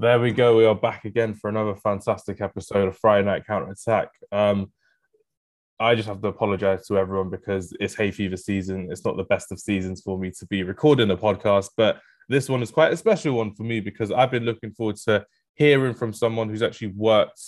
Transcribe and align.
There 0.00 0.20
we 0.20 0.30
go. 0.30 0.56
We 0.56 0.64
are 0.64 0.76
back 0.76 1.06
again 1.06 1.34
for 1.34 1.50
another 1.50 1.74
fantastic 1.74 2.40
episode 2.40 2.86
of 2.86 2.96
Friday 2.96 3.26
Night 3.26 3.44
Counter 3.44 3.72
Attack. 3.72 4.10
Um, 4.30 4.70
I 5.80 5.96
just 5.96 6.06
have 6.06 6.22
to 6.22 6.28
apologize 6.28 6.86
to 6.86 6.98
everyone 6.98 7.30
because 7.30 7.76
it's 7.80 7.96
hay 7.96 8.12
fever 8.12 8.36
season. 8.36 8.92
It's 8.92 9.04
not 9.04 9.16
the 9.16 9.24
best 9.24 9.50
of 9.50 9.58
seasons 9.58 10.00
for 10.02 10.16
me 10.16 10.30
to 10.38 10.46
be 10.46 10.62
recording 10.62 11.10
a 11.10 11.16
podcast, 11.16 11.70
but 11.76 12.00
this 12.28 12.48
one 12.48 12.62
is 12.62 12.70
quite 12.70 12.92
a 12.92 12.96
special 12.96 13.34
one 13.34 13.52
for 13.54 13.64
me 13.64 13.80
because 13.80 14.12
I've 14.12 14.30
been 14.30 14.44
looking 14.44 14.70
forward 14.70 14.98
to 15.06 15.26
hearing 15.56 15.94
from 15.94 16.12
someone 16.12 16.48
who's 16.48 16.62
actually 16.62 16.92
worked 16.94 17.42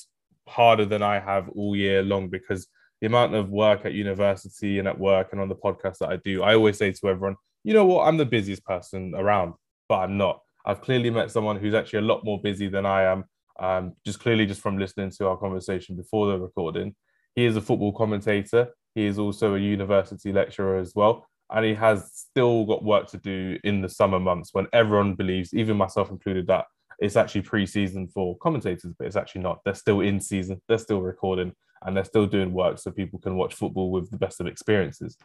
harder 0.49 0.87
than 0.87 1.05
I 1.05 1.21
have 1.21 1.51
all 1.51 1.77
year 1.77 2.03
long 2.03 2.31
because 2.31 2.67
the 3.01 3.07
amount 3.07 3.37
of 3.37 3.49
work 3.49 3.87
at 3.87 3.93
university 3.93 4.81
and 4.81 4.89
at 4.89 4.99
work 4.99 5.29
and 5.31 5.41
on 5.41 5.49
the 5.49 5.55
podcast 5.55 5.99
that 5.99 6.09
I 6.09 6.17
do, 6.17 6.43
I 6.43 6.57
always 6.57 6.79
say 6.79 6.91
to 6.91 7.09
everyone, 7.11 7.37
you 7.63 7.75
know 7.75 7.87
what, 7.87 8.09
I'm 8.09 8.17
the 8.17 8.27
busiest 8.27 8.65
person 8.65 9.15
around, 9.15 9.55
but 9.89 9.99
I'm 9.99 10.19
not. 10.19 10.41
I've 10.65 10.81
clearly 10.81 11.11
met 11.11 11.31
someone 11.31 11.57
who's 11.57 11.75
actually 11.75 12.01
a 12.01 12.03
lot 12.03 12.25
more 12.25 12.41
busy 12.41 12.69
than 12.69 12.87
I 12.87 13.05
am, 13.05 13.25
um, 13.59 13.95
just 14.05 14.21
clearly 14.21 14.47
just 14.47 14.61
from 14.61 14.79
listening 14.79 15.11
to 15.19 15.29
our 15.29 15.37
conversation 15.37 15.97
before 15.97 16.29
the 16.29 16.39
recording. 16.39 16.95
He 17.35 17.45
is 17.45 17.57
a 17.57 17.61
football 17.61 17.93
commentator. 17.93 18.69
He 18.95 19.07
is 19.07 19.19
also 19.19 19.55
a 19.55 19.59
university 19.59 20.33
lecturer 20.33 20.79
as 20.79 20.95
well. 20.95 21.27
And 21.53 21.65
he 21.65 21.75
has 21.75 22.11
still 22.13 22.65
got 22.65 22.85
work 22.85 23.09
to 23.09 23.19
do 23.19 23.59
in 23.65 23.81
the 23.81 23.89
summer 23.89 24.21
months 24.21 24.51
when 24.53 24.67
everyone 24.73 25.15
believes, 25.15 25.53
even 25.55 25.77
myself 25.77 26.11
included, 26.11 26.47
that 26.47 26.67
it's 27.01 27.17
actually 27.17 27.43
pre-season 27.43 28.09
for 28.09 28.37
commentators, 28.39 28.95
but 28.99 29.07
it's 29.07 29.17
actually 29.17 29.41
not. 29.41 29.61
They're 29.65 29.75
still 29.75 30.01
in 30.01 30.21
season, 30.21 30.61
they're 30.69 30.79
still 30.79 31.01
recording, 31.01 31.53
and 31.83 31.97
they're 31.97 32.05
still 32.05 32.27
doing 32.27 32.53
work 32.53 32.79
so 32.79 32.91
people 32.91 33.19
can 33.19 33.37
watch 33.37 33.55
football 33.55 33.91
with 33.91 34.11
the 34.11 34.19
best 34.19 34.41
of 34.41 34.47
experiences. 34.47 35.17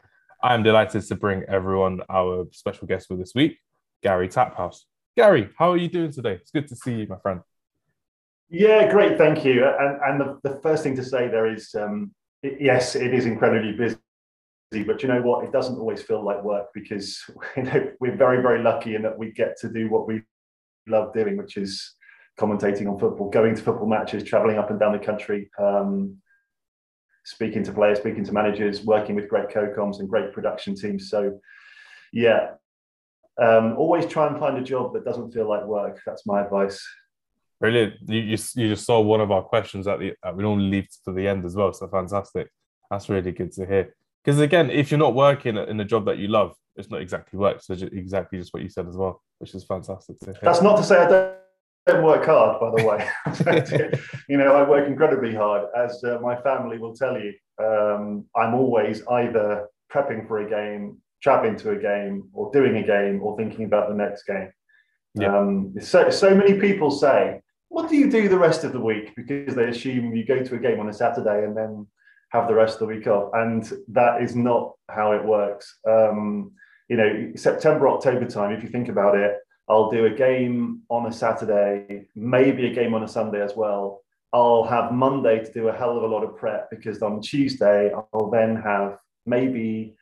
I 0.42 0.54
am 0.54 0.64
delighted 0.64 1.04
to 1.04 1.16
bring 1.16 1.44
everyone 1.48 2.02
our 2.10 2.48
special 2.52 2.88
guest 2.88 3.08
for 3.08 3.18
this 3.18 3.34
week, 3.36 3.60
Gary 4.02 4.30
Taphouse. 4.30 4.84
Gary, 5.16 5.50
how 5.58 5.72
are 5.72 5.78
you 5.78 5.88
doing 5.88 6.12
today? 6.12 6.34
It's 6.34 6.52
good 6.52 6.68
to 6.68 6.76
see 6.76 6.94
you, 6.94 7.08
my 7.08 7.18
friend. 7.18 7.40
Yeah, 8.50 8.92
great, 8.92 9.18
thank 9.18 9.46
you. 9.46 9.66
And, 9.66 10.00
and 10.06 10.22
the, 10.22 10.50
the 10.50 10.60
first 10.62 10.84
thing 10.84 10.96
to 10.98 11.04
say 11.04 11.30
there 11.30 11.52
is, 11.52 11.74
um, 11.74 12.14
it, 12.44 12.58
yes, 12.60 12.96
it 12.96 13.14
is 13.14 13.26
incredibly 13.26 13.72
busy, 13.72 14.84
but 14.86 15.02
you 15.02 15.08
know 15.08 15.22
what? 15.22 15.46
It 15.46 15.54
doesn't 15.54 15.78
always 15.78 16.02
feel 16.02 16.24
like 16.24 16.44
work 16.44 16.68
because 16.74 17.24
you 17.58 17.64
know, 17.64 17.92
we're 18.02 18.18
very, 18.18 18.42
very 18.42 18.62
lucky 18.62 18.96
in 18.96 19.04
that 19.04 19.18
we 19.18 19.32
get 19.32 19.58
to 19.62 19.70
do 19.70 19.90
what 19.90 20.06
we 20.06 20.22
love 20.86 21.14
doing, 21.14 21.38
which 21.38 21.56
is 21.56 21.96
commentating 22.38 22.92
on 22.92 23.00
football, 23.00 23.30
going 23.30 23.56
to 23.56 23.62
football 23.62 23.88
matches, 23.88 24.24
traveling 24.24 24.58
up 24.58 24.70
and 24.70 24.80
down 24.80 24.92
the 24.92 25.00
country, 25.00 25.50
um, 25.58 26.18
speaking 27.24 27.64
to 27.64 27.72
players, 27.72 28.00
speaking 28.00 28.26
to 28.26 28.34
managers, 28.34 28.84
working 28.84 29.16
with 29.16 29.30
great 29.30 29.50
co-coms 29.50 30.00
and 30.00 30.10
great 30.10 30.34
production 30.34 30.76
teams. 30.76 31.10
So, 31.10 31.40
yeah, 32.12 32.50
um, 33.42 33.78
always 33.78 34.06
try 34.06 34.28
and 34.28 34.40
find 34.40 34.58
a 34.58 34.64
job 34.64 34.94
that 34.94 35.06
doesn't 35.06 35.32
feel 35.32 35.48
like 35.48 35.66
work. 35.66 36.02
That's 36.06 36.26
my 36.26 36.42
advice. 36.44 36.86
Brilliant. 37.60 37.96
You, 38.08 38.20
you, 38.22 38.38
you 38.56 38.70
just 38.70 38.86
saw 38.86 39.00
one 39.00 39.22
of 39.22 39.32
our 39.32 39.44
questions 39.44 39.88
at 39.88 40.00
the 40.00 40.14
uh, 40.24 40.34
we 40.36 40.44
normally 40.44 40.70
leave 40.70 40.88
to 41.06 41.12
the 41.12 41.28
end 41.28 41.46
as 41.46 41.56
well. 41.56 41.74
So 41.74 41.88
fantastic. 41.88 42.50
That's 42.90 43.10
really 43.10 43.32
good 43.32 43.52
to 43.54 43.66
hear. 43.66 43.96
Because 44.24 44.40
again, 44.40 44.70
if 44.70 44.92
you're 44.92 45.00
not 45.00 45.16
working 45.16 45.58
in 45.58 45.80
a 45.80 45.86
job 45.86 46.06
that 46.06 46.18
you 46.18 46.28
love, 46.28 46.56
it's 46.76 46.90
not 46.90 47.02
exactly 47.02 47.38
work. 47.38 47.62
So 47.62 47.76
just, 47.76 47.94
exactly 47.94 48.40
just 48.40 48.54
what 48.54 48.64
you 48.64 48.70
said 48.70 48.88
as 48.88 48.96
well, 48.96 49.22
which 49.40 49.54
is 49.54 49.64
fantastic 49.64 50.20
to 50.20 50.26
hear. 50.26 50.40
That's 50.42 50.62
not 50.62 50.78
to 50.78 50.84
say 50.84 50.98
I 50.98 51.10
don't 51.10 51.36
don't 51.86 52.04
work 52.04 52.26
hard, 52.26 52.60
by 52.60 52.72
the 52.76 52.88
way. 52.88 53.92
you 54.30 54.38
know, 54.38 54.56
I 54.56 54.68
work 54.68 54.88
incredibly 54.88 55.36
hard, 55.36 55.68
as 55.78 56.04
uh, 56.04 56.18
my 56.22 56.36
family 56.42 56.78
will 56.78 56.96
tell 56.96 57.18
you. 57.20 57.34
Um, 57.64 58.26
I'm 58.36 58.56
always 58.56 59.06
either 59.08 59.68
prepping 59.92 60.28
for 60.28 60.40
a 60.40 60.50
game, 60.50 60.98
traveling 61.26 61.56
to 61.56 61.72
a 61.72 61.76
game, 61.76 62.30
or 62.34 62.52
doing 62.52 62.76
a 62.78 62.86
game, 62.86 63.20
or 63.24 63.36
thinking 63.36 63.66
about 63.66 63.90
the 63.90 63.96
next 63.96 64.24
game. 64.28 64.52
Yeah. 65.16 65.36
Um, 65.36 65.74
so, 65.82 66.12
so 66.12 66.36
many 66.36 66.60
people 66.60 66.92
say, 66.92 67.42
"What 67.70 67.90
do 67.90 67.96
you 67.96 68.12
do 68.12 68.30
the 68.30 68.38
rest 68.48 68.64
of 68.64 68.74
the 68.74 68.86
week?" 68.92 69.08
Because 69.16 69.56
they 69.56 69.68
assume 69.70 70.16
you 70.16 70.24
go 70.24 70.44
to 70.44 70.56
a 70.56 70.60
game 70.60 70.80
on 70.80 70.88
a 70.88 70.94
Saturday 70.94 71.44
and 71.46 71.58
then 71.58 71.88
have 72.30 72.48
the 72.48 72.54
rest 72.54 72.76
of 72.76 72.82
the 72.82 72.94
week 72.96 73.08
off, 73.08 73.32
and 73.34 73.62
that 73.88 74.22
is 74.22 74.36
not 74.36 74.74
how 74.98 75.14
it 75.14 75.26
works. 75.26 75.66
Um, 75.96 76.52
you 76.90 76.98
know, 76.98 77.32
September, 77.36 77.90
October 77.90 78.28
time, 78.28 78.52
if 78.52 78.62
you 78.62 78.70
think 78.70 78.90
about 78.90 79.18
it, 79.18 79.34
I'll 79.68 79.90
do 79.90 80.06
a 80.06 80.12
game 80.28 80.84
on 80.92 81.08
a 81.08 81.12
Saturday, 81.12 82.08
maybe 82.16 82.68
a 82.68 82.74
game 82.74 82.94
on 82.94 83.02
a 83.02 83.08
Sunday 83.08 83.42
as 83.42 83.56
well. 83.56 84.04
I'll 84.32 84.68
have 84.76 84.92
Monday 84.92 85.44
to 85.44 85.52
do 85.60 85.70
a 85.70 85.74
hell 85.74 85.98
of 85.98 86.04
a 86.04 86.14
lot 86.16 86.24
of 86.24 86.38
prep 86.38 86.70
because 86.70 87.02
on 87.02 87.20
Tuesday 87.22 87.92
I'll 88.14 88.30
then 88.30 88.58
have 88.58 89.00
maybe 89.26 89.96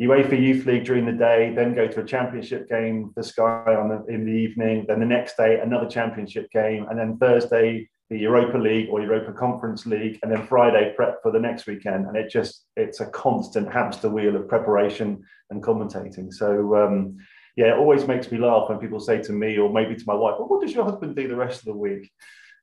UEFA 0.00 0.40
Youth 0.40 0.66
League 0.66 0.84
during 0.84 1.06
the 1.06 1.12
day, 1.12 1.52
then 1.54 1.74
go 1.74 1.86
to 1.86 2.00
a 2.00 2.04
championship 2.04 2.68
game 2.68 3.10
for 3.14 3.22
Sky 3.22 3.74
on 3.74 3.88
the, 3.88 4.14
in 4.14 4.26
the 4.26 4.32
evening, 4.32 4.84
then 4.86 5.00
the 5.00 5.06
next 5.06 5.36
day 5.36 5.60
another 5.60 5.88
championship 5.88 6.50
game, 6.50 6.86
and 6.90 6.98
then 6.98 7.16
Thursday 7.16 7.88
the 8.08 8.18
Europa 8.18 8.56
League 8.56 8.88
or 8.90 9.00
Europa 9.00 9.32
Conference 9.32 9.84
League, 9.84 10.18
and 10.22 10.30
then 10.30 10.46
Friday 10.46 10.92
prep 10.94 11.20
for 11.22 11.32
the 11.32 11.40
next 11.40 11.66
weekend. 11.66 12.06
And 12.06 12.16
it 12.16 12.30
just 12.30 12.66
it's 12.76 13.00
a 13.00 13.06
constant 13.06 13.72
hamster 13.72 14.08
wheel 14.08 14.36
of 14.36 14.48
preparation 14.48 15.22
and 15.50 15.62
commentating. 15.62 16.32
So 16.32 16.76
um, 16.76 17.16
yeah, 17.56 17.74
it 17.74 17.78
always 17.78 18.06
makes 18.06 18.30
me 18.30 18.38
laugh 18.38 18.68
when 18.68 18.78
people 18.78 19.00
say 19.00 19.20
to 19.22 19.32
me 19.32 19.58
or 19.58 19.72
maybe 19.72 19.96
to 19.96 20.04
my 20.06 20.14
wife, 20.14 20.34
well, 20.38 20.48
what 20.48 20.60
does 20.60 20.74
your 20.74 20.84
husband 20.84 21.16
do 21.16 21.26
the 21.26 21.34
rest 21.34 21.60
of 21.60 21.64
the 21.64 21.72
week? 21.72 22.10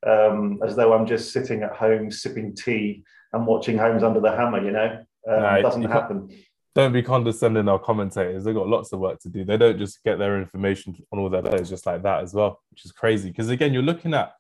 Um, 0.06 0.60
as 0.66 0.76
though 0.76 0.94
I'm 0.94 1.08
just 1.08 1.34
sitting 1.34 1.64
at 1.64 1.76
home 1.76 2.12
sipping 2.12 2.56
tea 2.56 3.04
and 3.32 3.48
watching 3.48 3.78
Homes 3.78 4.04
Under 4.04 4.20
the 4.20 4.36
Hammer, 4.36 4.64
you 4.64 4.72
know? 4.72 5.04
Um, 5.28 5.42
no, 5.42 5.62
doesn't 5.62 5.84
happen. 5.84 6.30
Don't 6.76 6.94
be 6.94 7.04
condescending 7.04 7.70
our 7.70 7.78
commentators. 7.78 8.44
They've 8.44 8.56
got 8.56 8.68
lots 8.68 8.92
of 8.94 9.00
work 9.00 9.20
to 9.20 9.30
do. 9.30 9.46
They 9.46 9.58
don't 9.58 9.78
just 9.78 10.04
get 10.04 10.18
their 10.18 10.42
information 10.42 10.96
on 11.12 11.20
all 11.20 11.30
their 11.30 11.44
players 11.44 11.70
just 11.70 11.86
like 11.86 12.02
that 12.02 12.24
as 12.24 12.34
well, 12.34 12.62
which 12.72 12.84
is 12.84 12.92
crazy. 12.92 13.30
Because 13.30 13.50
again, 13.50 13.74
you're 13.74 13.84
looking 13.84 14.14
at, 14.16 14.34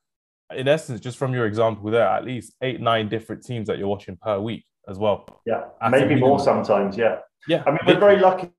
in 0.55 0.67
essence, 0.67 0.99
just 0.99 1.17
from 1.17 1.33
your 1.33 1.45
example 1.45 1.91
there, 1.91 2.07
at 2.07 2.25
least 2.25 2.53
eight, 2.61 2.81
nine 2.81 3.07
different 3.07 3.43
teams 3.43 3.67
that 3.67 3.77
you're 3.77 3.87
watching 3.87 4.17
per 4.17 4.39
week 4.39 4.65
as 4.89 4.97
well. 4.97 5.25
Yeah, 5.45 5.65
maybe 5.89 6.15
more 6.15 6.39
sometimes. 6.39 6.97
Yeah. 6.97 7.19
Yeah. 7.47 7.63
I 7.67 7.71
mean, 7.71 7.79
we're 7.85 7.99
very 7.99 8.19
lucky 8.19 8.51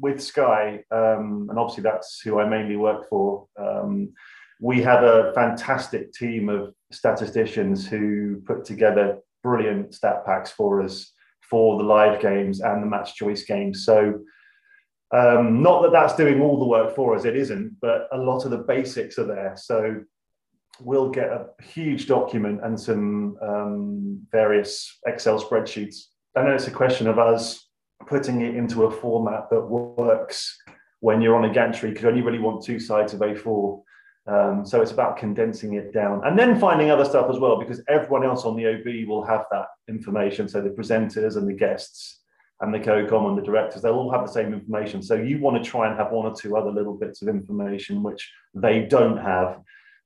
with 0.00 0.22
Sky, 0.22 0.82
um, 0.90 1.46
and 1.50 1.58
obviously 1.58 1.82
that's 1.82 2.20
who 2.20 2.40
I 2.40 2.48
mainly 2.48 2.76
work 2.76 3.08
for. 3.08 3.46
Um, 3.58 4.12
we 4.60 4.80
have 4.82 5.02
a 5.02 5.32
fantastic 5.34 6.12
team 6.12 6.48
of 6.48 6.72
statisticians 6.90 7.86
who 7.86 8.42
put 8.46 8.64
together 8.64 9.18
brilliant 9.42 9.94
stat 9.94 10.24
packs 10.24 10.50
for 10.50 10.82
us 10.82 11.11
for 11.52 11.76
the 11.76 11.84
live 11.84 12.18
games 12.18 12.62
and 12.62 12.82
the 12.82 12.86
match 12.86 13.14
choice 13.14 13.44
games. 13.44 13.84
So, 13.84 14.20
um, 15.14 15.62
not 15.62 15.82
that 15.82 15.92
that's 15.92 16.16
doing 16.16 16.40
all 16.40 16.58
the 16.58 16.64
work 16.64 16.96
for 16.96 17.14
us, 17.14 17.26
it 17.26 17.36
isn't, 17.36 17.76
but 17.82 18.08
a 18.10 18.16
lot 18.16 18.46
of 18.46 18.50
the 18.50 18.56
basics 18.56 19.18
are 19.18 19.26
there. 19.26 19.52
So, 19.54 20.02
we'll 20.80 21.10
get 21.10 21.28
a 21.28 21.48
huge 21.62 22.06
document 22.06 22.60
and 22.64 22.80
some 22.80 23.36
um, 23.42 24.26
various 24.32 24.98
Excel 25.06 25.38
spreadsheets. 25.38 25.96
And 26.34 26.46
then 26.46 26.54
it's 26.54 26.68
a 26.68 26.78
question 26.82 27.06
of 27.06 27.18
us 27.18 27.68
putting 28.06 28.40
it 28.40 28.56
into 28.56 28.84
a 28.84 28.90
format 28.90 29.50
that 29.50 29.60
works 29.60 30.56
when 31.00 31.20
you're 31.20 31.36
on 31.36 31.50
a 31.50 31.52
gantry 31.52 31.90
because 31.90 32.04
you 32.04 32.08
only 32.08 32.22
really 32.22 32.38
want 32.38 32.64
two 32.64 32.80
sides 32.80 33.12
of 33.12 33.20
A4. 33.20 33.82
Um, 34.26 34.64
so 34.64 34.80
it's 34.80 34.92
about 34.92 35.16
condensing 35.16 35.74
it 35.74 35.92
down 35.92 36.24
and 36.24 36.38
then 36.38 36.60
finding 36.60 36.90
other 36.90 37.04
stuff 37.04 37.28
as 37.28 37.40
well 37.40 37.58
because 37.58 37.82
everyone 37.88 38.24
else 38.24 38.44
on 38.44 38.56
the 38.56 38.68
OB 38.68 39.08
will 39.08 39.24
have 39.24 39.46
that 39.50 39.66
information. 39.88 40.48
So 40.48 40.60
the 40.60 40.70
presenters 40.70 41.36
and 41.36 41.48
the 41.48 41.52
guests 41.54 42.20
and 42.60 42.72
the 42.72 42.78
co-com 42.78 43.26
and 43.26 43.36
the 43.36 43.42
directors, 43.42 43.82
they'll 43.82 43.94
all 43.94 44.12
have 44.12 44.24
the 44.24 44.32
same 44.32 44.52
information. 44.54 45.02
So 45.02 45.16
you 45.16 45.40
want 45.40 45.62
to 45.62 45.68
try 45.68 45.88
and 45.88 45.98
have 45.98 46.12
one 46.12 46.26
or 46.26 46.34
two 46.34 46.56
other 46.56 46.70
little 46.70 46.94
bits 46.94 47.20
of 47.20 47.28
information 47.28 48.04
which 48.04 48.32
they 48.54 48.82
don't 48.82 49.16
have, 49.16 49.58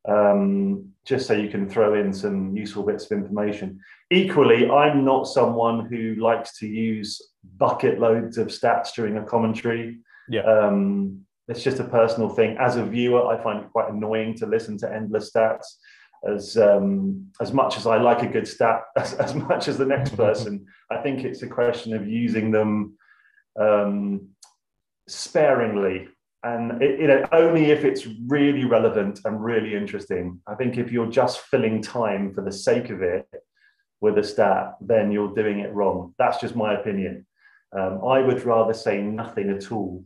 um, 0.08 0.88
just 1.04 1.26
so 1.26 1.34
you 1.34 1.50
can 1.50 1.68
throw 1.68 2.00
in 2.00 2.14
some 2.14 2.56
useful 2.56 2.84
bits 2.84 3.04
of 3.04 3.12
information. 3.18 3.78
Equally, 4.10 4.70
I'm 4.70 5.04
not 5.04 5.24
someone 5.24 5.84
who 5.84 6.14
likes 6.14 6.58
to 6.60 6.66
use 6.66 7.20
bucket 7.58 8.00
loads 8.00 8.38
of 8.38 8.46
stats 8.46 8.94
during 8.94 9.18
a 9.18 9.24
commentary. 9.24 9.98
Yeah. 10.30 10.40
Um, 10.42 11.26
it's 11.48 11.62
just 11.62 11.80
a 11.80 11.84
personal 11.84 12.28
thing. 12.28 12.56
As 12.58 12.76
a 12.76 12.84
viewer, 12.84 13.26
I 13.26 13.42
find 13.42 13.64
it 13.64 13.72
quite 13.72 13.90
annoying 13.90 14.34
to 14.38 14.46
listen 14.46 14.76
to 14.78 14.92
endless 14.92 15.30
stats. 15.32 15.66
As 16.26 16.56
um, 16.56 17.28
as 17.40 17.52
much 17.52 17.76
as 17.76 17.86
I 17.86 17.98
like 17.98 18.22
a 18.22 18.26
good 18.26 18.48
stat, 18.48 18.82
as, 18.96 19.14
as 19.14 19.34
much 19.34 19.68
as 19.68 19.78
the 19.78 19.84
next 19.84 20.16
person, 20.16 20.66
I 20.90 20.98
think 20.98 21.24
it's 21.24 21.42
a 21.42 21.48
question 21.48 21.94
of 21.94 22.08
using 22.08 22.50
them 22.50 22.96
um, 23.58 24.28
sparingly 25.08 26.08
and 26.46 26.80
it, 26.82 27.00
you 27.00 27.06
know 27.06 27.26
only 27.32 27.70
if 27.70 27.84
it's 27.84 28.06
really 28.26 28.64
relevant 28.64 29.20
and 29.24 29.42
really 29.42 29.74
interesting. 29.74 30.40
I 30.46 30.54
think 30.54 30.78
if 30.78 30.92
you're 30.92 31.10
just 31.10 31.40
filling 31.40 31.82
time 31.82 32.32
for 32.32 32.42
the 32.42 32.52
sake 32.52 32.90
of 32.90 33.02
it 33.02 33.26
with 34.00 34.18
a 34.18 34.22
stat, 34.22 34.74
then 34.80 35.10
you're 35.10 35.34
doing 35.34 35.60
it 35.60 35.72
wrong. 35.72 36.14
That's 36.18 36.40
just 36.40 36.54
my 36.54 36.74
opinion. 36.74 37.26
Um, 37.76 38.00
I 38.06 38.20
would 38.20 38.44
rather 38.44 38.74
say 38.74 39.02
nothing 39.02 39.50
at 39.50 39.72
all 39.72 40.04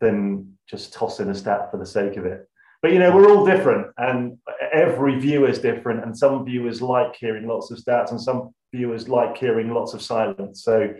than 0.00 0.51
just 0.68 0.92
toss 0.92 1.20
in 1.20 1.30
a 1.30 1.34
stat 1.34 1.70
for 1.70 1.76
the 1.76 1.86
sake 1.86 2.16
of 2.16 2.26
it. 2.26 2.48
But 2.82 2.92
you 2.92 2.98
know, 2.98 3.14
we're 3.14 3.30
all 3.30 3.46
different, 3.46 3.88
and 3.96 4.38
every 4.72 5.18
viewer 5.20 5.48
is 5.48 5.60
different. 5.60 6.02
And 6.02 6.16
some 6.16 6.44
viewers 6.44 6.82
like 6.82 7.14
hearing 7.14 7.46
lots 7.46 7.70
of 7.70 7.78
stats, 7.78 8.10
and 8.10 8.20
some 8.20 8.50
viewers 8.74 9.08
like 9.08 9.36
hearing 9.36 9.72
lots 9.72 9.94
of 9.94 10.02
silence. 10.02 10.64
So, 10.64 10.92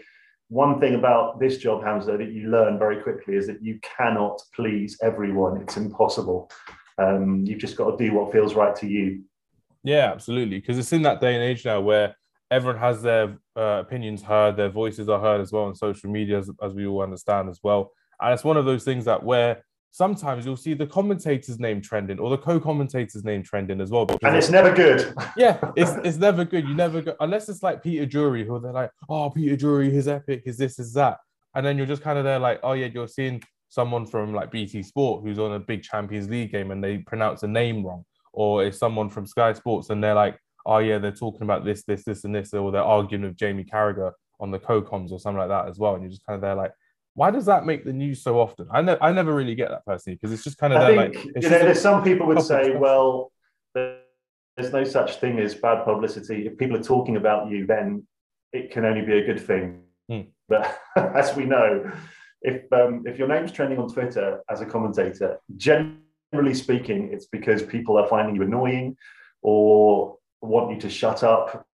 one 0.48 0.78
thing 0.78 0.94
about 0.94 1.40
this 1.40 1.58
job, 1.58 1.82
Hamza, 1.82 2.16
that 2.16 2.32
you 2.32 2.50
learn 2.50 2.78
very 2.78 3.02
quickly 3.02 3.34
is 3.34 3.48
that 3.48 3.62
you 3.62 3.80
cannot 3.82 4.40
please 4.54 4.96
everyone. 5.02 5.60
It's 5.60 5.76
impossible. 5.76 6.50
Um, 6.98 7.44
you've 7.44 7.58
just 7.58 7.76
got 7.76 7.96
to 7.96 8.04
do 8.08 8.14
what 8.14 8.30
feels 8.30 8.54
right 8.54 8.76
to 8.76 8.86
you. 8.86 9.24
Yeah, 9.82 10.12
absolutely. 10.12 10.60
Because 10.60 10.78
it's 10.78 10.92
in 10.92 11.02
that 11.02 11.20
day 11.20 11.34
and 11.34 11.42
age 11.42 11.64
now 11.64 11.80
where 11.80 12.14
everyone 12.50 12.78
has 12.78 13.02
their 13.02 13.38
uh, 13.56 13.80
opinions 13.80 14.22
heard, 14.22 14.56
their 14.56 14.68
voices 14.68 15.08
are 15.08 15.18
heard 15.18 15.40
as 15.40 15.50
well 15.50 15.64
on 15.64 15.74
social 15.74 16.10
media, 16.10 16.38
as, 16.38 16.50
as 16.62 16.74
we 16.74 16.86
all 16.86 17.02
understand 17.02 17.48
as 17.48 17.58
well. 17.62 17.90
And 18.22 18.32
it's 18.32 18.44
one 18.44 18.56
of 18.56 18.64
those 18.64 18.84
things 18.84 19.04
that 19.06 19.22
where 19.22 19.64
sometimes 19.90 20.46
you'll 20.46 20.56
see 20.56 20.74
the 20.74 20.86
commentator's 20.86 21.60
name 21.60 21.80
trending 21.80 22.18
or 22.18 22.30
the 22.30 22.38
co-commentator's 22.38 23.24
name 23.24 23.42
trending 23.42 23.80
as 23.80 23.90
well. 23.90 24.06
And 24.22 24.36
it's 24.36 24.50
never 24.50 24.74
good. 24.74 25.14
yeah, 25.36 25.58
it's 25.76 25.92
it's 26.04 26.16
never 26.16 26.44
good. 26.44 26.66
You 26.66 26.74
never 26.74 27.02
go 27.02 27.14
unless 27.20 27.48
it's 27.48 27.62
like 27.62 27.82
Peter 27.82 28.06
Drury, 28.06 28.44
who 28.44 28.58
they're 28.58 28.72
like, 28.72 28.90
oh, 29.08 29.30
Peter 29.30 29.56
Drury, 29.56 29.90
his 29.90 30.08
epic, 30.08 30.42
is 30.46 30.56
this, 30.56 30.78
is 30.78 30.92
that. 30.94 31.18
And 31.54 31.64
then 31.64 31.76
you're 31.76 31.86
just 31.86 32.02
kind 32.02 32.18
of 32.18 32.24
there 32.24 32.38
like, 32.38 32.60
oh 32.62 32.72
yeah, 32.72 32.86
you're 32.86 33.08
seeing 33.08 33.42
someone 33.68 34.06
from 34.06 34.34
like 34.34 34.50
BT 34.50 34.82
Sport 34.82 35.22
who's 35.22 35.38
on 35.38 35.52
a 35.52 35.58
big 35.58 35.82
Champions 35.82 36.28
League 36.28 36.52
game 36.52 36.70
and 36.70 36.82
they 36.82 36.98
pronounce 36.98 37.42
a 37.42 37.48
name 37.48 37.84
wrong. 37.84 38.04
Or 38.32 38.64
it's 38.64 38.78
someone 38.78 39.10
from 39.10 39.26
Sky 39.26 39.52
Sports 39.52 39.90
and 39.90 40.02
they're 40.02 40.14
like, 40.14 40.38
oh 40.64 40.78
yeah, 40.78 40.98
they're 40.98 41.10
talking 41.10 41.42
about 41.42 41.64
this, 41.64 41.82
this, 41.84 42.04
this, 42.04 42.24
and 42.24 42.34
this, 42.34 42.54
or 42.54 42.72
they're 42.72 42.82
arguing 42.82 43.24
with 43.24 43.36
Jamie 43.36 43.64
Carragher 43.64 44.12
on 44.40 44.50
the 44.50 44.58
co-coms 44.58 45.12
or 45.12 45.18
something 45.18 45.38
like 45.38 45.48
that 45.48 45.68
as 45.68 45.78
well. 45.78 45.94
And 45.94 46.02
you're 46.02 46.10
just 46.10 46.24
kind 46.24 46.36
of 46.36 46.40
there 46.40 46.54
like, 46.54 46.72
why 47.14 47.30
does 47.30 47.46
that 47.46 47.66
make 47.66 47.84
the 47.84 47.92
news 47.92 48.22
so 48.22 48.40
often? 48.40 48.66
I, 48.70 48.80
I 49.00 49.12
never 49.12 49.34
really 49.34 49.54
get 49.54 49.70
that 49.70 49.84
personally 49.84 50.16
because 50.16 50.32
it's 50.32 50.44
just 50.44 50.58
kind 50.58 50.72
of 50.72 50.80
I 50.80 50.86
think, 50.86 51.14
like 51.14 51.24
you 51.42 51.50
know, 51.50 51.58
there's 51.58 51.80
some 51.80 52.02
people 52.02 52.26
would 52.26 52.42
say, 52.42 52.70
well, 52.76 53.32
there's 53.74 54.72
no 54.72 54.84
such 54.84 55.16
thing 55.16 55.38
as 55.38 55.54
bad 55.54 55.84
publicity. 55.84 56.46
If 56.46 56.56
people 56.56 56.76
are 56.76 56.82
talking 56.82 57.16
about 57.16 57.50
you, 57.50 57.66
then 57.66 58.06
it 58.52 58.70
can 58.70 58.84
only 58.84 59.02
be 59.02 59.18
a 59.18 59.26
good 59.26 59.40
thing. 59.40 59.82
Hmm. 60.08 60.20
But 60.48 60.78
as 60.96 61.36
we 61.36 61.44
know, 61.44 61.90
if 62.40 62.72
um, 62.72 63.04
if 63.06 63.18
your 63.18 63.28
name's 63.28 63.52
trending 63.52 63.78
on 63.78 63.92
Twitter 63.92 64.40
as 64.48 64.62
a 64.62 64.66
commentator, 64.66 65.38
generally 65.56 66.54
speaking, 66.54 67.10
it's 67.12 67.26
because 67.26 67.62
people 67.62 67.98
are 67.98 68.06
finding 68.08 68.34
you 68.34 68.42
annoying 68.42 68.96
or 69.42 70.16
want 70.40 70.70
you 70.72 70.80
to 70.80 70.90
shut 70.90 71.22
up, 71.22 71.66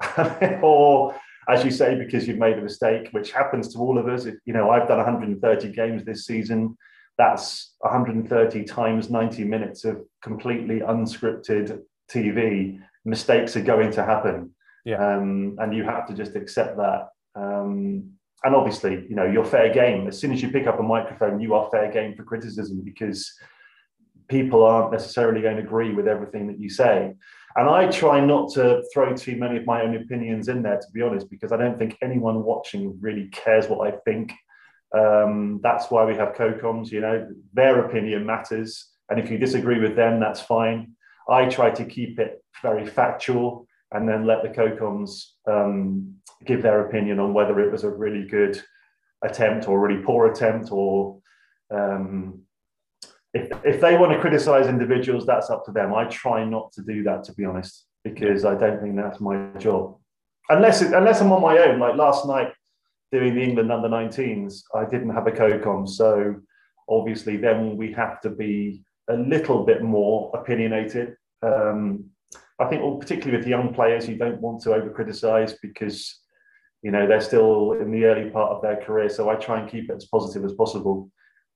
or 0.62 1.14
as 1.48 1.64
you 1.64 1.70
say, 1.70 1.94
because 1.94 2.28
you've 2.28 2.38
made 2.38 2.58
a 2.58 2.62
mistake, 2.62 3.08
which 3.12 3.32
happens 3.32 3.72
to 3.72 3.78
all 3.78 3.98
of 3.98 4.06
us. 4.06 4.26
If, 4.26 4.34
you 4.44 4.52
know, 4.52 4.70
I've 4.70 4.86
done 4.86 4.98
130 4.98 5.72
games 5.72 6.04
this 6.04 6.26
season. 6.26 6.76
That's 7.16 7.74
130 7.80 8.64
times 8.64 9.10
90 9.10 9.44
minutes 9.44 9.84
of 9.84 10.04
completely 10.22 10.80
unscripted 10.80 11.80
TV. 12.10 12.80
Mistakes 13.04 13.56
are 13.56 13.62
going 13.62 13.90
to 13.92 14.04
happen, 14.04 14.54
Yeah. 14.84 14.96
um, 15.16 15.56
and 15.58 15.74
you 15.74 15.84
have 15.84 16.06
to 16.08 16.14
just 16.14 16.36
accept 16.36 16.76
that. 16.76 17.08
Um, 17.34 18.12
and 18.44 18.54
obviously, 18.54 19.04
you 19.08 19.16
know, 19.16 19.24
you're 19.24 19.44
fair 19.44 19.72
game. 19.72 20.06
As 20.06 20.18
soon 20.18 20.32
as 20.32 20.42
you 20.42 20.50
pick 20.50 20.66
up 20.66 20.78
a 20.78 20.82
microphone, 20.82 21.40
you 21.40 21.54
are 21.54 21.68
fair 21.70 21.90
game 21.90 22.14
for 22.14 22.22
criticism 22.22 22.82
because 22.84 23.32
people 24.28 24.62
aren't 24.62 24.92
necessarily 24.92 25.40
going 25.40 25.56
to 25.56 25.62
agree 25.62 25.92
with 25.92 26.06
everything 26.06 26.46
that 26.48 26.60
you 26.60 26.68
say. 26.68 27.14
And 27.56 27.68
I 27.68 27.90
try 27.90 28.20
not 28.24 28.52
to 28.54 28.82
throw 28.92 29.14
too 29.14 29.36
many 29.36 29.56
of 29.56 29.66
my 29.66 29.82
own 29.82 29.96
opinions 29.96 30.48
in 30.48 30.62
there, 30.62 30.78
to 30.78 30.86
be 30.92 31.02
honest, 31.02 31.30
because 31.30 31.50
I 31.50 31.56
don't 31.56 31.78
think 31.78 31.96
anyone 32.02 32.44
watching 32.44 32.96
really 33.00 33.28
cares 33.28 33.68
what 33.68 33.86
I 33.88 33.96
think. 34.04 34.32
Um, 34.96 35.60
that's 35.62 35.90
why 35.90 36.04
we 36.04 36.14
have 36.14 36.34
COCOMs, 36.34 36.90
you 36.90 37.00
know, 37.00 37.28
their 37.52 37.84
opinion 37.86 38.24
matters. 38.24 38.86
And 39.10 39.18
if 39.18 39.30
you 39.30 39.38
disagree 39.38 39.80
with 39.80 39.96
them, 39.96 40.20
that's 40.20 40.40
fine. 40.40 40.92
I 41.28 41.46
try 41.46 41.70
to 41.70 41.84
keep 41.84 42.18
it 42.18 42.42
very 42.62 42.86
factual 42.86 43.66
and 43.92 44.08
then 44.08 44.26
let 44.26 44.42
the 44.42 44.48
COCOMs 44.48 45.24
um, 45.46 46.14
give 46.44 46.62
their 46.62 46.86
opinion 46.86 47.18
on 47.18 47.34
whether 47.34 47.58
it 47.60 47.72
was 47.72 47.84
a 47.84 47.90
really 47.90 48.26
good 48.26 48.60
attempt 49.24 49.68
or 49.68 49.78
a 49.78 49.88
really 49.88 50.02
poor 50.02 50.30
attempt 50.30 50.70
or 50.70 51.18
um, 51.70 52.42
if, 53.34 53.50
if 53.64 53.80
they 53.80 53.96
want 53.96 54.12
to 54.12 54.20
criticize 54.20 54.68
individuals, 54.68 55.26
that's 55.26 55.50
up 55.50 55.64
to 55.66 55.72
them. 55.72 55.94
I 55.94 56.04
try 56.04 56.44
not 56.44 56.72
to 56.72 56.82
do 56.82 57.02
that, 57.04 57.24
to 57.24 57.34
be 57.34 57.44
honest, 57.44 57.86
because 58.04 58.44
I 58.44 58.54
don't 58.54 58.80
think 58.80 58.96
that's 58.96 59.20
my 59.20 59.48
job. 59.58 59.96
Unless 60.48 60.82
it, 60.82 60.94
unless 60.94 61.20
I'm 61.20 61.32
on 61.32 61.42
my 61.42 61.58
own, 61.58 61.78
like 61.78 61.96
last 61.96 62.26
night 62.26 62.52
doing 63.12 63.34
the 63.34 63.42
England 63.42 63.70
under 63.70 63.88
19s, 63.88 64.62
I 64.74 64.84
didn't 64.84 65.10
have 65.10 65.26
a 65.26 65.30
COCOM. 65.30 65.88
So 65.88 66.36
obviously, 66.88 67.36
then 67.36 67.76
we 67.76 67.92
have 67.92 68.20
to 68.22 68.30
be 68.30 68.82
a 69.08 69.14
little 69.14 69.64
bit 69.64 69.82
more 69.82 70.30
opinionated. 70.34 71.16
Um, 71.42 72.04
I 72.58 72.66
think, 72.66 72.82
well, 72.82 72.96
particularly 72.96 73.38
with 73.38 73.46
young 73.46 73.74
players, 73.74 74.08
you 74.08 74.16
don't 74.16 74.40
want 74.40 74.62
to 74.62 74.74
over 74.74 74.90
criticize 74.90 75.56
because 75.62 76.18
you 76.82 76.90
know 76.90 77.06
they're 77.06 77.20
still 77.20 77.72
in 77.72 77.90
the 77.90 78.04
early 78.04 78.30
part 78.30 78.52
of 78.52 78.62
their 78.62 78.76
career. 78.76 79.08
So 79.08 79.28
I 79.28 79.34
try 79.36 79.60
and 79.60 79.70
keep 79.70 79.90
it 79.90 79.96
as 79.96 80.06
positive 80.06 80.44
as 80.44 80.54
possible. 80.54 81.10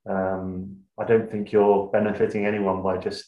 Um, 0.08 0.76
I 1.02 1.04
don't 1.04 1.30
think 1.30 1.52
you're 1.52 1.88
benefiting 1.88 2.46
anyone 2.46 2.82
by 2.82 2.98
just 2.98 3.24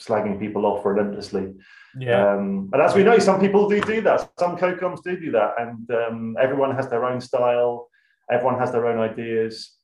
slagging 0.00 0.38
people 0.38 0.64
off 0.66 0.84
relentlessly. 0.84 1.54
Yeah. 1.98 2.34
Um, 2.34 2.68
but 2.70 2.80
as 2.80 2.94
we 2.94 3.02
know, 3.02 3.18
some 3.18 3.40
people 3.40 3.68
do 3.68 3.80
do 3.80 4.00
that. 4.02 4.30
Some 4.38 4.56
co-coms 4.56 5.00
do 5.00 5.18
do 5.18 5.32
that, 5.32 5.54
and 5.58 5.90
um, 5.90 6.36
everyone 6.40 6.74
has 6.76 6.88
their 6.88 7.04
own 7.04 7.20
style. 7.20 7.88
Everyone 8.30 8.58
has 8.58 8.70
their 8.70 8.86
own 8.86 8.98
ideas, 8.98 9.74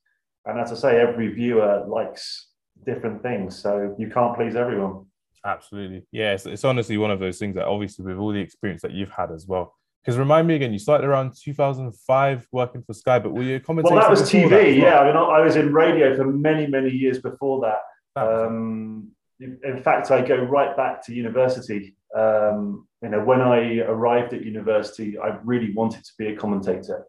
and 0.45 0.59
as 0.59 0.71
I 0.71 0.75
say, 0.75 1.01
every 1.01 1.33
viewer 1.33 1.83
likes 1.87 2.49
different 2.85 3.21
things, 3.21 3.59
so 3.61 3.95
you 3.97 4.09
can't 4.09 4.35
please 4.35 4.55
everyone. 4.55 5.05
Absolutely. 5.43 6.05
Yeah, 6.11 6.33
it's, 6.33 6.45
it's 6.45 6.63
honestly 6.63 6.97
one 6.97 7.11
of 7.11 7.19
those 7.19 7.37
things 7.37 7.55
that 7.55 7.65
obviously 7.65 8.05
with 8.05 8.17
all 8.17 8.31
the 8.31 8.39
experience 8.39 8.81
that 8.81 8.91
you've 8.91 9.11
had 9.11 9.31
as 9.31 9.45
well. 9.47 9.75
Because 10.05 10.19
remind 10.19 10.47
me 10.47 10.53
again, 10.53 10.71
you 10.71 10.77
started 10.77 11.07
around 11.07 11.33
2005 11.35 12.47
working 12.51 12.83
for 12.83 12.93
Sky, 12.93 13.17
but 13.17 13.33
were 13.33 13.41
you 13.41 13.55
a 13.55 13.59
commentator? 13.59 13.95
Well, 13.95 14.03
that 14.03 14.11
was 14.11 14.21
TV. 14.21 14.49
that? 14.49 14.73
Yeah, 14.73 14.99
I 14.99 15.07
mean, 15.07 15.17
I 15.17 15.39
was 15.39 15.55
in 15.55 15.73
radio 15.73 16.15
for 16.15 16.25
many, 16.25 16.67
many 16.67 16.91
years 16.91 17.17
before 17.17 17.61
that. 17.61 17.79
That 18.15 18.45
Um, 18.45 19.09
in 19.39 19.81
fact, 19.81 20.11
I 20.11 20.21
go 20.21 20.37
right 20.37 20.77
back 20.77 21.03
to 21.05 21.13
university. 21.13 21.97
Um, 22.15 22.87
you 23.01 23.09
know, 23.09 23.23
when 23.23 23.41
I 23.41 23.79
arrived 23.79 24.33
at 24.33 24.45
university, 24.45 25.17
I 25.17 25.39
really 25.43 25.73
wanted 25.73 26.05
to 26.05 26.11
be 26.19 26.27
a 26.27 26.35
commentator, 26.35 27.05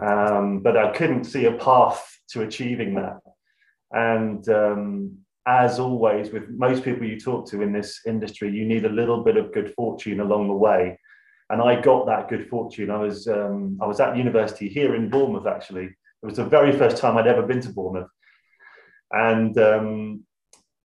um, 0.00 0.60
but 0.60 0.76
I 0.76 0.92
couldn't 0.92 1.24
see 1.24 1.46
a 1.46 1.52
path 1.52 2.16
to 2.28 2.42
achieving 2.42 2.94
that. 2.94 3.18
And 3.90 4.48
um, 4.48 5.18
as 5.46 5.80
always, 5.80 6.30
with 6.30 6.48
most 6.48 6.84
people 6.84 7.06
you 7.06 7.18
talk 7.18 7.48
to 7.50 7.62
in 7.62 7.72
this 7.72 8.02
industry, 8.06 8.50
you 8.50 8.66
need 8.66 8.84
a 8.84 8.88
little 9.00 9.24
bit 9.24 9.36
of 9.36 9.52
good 9.52 9.74
fortune 9.74 10.20
along 10.20 10.46
the 10.46 10.54
way. 10.54 10.98
And 11.50 11.62
I 11.62 11.80
got 11.80 12.06
that 12.06 12.28
good 12.28 12.48
fortune. 12.48 12.90
I 12.90 12.98
was 12.98 13.28
um, 13.28 13.78
I 13.80 13.86
was 13.86 14.00
at 14.00 14.16
university 14.16 14.68
here 14.68 14.96
in 14.96 15.08
Bournemouth. 15.08 15.46
Actually, 15.46 15.84
it 15.84 16.26
was 16.26 16.36
the 16.36 16.44
very 16.44 16.72
first 16.76 16.96
time 16.96 17.16
I'd 17.16 17.28
ever 17.28 17.42
been 17.42 17.60
to 17.60 17.72
Bournemouth, 17.72 18.10
and 19.12 19.56
um, 19.58 20.24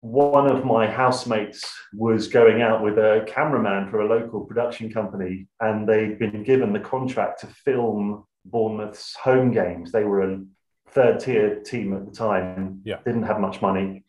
one 0.02 0.48
of 0.50 0.66
my 0.66 0.88
housemates 0.88 1.72
was 1.94 2.28
going 2.28 2.62
out 2.62 2.84
with 2.84 2.98
a 2.98 3.24
cameraman 3.28 3.90
for 3.90 4.02
a 4.02 4.08
local 4.08 4.42
production 4.46 4.92
company, 4.92 5.48
and 5.60 5.88
they'd 5.88 6.18
been 6.18 6.44
given 6.44 6.74
the 6.74 6.80
contract 6.80 7.42
to 7.42 7.48
film 7.48 8.26
Bournemouth's 8.46 9.16
home 9.16 9.52
games. 9.52 9.92
They 9.92 10.06
were 10.06 10.22
a 10.22 10.40
third 10.90 11.20
tier 11.20 11.60
team 11.62 11.94
at 11.94 12.06
the 12.06 12.12
time, 12.12 12.82
Yeah. 12.84 12.98
didn't 13.06 13.24
have 13.24 13.40
much 13.40 13.62
money. 13.62 14.06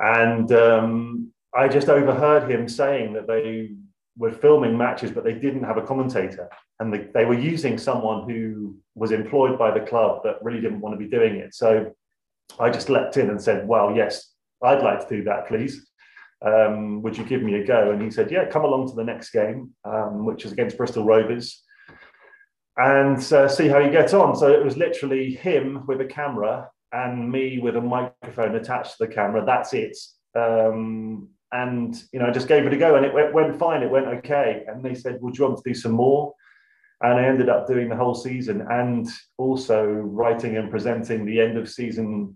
And 0.00 0.50
um, 0.52 1.32
I 1.54 1.68
just 1.68 1.88
overheard 1.88 2.50
him 2.50 2.68
saying 2.68 3.14
that 3.14 3.26
they 3.26 3.74
were 4.18 4.32
filming 4.32 4.76
matches, 4.76 5.10
but 5.10 5.24
they 5.24 5.32
didn't 5.32 5.62
have 5.62 5.78
a 5.78 5.82
commentator. 5.82 6.48
And 6.80 6.92
they, 6.92 7.06
they 7.14 7.24
were 7.24 7.38
using 7.38 7.78
someone 7.78 8.28
who 8.28 8.76
was 8.94 9.12
employed 9.12 9.58
by 9.58 9.70
the 9.70 9.86
club 9.86 10.20
but 10.22 10.44
really 10.44 10.60
didn't 10.60 10.80
want 10.80 10.98
to 10.98 10.98
be 10.98 11.08
doing 11.10 11.36
it. 11.36 11.54
So 11.54 11.92
I 12.58 12.70
just 12.70 12.88
leapt 12.90 13.16
in 13.16 13.30
and 13.30 13.40
said, 13.40 13.66
Well, 13.66 13.96
yes, 13.96 14.32
I'd 14.62 14.82
like 14.82 15.06
to 15.08 15.16
do 15.16 15.24
that, 15.24 15.48
please. 15.48 15.86
Um, 16.44 17.02
would 17.02 17.16
you 17.16 17.24
give 17.24 17.42
me 17.42 17.54
a 17.56 17.66
go? 17.66 17.90
And 17.90 18.02
he 18.02 18.10
said, 18.10 18.30
Yeah, 18.30 18.46
come 18.46 18.64
along 18.64 18.88
to 18.88 18.94
the 18.94 19.04
next 19.04 19.30
game, 19.30 19.70
um, 19.84 20.24
which 20.24 20.44
is 20.44 20.52
against 20.52 20.76
Bristol 20.76 21.04
Rovers, 21.04 21.62
and 22.76 23.20
uh, 23.32 23.48
see 23.48 23.68
how 23.68 23.78
you 23.78 23.90
get 23.90 24.14
on. 24.14 24.36
So 24.36 24.50
it 24.50 24.64
was 24.64 24.76
literally 24.76 25.34
him 25.34 25.84
with 25.86 26.00
a 26.00 26.06
camera 26.06 26.68
and 26.92 27.30
me 27.30 27.58
with 27.58 27.76
a 27.76 27.80
microphone 27.80 28.56
attached 28.56 28.96
to 28.96 29.06
the 29.06 29.12
camera. 29.12 29.44
That's 29.44 29.74
it. 29.74 29.96
Um, 30.34 31.28
and 31.52 31.94
you 32.12 32.18
know, 32.18 32.26
I 32.26 32.30
just 32.30 32.48
gave 32.48 32.66
it 32.66 32.72
a 32.72 32.76
go, 32.76 32.96
and 32.96 33.04
it 33.06 33.14
went, 33.14 33.32
went 33.32 33.58
fine. 33.58 33.82
It 33.82 33.90
went 33.90 34.06
okay. 34.06 34.64
And 34.68 34.84
they 34.84 34.94
said, 34.94 35.18
"Would 35.22 35.36
you 35.38 35.44
want 35.44 35.56
to 35.62 35.68
do 35.68 35.74
some 35.74 35.92
more?" 35.92 36.34
And 37.00 37.14
I 37.20 37.24
ended 37.26 37.48
up 37.48 37.66
doing 37.66 37.88
the 37.88 37.96
whole 37.96 38.14
season, 38.14 38.66
and 38.70 39.06
also 39.38 39.84
writing 39.86 40.56
and 40.56 40.70
presenting 40.70 41.24
the 41.24 41.40
end 41.40 41.56
of 41.56 41.68
season 41.70 42.34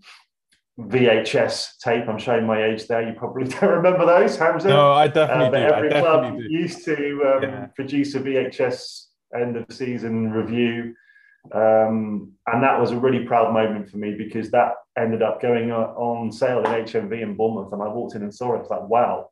VHS 0.79 1.77
tape. 1.79 2.07
I'm 2.07 2.17
showing 2.17 2.45
my 2.47 2.63
age 2.63 2.87
there. 2.87 3.07
You 3.07 3.13
probably 3.13 3.43
don't 3.47 3.69
remember 3.69 4.05
those, 4.05 4.37
Hamza. 4.37 4.69
No, 4.69 4.91
I 4.91 5.05
Uh, 5.05 5.07
definitely 5.09 5.49
but 5.51 5.67
do. 5.67 5.73
I 5.73 5.77
every 5.77 5.89
club 5.89 6.37
do. 6.37 6.43
used 6.49 6.85
to 6.85 6.95
um, 7.35 7.43
Yeah. 7.43 7.65
produce 7.75 8.15
a 8.15 8.19
VHS 8.19 9.07
end 9.39 9.57
of 9.57 9.65
season 9.71 10.31
review. 10.31 10.95
Um, 11.51 12.31
and 12.47 12.63
that 12.63 12.79
was 12.79 12.91
a 12.91 12.97
really 12.97 13.25
proud 13.25 13.53
moment 13.53 13.89
for 13.89 13.97
me 13.97 14.15
because 14.15 14.51
that 14.51 14.73
ended 14.97 15.21
up 15.21 15.41
going 15.41 15.71
on 15.71 16.31
sale 16.31 16.59
in 16.59 16.65
HMV 16.65 17.21
in 17.21 17.35
Bournemouth. 17.35 17.73
And 17.73 17.81
I 17.81 17.87
walked 17.87 18.15
in 18.15 18.23
and 18.23 18.33
saw 18.33 18.53
it. 18.53 18.57
I 18.57 18.59
was 18.59 18.69
like, 18.69 18.87
wow. 18.87 19.29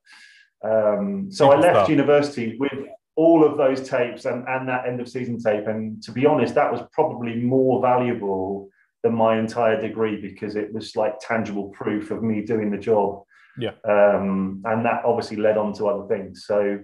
Um, 0.64 1.32
so 1.32 1.52
I 1.52 1.56
left 1.58 1.90
university 1.90 2.58
with 2.60 2.88
all 3.16 3.46
of 3.46 3.58
those 3.58 3.88
tapes 3.88 4.26
and, 4.26 4.48
and 4.48 4.68
that 4.68 4.88
end 4.88 5.00
of 5.00 5.10
season 5.10 5.40
tape. 5.40 5.68
And 5.68 6.02
to 6.04 6.12
be 6.12 6.26
honest, 6.26 6.56
that 6.56 6.72
was 6.72 6.82
probably 6.92 7.36
more 7.36 7.82
valuable 7.82 8.70
than 9.04 9.14
my 9.14 9.40
entire 9.40 9.80
degree 9.80 10.22
because 10.22 10.56
it 10.56 10.72
was 10.74 10.96
like 10.96 11.20
tangible 11.20 11.70
proof 11.70 12.12
of 12.12 12.24
me 12.24 12.42
doing 12.42 12.70
the 12.70 12.78
job 12.78 13.24
Yeah. 13.58 13.72
Um, 13.88 14.62
and 14.66 14.86
that 14.86 15.04
obviously 15.06 15.38
led 15.38 15.58
on 15.58 15.74
to 15.74 15.88
other 15.88 16.08
things. 16.08 16.46
So, 16.46 16.80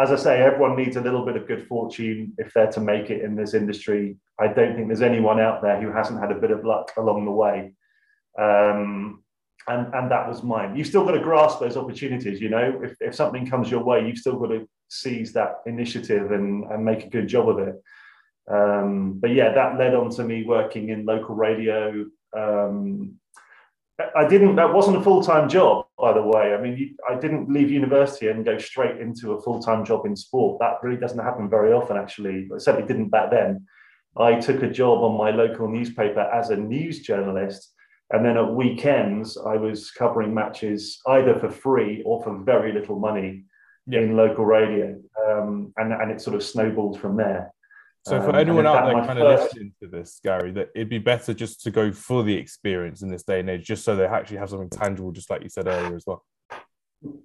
as 0.00 0.10
I 0.10 0.16
say, 0.16 0.42
everyone 0.42 0.76
needs 0.76 0.96
a 0.96 1.00
little 1.00 1.24
bit 1.24 1.36
of 1.36 1.46
good 1.46 1.66
fortune 1.66 2.32
if 2.38 2.52
they're 2.52 2.72
to 2.72 2.80
make 2.80 3.10
it 3.10 3.22
in 3.22 3.36
this 3.36 3.54
industry. 3.54 4.16
I 4.42 4.52
don't 4.52 4.74
think 4.74 4.88
there's 4.88 5.02
anyone 5.02 5.40
out 5.40 5.62
there 5.62 5.80
who 5.80 5.92
hasn't 5.92 6.20
had 6.20 6.32
a 6.32 6.40
bit 6.40 6.50
of 6.50 6.64
luck 6.64 6.92
along 6.96 7.24
the 7.24 7.30
way. 7.30 7.74
Um, 8.38 9.22
and, 9.68 9.94
and 9.94 10.10
that 10.10 10.28
was 10.28 10.42
mine. 10.42 10.74
You've 10.74 10.88
still 10.88 11.04
got 11.04 11.12
to 11.12 11.20
grasp 11.20 11.60
those 11.60 11.76
opportunities. 11.76 12.40
You 12.40 12.48
know, 12.48 12.80
if, 12.82 12.96
if 13.00 13.14
something 13.14 13.46
comes 13.46 13.70
your 13.70 13.84
way, 13.84 14.04
you've 14.04 14.18
still 14.18 14.38
got 14.38 14.48
to 14.48 14.68
seize 14.88 15.32
that 15.34 15.60
initiative 15.66 16.32
and, 16.32 16.64
and 16.64 16.84
make 16.84 17.04
a 17.04 17.10
good 17.10 17.28
job 17.28 17.48
of 17.48 17.58
it. 17.60 17.80
Um, 18.50 19.18
but 19.20 19.30
yeah, 19.30 19.52
that 19.52 19.78
led 19.78 19.94
on 19.94 20.10
to 20.10 20.24
me 20.24 20.44
working 20.44 20.88
in 20.88 21.06
local 21.06 21.36
radio. 21.36 22.04
Um, 22.36 23.18
I 24.16 24.26
didn't, 24.26 24.56
that 24.56 24.72
wasn't 24.72 24.96
a 24.96 25.02
full 25.02 25.22
time 25.22 25.48
job, 25.48 25.86
by 25.96 26.12
the 26.12 26.22
way. 26.22 26.54
I 26.54 26.60
mean, 26.60 26.96
I 27.08 27.14
didn't 27.14 27.52
leave 27.52 27.70
university 27.70 28.28
and 28.28 28.44
go 28.44 28.58
straight 28.58 29.00
into 29.00 29.32
a 29.32 29.42
full 29.42 29.62
time 29.62 29.84
job 29.84 30.06
in 30.06 30.16
sport. 30.16 30.58
That 30.58 30.82
really 30.82 31.00
doesn't 31.00 31.18
happen 31.18 31.48
very 31.48 31.72
often, 31.72 31.96
actually. 31.96 32.48
I 32.52 32.58
certainly 32.58 32.88
didn't 32.88 33.10
back 33.10 33.30
then. 33.30 33.64
I 34.16 34.38
took 34.38 34.62
a 34.62 34.70
job 34.70 35.02
on 35.02 35.16
my 35.16 35.30
local 35.30 35.68
newspaper 35.68 36.20
as 36.20 36.50
a 36.50 36.56
news 36.56 37.00
journalist. 37.00 37.72
And 38.10 38.24
then 38.24 38.36
at 38.36 38.54
weekends, 38.54 39.38
I 39.38 39.56
was 39.56 39.90
covering 39.90 40.34
matches 40.34 41.00
either 41.06 41.38
for 41.38 41.48
free 41.48 42.02
or 42.04 42.22
for 42.22 42.38
very 42.38 42.72
little 42.72 42.98
money 42.98 43.44
yeah. 43.86 44.00
in 44.00 44.16
local 44.16 44.44
radio. 44.44 45.00
Um, 45.26 45.72
and, 45.78 45.92
and 45.92 46.10
it 46.10 46.20
sort 46.20 46.36
of 46.36 46.42
snowballed 46.42 47.00
from 47.00 47.16
there. 47.16 47.52
So 48.04 48.20
for 48.20 48.30
um, 48.30 48.36
anyone 48.36 48.66
out 48.66 48.86
there 48.86 49.06
kind 49.06 49.18
of 49.18 49.40
listening 49.40 49.72
to 49.80 49.88
this, 49.88 50.20
Gary, 50.22 50.50
that 50.52 50.70
it'd 50.74 50.88
be 50.88 50.98
better 50.98 51.32
just 51.32 51.62
to 51.62 51.70
go 51.70 51.92
for 51.92 52.24
the 52.24 52.34
experience 52.34 53.02
in 53.02 53.08
this 53.08 53.22
day 53.22 53.40
and 53.40 53.48
age, 53.48 53.64
just 53.64 53.84
so 53.84 53.94
they 53.94 54.04
actually 54.04 54.38
have 54.38 54.50
something 54.50 54.68
tangible, 54.68 55.12
just 55.12 55.30
like 55.30 55.42
you 55.42 55.48
said 55.48 55.68
earlier 55.68 55.94
as 55.94 56.04
well. 56.04 56.24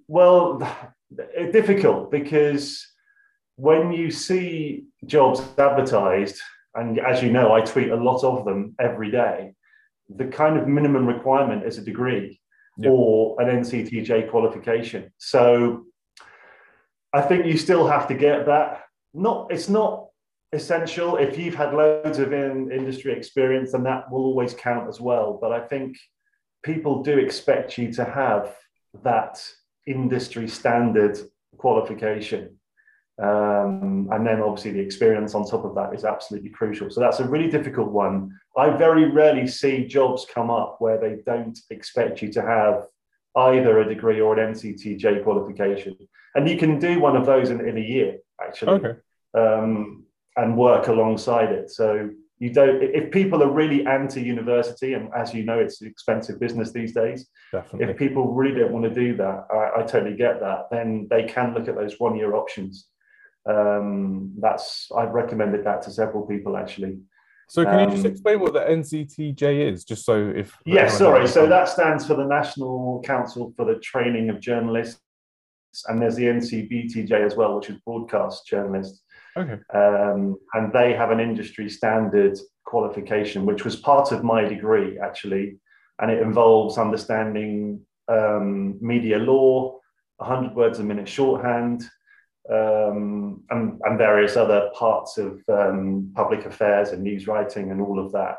Well, 0.06 0.62
it's 1.18 1.52
difficult 1.52 2.12
because 2.12 2.86
when 3.56 3.92
you 3.92 4.12
see 4.12 4.84
jobs 5.04 5.42
advertised, 5.58 6.40
and 6.74 6.98
as 6.98 7.22
you 7.22 7.30
know, 7.30 7.52
I 7.52 7.60
tweet 7.60 7.90
a 7.90 7.96
lot 7.96 8.24
of 8.24 8.44
them 8.44 8.74
every 8.78 9.10
day. 9.10 9.54
The 10.08 10.26
kind 10.26 10.58
of 10.58 10.68
minimum 10.68 11.06
requirement 11.06 11.64
is 11.64 11.78
a 11.78 11.82
degree 11.82 12.40
yep. 12.78 12.92
or 12.92 13.40
an 13.40 13.48
NCTJ 13.62 14.30
qualification. 14.30 15.12
So 15.18 15.84
I 17.12 17.22
think 17.22 17.46
you 17.46 17.56
still 17.56 17.86
have 17.86 18.06
to 18.08 18.14
get 18.14 18.46
that. 18.46 18.84
Not 19.14 19.50
it's 19.50 19.68
not 19.68 20.06
essential. 20.52 21.16
If 21.16 21.38
you've 21.38 21.54
had 21.54 21.74
loads 21.74 22.18
of 22.18 22.32
in 22.32 22.70
industry 22.72 23.12
experience, 23.12 23.72
then 23.72 23.82
that 23.84 24.10
will 24.10 24.24
always 24.24 24.54
count 24.54 24.88
as 24.88 25.00
well. 25.00 25.38
But 25.40 25.52
I 25.52 25.60
think 25.60 25.96
people 26.62 27.02
do 27.02 27.18
expect 27.18 27.78
you 27.78 27.92
to 27.94 28.04
have 28.04 28.54
that 29.02 29.42
industry 29.86 30.48
standard 30.48 31.18
qualification. 31.56 32.57
Um, 33.20 34.08
and 34.12 34.24
then 34.24 34.40
obviously 34.40 34.70
the 34.70 34.80
experience 34.80 35.34
on 35.34 35.44
top 35.44 35.64
of 35.64 35.74
that 35.74 35.92
is 35.92 36.04
absolutely 36.04 36.50
crucial. 36.50 36.88
So 36.90 37.00
that's 37.00 37.18
a 37.18 37.28
really 37.28 37.50
difficult 37.50 37.90
one. 37.90 38.38
I 38.56 38.70
very 38.70 39.10
rarely 39.10 39.46
see 39.46 39.86
jobs 39.86 40.26
come 40.32 40.50
up 40.50 40.76
where 40.78 41.00
they 41.00 41.22
don't 41.26 41.58
expect 41.70 42.22
you 42.22 42.32
to 42.32 42.42
have 42.42 42.86
either 43.36 43.80
a 43.80 43.88
degree 43.88 44.20
or 44.20 44.38
an 44.38 44.54
NCTJ 44.54 45.24
qualification. 45.24 45.96
And 46.34 46.48
you 46.48 46.56
can 46.56 46.78
do 46.78 47.00
one 47.00 47.16
of 47.16 47.26
those 47.26 47.50
in, 47.50 47.66
in 47.68 47.76
a 47.76 47.80
year, 47.80 48.18
actually. 48.40 48.72
Okay. 48.72 48.98
Um, 49.34 50.04
and 50.36 50.56
work 50.56 50.86
alongside 50.86 51.50
it. 51.50 51.70
So 51.70 52.10
you 52.38 52.52
don't 52.52 52.80
if 52.82 53.10
people 53.10 53.42
are 53.42 53.50
really 53.50 53.84
anti-university, 53.84 54.94
and 54.94 55.10
as 55.14 55.34
you 55.34 55.42
know, 55.44 55.58
it's 55.58 55.80
an 55.80 55.88
expensive 55.88 56.38
business 56.38 56.70
these 56.70 56.94
days. 56.94 57.28
Definitely. 57.52 57.90
If 57.90 57.96
people 57.98 58.32
really 58.32 58.60
don't 58.60 58.72
want 58.72 58.84
to 58.84 58.94
do 58.94 59.16
that, 59.16 59.46
I, 59.50 59.80
I 59.80 59.82
totally 59.82 60.16
get 60.16 60.40
that. 60.40 60.68
Then 60.70 61.08
they 61.10 61.24
can 61.24 61.54
look 61.54 61.66
at 61.66 61.74
those 61.74 61.98
one-year 61.98 62.36
options. 62.36 62.86
Um, 63.46 64.34
that's 64.38 64.88
I've 64.96 65.10
recommended 65.10 65.64
that 65.64 65.82
to 65.82 65.90
several 65.90 66.26
people 66.26 66.56
actually. 66.56 66.98
So 67.48 67.64
can 67.64 67.80
you 67.80 67.94
just 67.94 68.04
um, 68.04 68.12
explain 68.12 68.40
what 68.40 68.52
the 68.52 68.60
NCTJ 68.60 69.72
is, 69.72 69.84
just 69.84 70.04
so 70.04 70.32
if 70.36 70.54
yes, 70.66 70.98
sorry. 70.98 71.26
So 71.26 71.46
that 71.46 71.68
stands 71.68 72.06
for 72.06 72.14
the 72.14 72.26
National 72.26 73.00
Council 73.02 73.54
for 73.56 73.64
the 73.64 73.80
Training 73.80 74.28
of 74.28 74.38
Journalists, 74.38 75.00
and 75.86 76.00
there's 76.00 76.16
the 76.16 76.24
NCBTJ 76.24 77.10
as 77.10 77.36
well, 77.36 77.56
which 77.56 77.70
is 77.70 77.78
broadcast 77.86 78.46
journalists. 78.46 79.02
Okay. 79.34 79.58
Um, 79.72 80.36
and 80.52 80.72
they 80.74 80.92
have 80.92 81.10
an 81.10 81.20
industry 81.20 81.70
standard 81.70 82.38
qualification, 82.66 83.46
which 83.46 83.64
was 83.64 83.76
part 83.76 84.12
of 84.12 84.22
my 84.22 84.44
degree 84.44 84.98
actually, 84.98 85.58
and 86.00 86.10
it 86.10 86.20
involves 86.20 86.76
understanding 86.76 87.80
um, 88.08 88.76
media 88.82 89.16
law, 89.16 89.78
100 90.16 90.54
words 90.54 90.80
a 90.80 90.82
minute 90.82 91.08
shorthand, 91.08 91.84
um, 92.50 93.42
and, 93.50 93.80
and, 93.84 93.98
various 93.98 94.36
other 94.36 94.70
parts 94.74 95.18
of 95.18 95.42
um, 95.48 96.10
public 96.14 96.46
affairs 96.46 96.90
and 96.90 97.02
news 97.02 97.26
writing 97.26 97.70
and 97.70 97.80
all 97.80 97.98
of 97.98 98.12
that. 98.12 98.38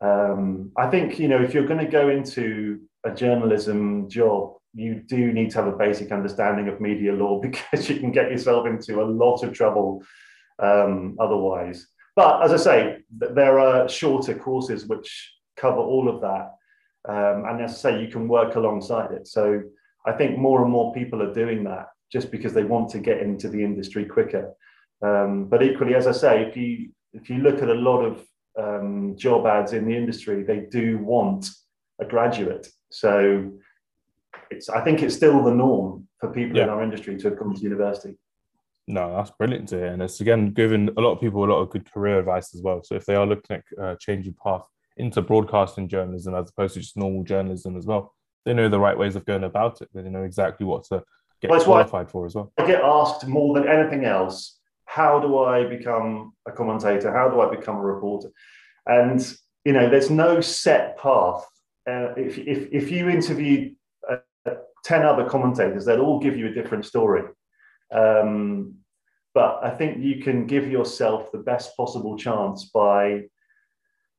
Um, 0.00 0.70
I 0.76 0.88
think 0.88 1.18
you 1.18 1.28
know 1.28 1.42
if 1.42 1.52
you're 1.52 1.66
going 1.66 1.84
to 1.84 1.90
go 1.90 2.08
into 2.08 2.80
a 3.04 3.10
journalism 3.10 4.08
job, 4.08 4.54
you 4.74 5.02
do 5.06 5.32
need 5.32 5.50
to 5.50 5.58
have 5.58 5.66
a 5.66 5.76
basic 5.76 6.12
understanding 6.12 6.68
of 6.68 6.80
media 6.80 7.12
law 7.12 7.40
because 7.42 7.88
you 7.88 7.98
can 7.98 8.12
get 8.12 8.30
yourself 8.30 8.66
into 8.66 9.02
a 9.02 9.04
lot 9.04 9.42
of 9.42 9.52
trouble 9.52 10.02
um, 10.60 11.16
otherwise. 11.18 11.88
But 12.14 12.42
as 12.42 12.52
I 12.52 12.56
say, 12.56 12.98
there 13.10 13.58
are 13.58 13.88
shorter 13.88 14.34
courses 14.34 14.86
which 14.86 15.34
cover 15.56 15.78
all 15.78 16.08
of 16.08 16.20
that. 16.20 16.54
Um, 17.08 17.44
and 17.46 17.62
as 17.62 17.72
I 17.72 17.74
say, 17.74 18.02
you 18.02 18.08
can 18.08 18.28
work 18.28 18.54
alongside 18.54 19.12
it. 19.12 19.26
So 19.26 19.62
I 20.06 20.12
think 20.12 20.38
more 20.38 20.62
and 20.62 20.70
more 20.70 20.92
people 20.92 21.22
are 21.22 21.32
doing 21.32 21.64
that 21.64 21.88
just 22.12 22.30
because 22.30 22.52
they 22.52 22.64
want 22.64 22.90
to 22.90 22.98
get 22.98 23.20
into 23.20 23.48
the 23.48 23.64
industry 23.64 24.04
quicker. 24.04 24.52
Um, 25.02 25.46
but 25.46 25.62
equally, 25.62 25.94
as 25.94 26.06
I 26.06 26.12
say, 26.12 26.42
if 26.42 26.56
you 26.56 26.90
if 27.12 27.28
you 27.28 27.38
look 27.38 27.62
at 27.62 27.68
a 27.68 27.74
lot 27.74 28.02
of 28.02 28.24
um, 28.58 29.16
job 29.16 29.46
ads 29.46 29.72
in 29.72 29.86
the 29.86 29.96
industry, 29.96 30.42
they 30.42 30.60
do 30.70 30.98
want 30.98 31.48
a 32.00 32.04
graduate. 32.04 32.68
So 32.90 33.52
it's 34.50 34.68
I 34.68 34.82
think 34.82 35.02
it's 35.02 35.16
still 35.16 35.42
the 35.42 35.54
norm 35.54 36.06
for 36.20 36.30
people 36.30 36.56
yeah. 36.56 36.64
in 36.64 36.68
our 36.68 36.82
industry 36.82 37.16
to 37.16 37.30
have 37.30 37.38
come 37.38 37.54
to 37.54 37.60
university. 37.60 38.18
No, 38.88 39.16
that's 39.16 39.30
brilliant 39.30 39.68
to 39.70 39.76
hear, 39.76 39.86
and 39.86 40.02
it's 40.02 40.20
again 40.20 40.52
giving 40.52 40.88
a 40.96 41.00
lot 41.00 41.12
of 41.12 41.20
people 41.20 41.44
a 41.44 41.46
lot 41.46 41.60
of 41.60 41.70
good 41.70 41.90
career 41.90 42.18
advice 42.18 42.54
as 42.54 42.62
well. 42.62 42.82
So 42.84 42.94
if 42.94 43.06
they 43.06 43.14
are 43.14 43.26
looking 43.26 43.56
at 43.56 43.82
uh, 43.82 43.96
changing 43.98 44.34
path 44.42 44.62
into 44.96 45.22
broadcasting 45.22 45.88
journalism 45.88 46.34
as 46.34 46.50
opposed 46.50 46.74
to 46.74 46.80
just 46.80 46.96
normal 46.96 47.24
journalism 47.24 47.76
as 47.76 47.86
well, 47.86 48.14
they 48.44 48.52
know 48.52 48.68
the 48.68 48.80
right 48.80 48.98
ways 48.98 49.16
of 49.16 49.24
going 49.24 49.44
about 49.44 49.80
it. 49.80 49.88
They 49.94 50.02
know 50.02 50.24
exactly 50.24 50.66
what 50.66 50.84
to 50.84 51.02
get 51.42 51.50
well, 51.50 51.62
qualified 51.62 52.10
for 52.10 52.24
as 52.24 52.34
well. 52.34 52.52
I 52.56 52.66
get 52.66 52.82
asked 52.82 53.26
more 53.26 53.54
than 53.54 53.68
anything 53.68 54.04
else, 54.04 54.58
how 54.86 55.20
do 55.20 55.38
I 55.38 55.64
become 55.64 56.32
a 56.46 56.52
commentator? 56.52 57.12
How 57.12 57.28
do 57.28 57.40
I 57.40 57.54
become 57.54 57.76
a 57.76 57.82
reporter? 57.82 58.30
And 58.86 59.20
you 59.64 59.72
know, 59.72 59.88
there's 59.88 60.10
no 60.10 60.40
set 60.40 60.98
path. 60.98 61.44
Uh, 61.88 62.14
if, 62.16 62.38
if, 62.38 62.68
if 62.72 62.90
you 62.90 63.08
interview 63.08 63.74
uh, 64.10 64.16
10 64.84 65.02
other 65.02 65.28
commentators, 65.28 65.84
they'll 65.84 66.00
all 66.00 66.20
give 66.20 66.36
you 66.36 66.46
a 66.48 66.52
different 66.52 66.84
story. 66.84 67.24
Um, 67.92 68.74
but 69.34 69.60
I 69.62 69.70
think 69.70 70.02
you 70.02 70.22
can 70.22 70.46
give 70.46 70.70
yourself 70.70 71.32
the 71.32 71.38
best 71.38 71.76
possible 71.76 72.16
chance 72.16 72.66
by 72.66 73.22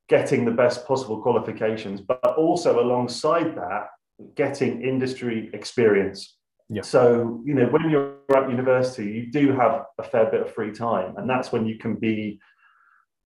getting 0.10 0.46
the 0.46 0.52
best 0.52 0.88
possible 0.88 1.22
qualifications, 1.22 2.02
but 2.02 2.36
also 2.38 2.80
alongside 2.80 3.56
that, 3.56 3.88
getting 4.36 4.82
industry 4.82 5.50
experience. 5.54 6.38
Yeah. 6.74 6.82
So, 6.82 7.42
you 7.46 7.54
know, 7.54 7.68
when 7.68 7.90
you're 7.92 8.16
at 8.36 8.50
university, 8.50 9.06
you 9.06 9.32
do 9.32 9.52
have 9.52 9.86
a 10.00 10.04
fair 10.04 10.26
bit 10.32 10.42
of 10.42 10.54
free 10.54 10.72
time, 10.72 11.16
and 11.18 11.30
that's 11.30 11.52
when 11.52 11.68
you 11.68 11.78
can 11.78 11.96
be 11.96 12.40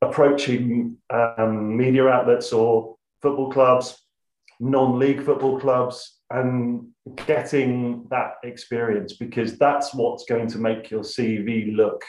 approaching 0.02 0.98
um, 1.10 1.78
media 1.78 2.08
outlets 2.08 2.52
or 2.52 2.98
football 3.22 3.50
clubs, 3.50 3.98
non 4.60 5.00
league 5.00 5.24
football 5.24 5.60
clubs, 5.62 6.20
and 6.30 6.90
getting 7.26 8.06
that 8.10 8.34
experience 8.44 9.14
because 9.14 9.58
that's 9.58 9.94
what's 9.94 10.26
going 10.26 10.48
to 10.48 10.58
make 10.58 10.92
your 10.92 11.02
CV 11.02 11.74
look 11.74 12.04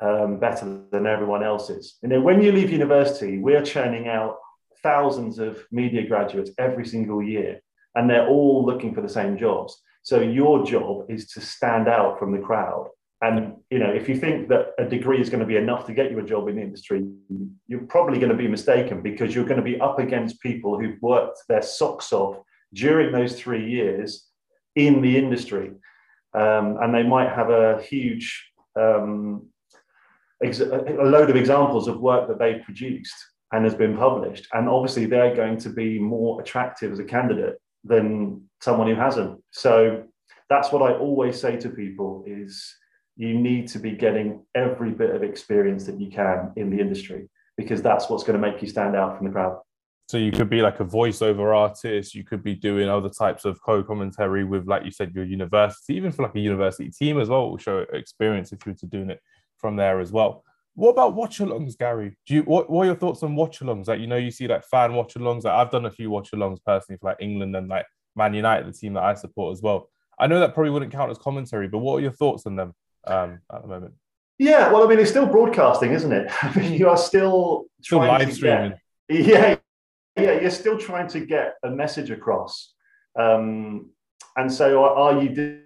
um, 0.00 0.40
better 0.40 0.80
than 0.90 1.06
everyone 1.06 1.44
else's. 1.44 1.98
You 2.02 2.08
know, 2.08 2.20
when 2.20 2.42
you 2.42 2.50
leave 2.50 2.72
university, 2.72 3.38
we're 3.38 3.62
churning 3.62 4.08
out 4.08 4.38
thousands 4.82 5.38
of 5.38 5.64
media 5.70 6.04
graduates 6.08 6.50
every 6.58 6.86
single 6.86 7.22
year, 7.22 7.60
and 7.94 8.10
they're 8.10 8.26
all 8.26 8.66
looking 8.66 8.96
for 8.96 9.00
the 9.00 9.08
same 9.08 9.38
jobs. 9.38 9.80
So 10.02 10.20
your 10.20 10.64
job 10.64 11.06
is 11.08 11.28
to 11.28 11.40
stand 11.40 11.88
out 11.88 12.18
from 12.18 12.32
the 12.32 12.38
crowd. 12.38 12.88
And 13.22 13.54
you 13.70 13.78
know, 13.78 13.90
if 13.90 14.08
you 14.08 14.16
think 14.16 14.48
that 14.48 14.72
a 14.78 14.84
degree 14.84 15.20
is 15.20 15.30
going 15.30 15.40
to 15.40 15.46
be 15.46 15.56
enough 15.56 15.86
to 15.86 15.94
get 15.94 16.10
you 16.10 16.18
a 16.18 16.24
job 16.24 16.48
in 16.48 16.56
the 16.56 16.62
industry, 16.62 17.06
you're 17.68 17.86
probably 17.86 18.18
going 18.18 18.32
to 18.32 18.36
be 18.36 18.48
mistaken 18.48 19.00
because 19.00 19.32
you're 19.32 19.44
going 19.44 19.64
to 19.64 19.64
be 19.64 19.80
up 19.80 20.00
against 20.00 20.40
people 20.40 20.78
who've 20.78 21.00
worked 21.00 21.38
their 21.48 21.62
socks 21.62 22.12
off 22.12 22.38
during 22.74 23.12
those 23.12 23.38
three 23.38 23.70
years 23.70 24.26
in 24.74 25.02
the 25.02 25.16
industry. 25.16 25.70
Um, 26.34 26.78
and 26.82 26.92
they 26.92 27.04
might 27.04 27.28
have 27.28 27.50
a 27.50 27.80
huge, 27.82 28.50
um, 28.74 29.46
ex- 30.42 30.60
a 30.60 30.96
load 31.04 31.30
of 31.30 31.36
examples 31.36 31.86
of 31.86 32.00
work 32.00 32.26
that 32.26 32.40
they've 32.40 32.64
produced 32.64 33.14
and 33.52 33.64
has 33.64 33.74
been 33.74 33.96
published. 33.96 34.48
And 34.52 34.68
obviously, 34.68 35.06
they're 35.06 35.36
going 35.36 35.58
to 35.58 35.68
be 35.68 35.98
more 35.98 36.40
attractive 36.40 36.90
as 36.90 36.98
a 36.98 37.04
candidate 37.04 37.60
than 37.84 38.42
someone 38.60 38.88
who 38.88 38.94
hasn't. 38.94 39.40
So 39.50 40.04
that's 40.48 40.72
what 40.72 40.82
I 40.82 40.94
always 40.94 41.40
say 41.40 41.56
to 41.56 41.68
people 41.68 42.24
is 42.26 42.74
you 43.16 43.34
need 43.38 43.68
to 43.68 43.78
be 43.78 43.92
getting 43.92 44.44
every 44.54 44.90
bit 44.90 45.14
of 45.14 45.22
experience 45.22 45.84
that 45.86 46.00
you 46.00 46.10
can 46.10 46.52
in 46.56 46.70
the 46.70 46.80
industry 46.80 47.28
because 47.56 47.82
that's 47.82 48.08
what's 48.08 48.24
going 48.24 48.40
to 48.40 48.50
make 48.50 48.62
you 48.62 48.68
stand 48.68 48.96
out 48.96 49.16
from 49.16 49.26
the 49.26 49.32
crowd. 49.32 49.58
So 50.08 50.18
you 50.18 50.32
could 50.32 50.50
be 50.50 50.60
like 50.60 50.80
a 50.80 50.84
voiceover 50.84 51.56
artist. 51.56 52.14
You 52.14 52.24
could 52.24 52.42
be 52.42 52.54
doing 52.54 52.88
other 52.88 53.08
types 53.08 53.44
of 53.44 53.62
co-commentary 53.62 54.44
with, 54.44 54.66
like 54.66 54.84
you 54.84 54.90
said, 54.90 55.14
your 55.14 55.24
university, 55.24 55.94
even 55.94 56.12
for 56.12 56.24
like 56.24 56.34
a 56.34 56.40
university 56.40 56.90
team 56.90 57.18
as 57.18 57.28
well. 57.28 57.50
Will 57.50 57.58
show 57.58 57.84
experience 57.92 58.52
if 58.52 58.66
you 58.66 58.72
were 58.72 58.78
to 58.78 58.86
doing 58.86 59.10
it 59.10 59.20
from 59.56 59.76
there 59.76 60.00
as 60.00 60.12
well. 60.12 60.44
What 60.74 60.90
about 60.90 61.14
watch-alongs, 61.14 61.76
Gary? 61.76 62.16
Do 62.26 62.34
you 62.34 62.42
what, 62.42 62.70
what 62.70 62.82
are 62.82 62.86
your 62.86 62.96
thoughts 62.96 63.22
on 63.22 63.36
watch-alongs? 63.36 63.88
Like 63.88 64.00
you 64.00 64.06
know, 64.06 64.16
you 64.16 64.30
see 64.30 64.48
like 64.48 64.64
fan 64.64 64.94
watch-alongs. 64.94 65.44
Like 65.44 65.54
I've 65.54 65.70
done 65.70 65.86
a 65.86 65.90
few 65.90 66.10
watch-alongs 66.10 66.58
personally 66.64 66.98
for 66.98 67.10
like 67.10 67.18
England 67.20 67.54
and 67.56 67.68
like 67.68 67.86
Man 68.16 68.34
United, 68.34 68.66
the 68.66 68.72
team 68.72 68.94
that 68.94 69.02
I 69.02 69.14
support 69.14 69.52
as 69.52 69.62
well. 69.62 69.88
I 70.18 70.26
know 70.26 70.40
that 70.40 70.54
probably 70.54 70.70
wouldn't 70.70 70.92
count 70.92 71.10
as 71.10 71.18
commentary, 71.18 71.68
but 71.68 71.78
what 71.78 71.96
are 71.96 72.00
your 72.00 72.12
thoughts 72.12 72.46
on 72.46 72.56
them 72.56 72.74
um, 73.06 73.40
at 73.52 73.62
the 73.62 73.68
moment? 73.68 73.94
Yeah, 74.38 74.72
well, 74.72 74.84
I 74.84 74.86
mean, 74.88 74.98
it's 74.98 75.10
still 75.10 75.26
broadcasting, 75.26 75.92
isn't 75.92 76.12
it? 76.12 76.30
I 76.42 76.58
mean, 76.58 76.72
you 76.72 76.88
are 76.88 76.96
still, 76.96 77.66
still 77.80 77.98
live 77.98 78.32
streaming. 78.32 78.74
Get, 79.08 79.26
yeah, 79.26 79.56
yeah, 80.16 80.40
you're 80.40 80.50
still 80.50 80.78
trying 80.78 81.08
to 81.08 81.20
get 81.20 81.54
a 81.62 81.70
message 81.70 82.10
across. 82.10 82.74
Um, 83.18 83.90
and 84.36 84.52
so, 84.52 84.84
are 84.84 85.22
you 85.22 85.60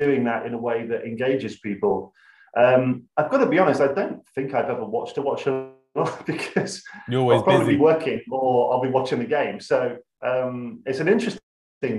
doing 0.00 0.24
that 0.24 0.46
in 0.46 0.54
a 0.54 0.58
way 0.58 0.86
that 0.86 1.04
engages 1.04 1.58
people? 1.60 2.12
Um, 2.58 3.04
I've 3.16 3.30
got 3.30 3.38
to 3.38 3.46
be 3.46 3.58
honest, 3.58 3.80
I 3.80 3.92
don't 3.92 4.26
think 4.34 4.52
I've 4.54 4.68
ever 4.70 4.84
watched 4.84 5.16
a 5.18 5.22
watch 5.22 5.46
along 5.46 5.72
because 6.26 6.82
You're 7.08 7.20
always 7.20 7.38
I'll 7.38 7.44
probably 7.44 7.66
busy. 7.66 7.76
be 7.76 7.80
working 7.82 8.20
or 8.30 8.72
I'll 8.72 8.82
be 8.82 8.88
watching 8.88 9.18
the 9.20 9.26
game. 9.26 9.60
So 9.60 9.96
um, 10.22 10.82
it's 10.86 10.98
an 11.00 11.08
interesting 11.08 11.40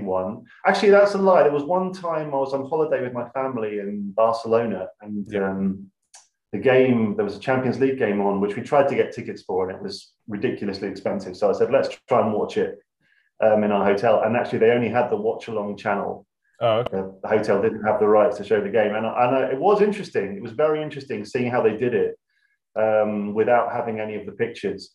one. 0.04 0.44
Actually, 0.66 0.90
that's 0.90 1.14
a 1.14 1.18
lie. 1.18 1.42
There 1.42 1.52
was 1.52 1.64
one 1.64 1.92
time 1.92 2.28
I 2.34 2.36
was 2.36 2.52
on 2.52 2.68
holiday 2.68 3.02
with 3.02 3.12
my 3.14 3.28
family 3.30 3.78
in 3.78 4.12
Barcelona, 4.12 4.88
and 5.00 5.26
Yeah. 5.30 5.48
um, 5.50 5.90
the 6.52 6.58
game 6.58 7.14
there 7.16 7.24
was 7.24 7.36
a 7.36 7.40
Champions 7.40 7.78
League 7.80 7.98
game 7.98 8.20
on, 8.20 8.40
which 8.40 8.56
we 8.56 8.62
tried 8.62 8.88
to 8.88 8.94
get 8.94 9.12
tickets 9.12 9.42
for, 9.42 9.68
and 9.70 9.76
it 9.78 9.82
was 9.82 10.12
ridiculously 10.28 10.88
expensive. 10.88 11.36
So 11.36 11.48
I 11.48 11.52
said, 11.52 11.70
let's 11.72 11.88
try 12.08 12.20
and 12.20 12.34
watch 12.34 12.58
it 12.58 12.80
um, 13.42 13.64
in 13.64 13.72
our 13.72 13.84
hotel. 13.84 14.22
And 14.24 14.36
actually, 14.36 14.58
they 14.58 14.70
only 14.72 14.88
had 14.90 15.08
the 15.10 15.16
watch 15.16 15.48
along 15.48 15.76
channel. 15.78 16.26
Oh, 16.62 16.78
okay. 16.80 17.02
The, 17.22 17.28
hotel 17.28 17.62
didn't 17.62 17.84
have 17.84 18.00
the 18.00 18.06
rights 18.06 18.36
to 18.36 18.44
show 18.44 18.60
the 18.60 18.68
game, 18.68 18.94
and, 18.94 19.06
and 19.06 19.36
uh, 19.36 19.48
it 19.50 19.58
was 19.58 19.80
interesting. 19.80 20.36
It 20.36 20.42
was 20.42 20.52
very 20.52 20.82
interesting 20.82 21.24
seeing 21.24 21.50
how 21.50 21.62
they 21.62 21.76
did 21.76 21.94
it 21.94 22.18
um, 22.76 23.34
without 23.34 23.72
having 23.72 23.98
any 23.98 24.14
of 24.16 24.26
the 24.26 24.32
pictures. 24.32 24.90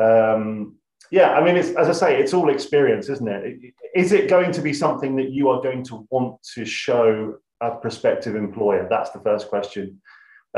Um, 0.00 0.76
yeah, 1.10 1.32
I 1.34 1.44
mean, 1.44 1.56
as 1.56 1.76
I 1.76 1.92
say, 1.92 2.20
it's 2.20 2.34
all 2.34 2.48
experience, 2.48 3.08
isn't 3.08 3.28
it? 3.28 3.74
Is 3.94 4.12
it 4.12 4.28
going 4.28 4.50
to 4.52 4.60
be 4.60 4.72
something 4.72 5.14
that 5.16 5.30
you 5.30 5.48
are 5.50 5.62
going 5.62 5.84
to 5.84 6.06
want 6.10 6.42
to 6.54 6.64
show 6.64 7.36
a 7.60 7.76
prospective 7.76 8.34
employer? 8.34 8.88
That's 8.90 9.10
the 9.10 9.20
first 9.20 9.48
question. 9.48 10.00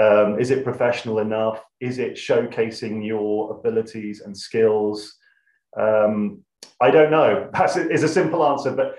Um, 0.00 0.38
is 0.38 0.50
it 0.50 0.64
professional 0.64 1.18
enough? 1.18 1.62
Is 1.80 1.98
it 1.98 2.14
showcasing 2.14 3.06
your 3.06 3.58
abilities 3.58 4.20
and 4.20 4.36
skills? 4.36 5.14
Um, 5.78 6.42
I 6.80 6.90
don't 6.90 7.10
know. 7.10 7.50
That's 7.52 7.76
is 7.76 8.02
a 8.02 8.08
simple 8.08 8.46
answer, 8.46 8.72
but 8.72 8.96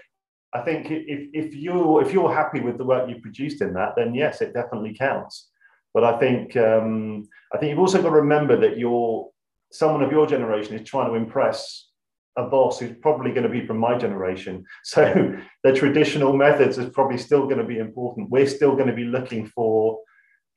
I 0.58 0.62
think 0.64 0.90
if, 0.90 1.30
if 1.34 1.56
you 1.56 2.00
if 2.00 2.12
you're 2.12 2.34
happy 2.34 2.62
with 2.62 2.78
the 2.78 2.84
work 2.84 3.10
you've 3.10 3.22
produced 3.22 3.62
in 3.62 3.74
that, 3.74 3.94
then 3.96 4.16
yes, 4.16 4.42
it 4.42 4.54
definitely 4.54 4.94
counts. 4.94 5.50
But 5.94 6.04
I 6.04 6.18
think 6.20 6.56
um, 6.58 7.24
I 7.54 7.58
think 7.58 7.70
you've 7.70 7.80
also 7.80 8.02
got 8.02 8.10
to 8.10 8.16
remember 8.16 8.58
that 8.58 8.78
you're 8.78 9.30
someone 9.72 10.02
of 10.02 10.12
your 10.12 10.26
generation 10.26 10.76
is 10.76 10.88
trying 10.88 11.10
to 11.10 11.16
impress 11.16 11.90
a 12.38 12.44
boss 12.44 12.80
who's 12.80 12.96
probably 13.02 13.32
going 13.32 13.44
to 13.44 13.50
be 13.50 13.66
from 13.66 13.78
my 13.78 13.98
generation. 13.98 14.64
So 14.84 15.36
the 15.64 15.74
traditional 15.74 16.34
methods 16.34 16.78
is 16.78 16.90
probably 16.92 17.18
still 17.18 17.46
going 17.46 17.58
to 17.58 17.64
be 17.64 17.80
important. 17.80 18.30
We're 18.30 18.48
still 18.48 18.76
going 18.76 18.88
to 18.88 18.94
be 18.94 19.06
looking 19.06 19.48
for, 19.48 20.00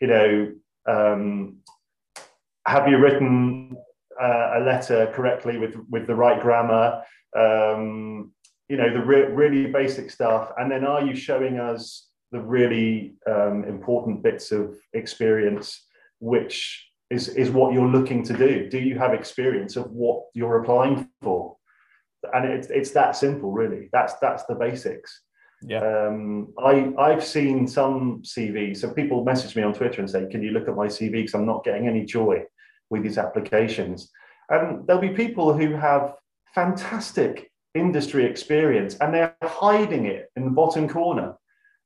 you 0.01 0.07
know, 0.07 0.53
um, 0.87 1.57
have 2.67 2.89
you 2.89 2.99
written 2.99 3.77
uh, 4.21 4.59
a 4.59 4.61
letter 4.61 5.13
correctly 5.15 5.59
with 5.59 5.75
with 5.91 6.07
the 6.07 6.15
right 6.15 6.41
grammar? 6.41 7.03
Um, 7.37 8.33
you 8.71 8.77
know, 8.77 8.93
the 8.93 9.05
re- 9.05 9.27
really 9.27 9.67
basic 9.67 10.11
stuff. 10.11 10.53
And 10.57 10.71
then 10.71 10.87
are 10.87 11.05
you 11.05 11.17
showing 11.17 11.59
us 11.59 12.07
the 12.31 12.41
really 12.41 13.15
um, 13.29 13.65
important 13.65 14.23
bits 14.23 14.53
of 14.53 14.77
experience, 14.93 15.87
which 16.21 16.89
is, 17.11 17.29
is 17.31 17.51
what 17.51 17.75
you're 17.75 17.89
looking 17.89 18.23
to 18.23 18.33
do. 18.33 18.69
Do 18.71 18.79
you 18.79 18.97
have 18.97 19.13
experience 19.13 19.75
of 19.75 19.91
what 19.91 20.23
you're 20.35 20.63
applying 20.63 21.09
for? 21.21 21.57
And 22.33 22.49
it's, 22.49 22.69
it's 22.69 22.93
that 22.93 23.17
simple, 23.17 23.51
really. 23.51 23.89
That's 23.93 24.15
that's 24.21 24.45
the 24.45 24.55
basics. 24.55 25.23
Yeah. 25.63 25.81
Um, 25.81 26.53
I 26.59 26.93
I've 26.99 27.25
seen 27.25 27.67
some 27.67 28.23
CVs. 28.23 28.77
So 28.77 28.93
people 28.93 29.25
message 29.25 29.57
me 29.57 29.63
on 29.63 29.73
Twitter 29.73 30.01
and 30.01 30.11
say, 30.11 30.27
"Can 30.31 30.43
you 30.43 30.51
look 30.51 30.69
at 30.69 30.77
my 30.77 30.87
CV? 30.87 31.13
Because 31.13 31.35
I'm 31.35 31.47
not 31.47 31.65
getting 31.65 31.89
any 31.89 32.05
joy 32.05 32.45
with 32.91 33.03
these 33.03 33.17
applications." 33.17 34.11
And 34.51 34.87
there'll 34.87 35.01
be 35.01 35.11
people 35.11 35.57
who 35.57 35.73
have 35.73 36.15
fantastic 36.55 37.50
industry 37.75 38.25
experience, 38.25 38.97
and 39.01 39.15
they're 39.15 39.37
hiding 39.43 40.07
it 40.07 40.31
in 40.37 40.45
the 40.45 40.51
bottom 40.51 40.89
corner 40.89 41.35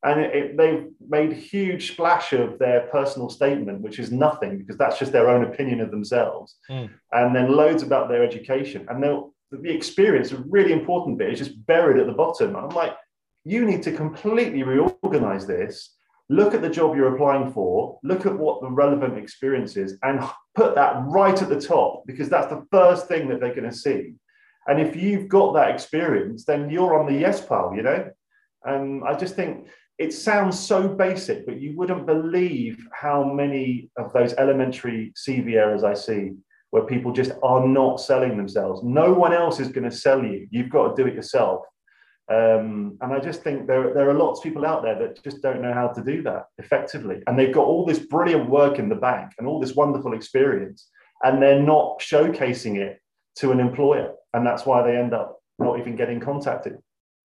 and 0.04 0.20
it, 0.20 0.34
it, 0.34 0.56
they've 0.56 0.86
made 1.08 1.32
huge 1.32 1.92
splash 1.92 2.34
of 2.34 2.58
their 2.58 2.82
personal 2.92 3.30
statement, 3.30 3.80
which 3.80 3.98
is 3.98 4.12
nothing 4.12 4.58
because 4.58 4.76
that's 4.76 4.98
just 4.98 5.12
their 5.12 5.30
own 5.30 5.44
opinion 5.44 5.80
of 5.80 5.90
themselves, 5.90 6.56
Mm. 6.70 6.90
and 7.12 7.34
then 7.34 7.56
loads 7.56 7.82
about 7.82 8.08
their 8.08 8.22
education. 8.22 8.86
And 8.88 9.02
the 9.02 9.70
experience, 9.74 10.30
a 10.32 10.44
really 10.48 10.72
important 10.72 11.18
bit, 11.18 11.32
is 11.32 11.38
just 11.38 11.66
buried 11.66 11.98
at 11.98 12.06
the 12.06 12.12
bottom. 12.12 12.54
I'm 12.54 12.68
like, 12.68 12.94
you 13.44 13.64
need 13.64 13.82
to 13.84 13.92
completely 13.92 14.62
reorganize 14.62 15.46
this. 15.46 15.96
Look 16.28 16.54
at 16.54 16.62
the 16.62 16.70
job 16.70 16.96
you're 16.96 17.14
applying 17.14 17.52
for. 17.52 17.98
Look 18.02 18.26
at 18.26 18.38
what 18.38 18.60
the 18.60 18.70
relevant 18.70 19.16
experience 19.16 19.76
is, 19.76 19.98
and 20.02 20.22
put 20.54 20.74
that 20.74 21.02
right 21.06 21.40
at 21.40 21.48
the 21.48 21.60
top 21.60 22.04
because 22.06 22.28
that's 22.28 22.48
the 22.48 22.66
first 22.70 23.08
thing 23.08 23.28
that 23.28 23.40
they're 23.40 23.54
going 23.54 23.70
to 23.70 23.76
see. 23.76 24.14
And 24.66 24.80
if 24.80 24.96
you've 24.96 25.28
got 25.28 25.54
that 25.54 25.70
experience, 25.70 26.44
then 26.44 26.70
you're 26.70 26.98
on 26.98 27.06
the 27.06 27.18
yes 27.18 27.44
pile, 27.44 27.72
you 27.74 27.82
know. 27.82 28.10
And 28.64 29.04
I 29.04 29.14
just 29.14 29.36
think 29.36 29.68
it 29.98 30.12
sounds 30.12 30.58
so 30.58 30.88
basic, 30.88 31.46
but 31.46 31.60
you 31.60 31.76
wouldn't 31.76 32.06
believe 32.06 32.86
how 32.92 33.24
many 33.24 33.90
of 33.96 34.12
those 34.12 34.34
elementary 34.34 35.12
CV 35.16 35.54
errors 35.54 35.84
I 35.84 35.94
see 35.94 36.32
where 36.70 36.82
people 36.82 37.12
just 37.12 37.32
are 37.42 37.66
not 37.66 38.00
selling 38.00 38.36
themselves. 38.36 38.82
No 38.82 39.12
one 39.12 39.32
else 39.32 39.60
is 39.60 39.68
going 39.68 39.88
to 39.88 39.96
sell 39.96 40.24
you. 40.24 40.48
You've 40.50 40.70
got 40.70 40.88
to 40.88 41.02
do 41.02 41.08
it 41.08 41.14
yourself. 41.14 41.64
Um, 42.28 42.96
and 43.00 43.12
I 43.12 43.20
just 43.20 43.42
think 43.42 43.66
there, 43.66 43.92
there 43.92 44.08
are 44.08 44.14
lots 44.14 44.40
of 44.40 44.44
people 44.44 44.64
out 44.64 44.82
there 44.82 44.98
that 44.98 45.22
just 45.22 45.42
don't 45.42 45.60
know 45.60 45.74
how 45.74 45.88
to 45.88 46.02
do 46.02 46.22
that 46.22 46.46
effectively. 46.58 47.22
And 47.26 47.38
they've 47.38 47.54
got 47.54 47.66
all 47.66 47.84
this 47.84 47.98
brilliant 47.98 48.48
work 48.48 48.78
in 48.78 48.88
the 48.88 48.94
bank 48.96 49.32
and 49.38 49.46
all 49.46 49.60
this 49.60 49.76
wonderful 49.76 50.14
experience, 50.14 50.88
and 51.22 51.40
they're 51.40 51.62
not 51.62 52.00
showcasing 52.00 52.76
it 52.76 52.98
to 53.36 53.52
an 53.52 53.60
employer. 53.60 54.14
And 54.34 54.46
that's 54.46 54.66
why 54.66 54.82
they 54.82 54.96
end 54.96 55.14
up 55.14 55.40
not 55.58 55.78
even 55.78 55.96
getting 55.96 56.20
contacted. 56.20 56.78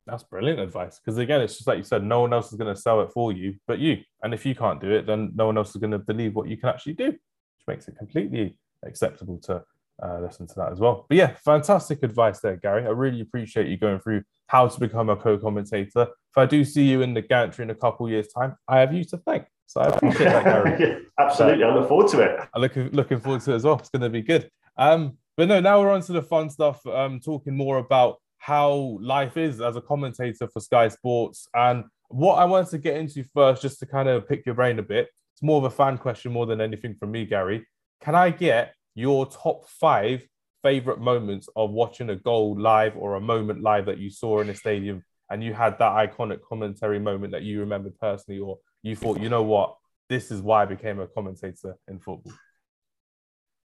That's 0.05 0.23
brilliant 0.23 0.59
advice. 0.59 0.99
Because 0.99 1.17
again, 1.17 1.41
it's 1.41 1.55
just 1.55 1.67
like 1.67 1.77
you 1.77 1.83
said, 1.83 2.03
no 2.03 2.21
one 2.21 2.33
else 2.33 2.51
is 2.51 2.57
going 2.57 2.73
to 2.73 2.79
sell 2.79 3.01
it 3.01 3.11
for 3.13 3.31
you 3.31 3.55
but 3.67 3.79
you. 3.79 3.97
And 4.23 4.33
if 4.33 4.45
you 4.45 4.55
can't 4.55 4.79
do 4.79 4.91
it, 4.91 5.05
then 5.05 5.31
no 5.35 5.47
one 5.47 5.57
else 5.57 5.71
is 5.71 5.77
going 5.77 5.91
to 5.91 5.99
believe 5.99 6.35
what 6.35 6.47
you 6.47 6.57
can 6.57 6.69
actually 6.69 6.93
do, 6.93 7.07
which 7.07 7.67
makes 7.67 7.87
it 7.87 7.97
completely 7.97 8.55
acceptable 8.83 9.37
to 9.39 9.63
uh, 10.01 10.19
listen 10.21 10.47
to 10.47 10.55
that 10.55 10.71
as 10.71 10.79
well. 10.79 11.05
But 11.09 11.17
yeah, 11.17 11.35
fantastic 11.43 12.03
advice 12.03 12.39
there, 12.39 12.57
Gary. 12.57 12.85
I 12.85 12.89
really 12.89 13.21
appreciate 13.21 13.67
you 13.67 13.77
going 13.77 13.99
through 13.99 14.23
how 14.47 14.67
to 14.67 14.79
become 14.79 15.09
a 15.09 15.15
co-commentator. 15.15 16.01
If 16.01 16.37
I 16.37 16.45
do 16.45 16.63
see 16.63 16.83
you 16.83 17.01
in 17.01 17.13
the 17.13 17.21
gantry 17.21 17.63
in 17.63 17.69
a 17.69 17.75
couple 17.75 18.09
years' 18.09 18.29
time, 18.29 18.55
I 18.67 18.79
have 18.79 18.93
you 18.93 19.03
to 19.05 19.17
thank. 19.17 19.45
So 19.67 19.81
I 19.81 19.87
appreciate 19.89 20.25
that, 20.25 20.43
Gary. 20.45 20.75
yeah, 20.79 21.23
absolutely. 21.23 21.63
I 21.63 21.75
look 21.75 21.87
forward 21.87 22.07
to 22.09 22.21
it. 22.21 22.39
I'm 22.55 22.61
looking 22.61 22.89
looking 22.89 23.19
forward 23.19 23.41
to 23.41 23.51
it 23.51 23.55
as 23.55 23.63
well. 23.63 23.77
It's 23.77 23.89
going 23.89 24.01
to 24.01 24.09
be 24.09 24.23
good. 24.23 24.49
Um, 24.77 25.18
but 25.39 25.47
no, 25.47 25.61
now 25.61 25.79
we're 25.79 25.91
on 25.91 26.01
to 26.01 26.11
the 26.11 26.21
fun 26.21 26.49
stuff. 26.49 26.85
Um, 26.85 27.21
talking 27.21 27.55
more 27.55 27.77
about 27.77 28.17
how 28.39 28.97
life 28.99 29.37
is 29.37 29.61
as 29.61 29.77
a 29.77 29.81
commentator 29.81 30.49
for 30.49 30.59
Sky 30.59 30.89
Sports, 30.89 31.47
and 31.53 31.85
what 32.09 32.35
I 32.35 32.43
wanted 32.43 32.71
to 32.71 32.77
get 32.77 32.97
into 32.97 33.23
first, 33.33 33.61
just 33.61 33.79
to 33.79 33.85
kind 33.85 34.09
of 34.09 34.27
pick 34.27 34.45
your 34.45 34.55
brain 34.55 34.79
a 34.79 34.83
bit. 34.83 35.07
It's 35.33 35.41
more 35.41 35.57
of 35.57 35.63
a 35.63 35.69
fan 35.69 35.97
question 35.97 36.33
more 36.33 36.45
than 36.45 36.59
anything 36.59 36.93
from 36.93 37.11
me, 37.11 37.25
Gary. 37.25 37.65
Can 38.01 38.15
I 38.15 38.31
get 38.31 38.73
your 38.95 39.27
top 39.27 39.65
five 39.69 40.27
favorite 40.61 40.99
moments 40.99 41.47
of 41.55 41.71
watching 41.71 42.09
a 42.09 42.17
goal 42.17 42.59
live 42.59 42.97
or 42.97 43.15
a 43.15 43.21
moment 43.21 43.61
live 43.61 43.85
that 43.85 43.97
you 43.97 44.09
saw 44.09 44.41
in 44.41 44.49
a 44.49 44.53
stadium, 44.53 45.05
and 45.29 45.41
you 45.41 45.53
had 45.53 45.79
that 45.79 45.93
iconic 45.93 46.41
commentary 46.41 46.99
moment 46.99 47.31
that 47.31 47.43
you 47.43 47.61
remembered 47.61 47.97
personally, 47.97 48.41
or 48.41 48.57
you 48.83 48.93
thought, 48.93 49.21
you 49.21 49.29
know 49.29 49.43
what, 49.43 49.77
this 50.09 50.31
is 50.31 50.41
why 50.41 50.63
I 50.63 50.65
became 50.65 50.99
a 50.99 51.07
commentator 51.07 51.77
in 51.87 51.99
football. 51.99 52.33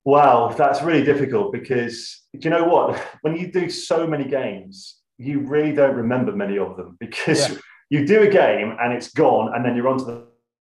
Wow, 0.04 0.54
that's 0.56 0.82
really 0.82 1.02
difficult 1.04 1.52
because 1.52 2.22
do 2.34 2.40
you 2.48 2.50
know 2.50 2.64
what? 2.64 3.00
When 3.22 3.36
you 3.36 3.50
do 3.50 3.70
so 3.70 4.06
many 4.06 4.24
games, 4.24 5.00
you 5.18 5.40
really 5.40 5.72
don't 5.72 5.96
remember 5.96 6.32
many 6.32 6.58
of 6.58 6.76
them 6.76 6.96
because 7.00 7.50
Yeah. 7.50 7.56
you 7.90 8.06
do 8.06 8.22
a 8.22 8.28
game 8.28 8.76
and 8.80 8.92
it's 8.92 9.10
gone, 9.12 9.54
and 9.54 9.64
then 9.64 9.76
you're 9.76 9.88
on 9.88 9.98
to 9.98 10.04
the, 10.04 10.26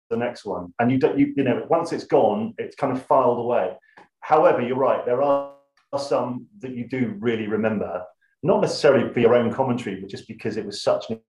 the 0.09 0.17
next 0.17 0.43
one. 0.45 0.73
And 0.79 0.91
you 0.91 0.97
don't, 0.97 1.17
you, 1.19 1.33
you 1.37 1.43
know, 1.43 1.65
once 1.69 1.91
it's 1.93 2.05
gone, 2.05 2.53
it's 2.57 2.75
kind 2.75 2.91
of 2.95 3.05
filed 3.05 3.39
away. 3.39 3.77
However, 4.21 4.61
you're 4.61 4.77
right, 4.77 5.05
there 5.05 5.21
are 5.21 5.53
some 5.97 6.47
that 6.59 6.71
you 6.71 6.87
do 6.87 7.15
really 7.19 7.47
remember. 7.47 8.03
not 8.43 8.61
necessarily 8.61 9.11
for 9.13 9.19
your 9.19 9.35
own 9.35 9.51
commentary, 9.53 9.95
but 10.01 10.09
just 10.09 10.27
because 10.27 10.57
it 10.57 10.65
was 10.65 10.81
such 10.81 11.09
an 11.11 11.19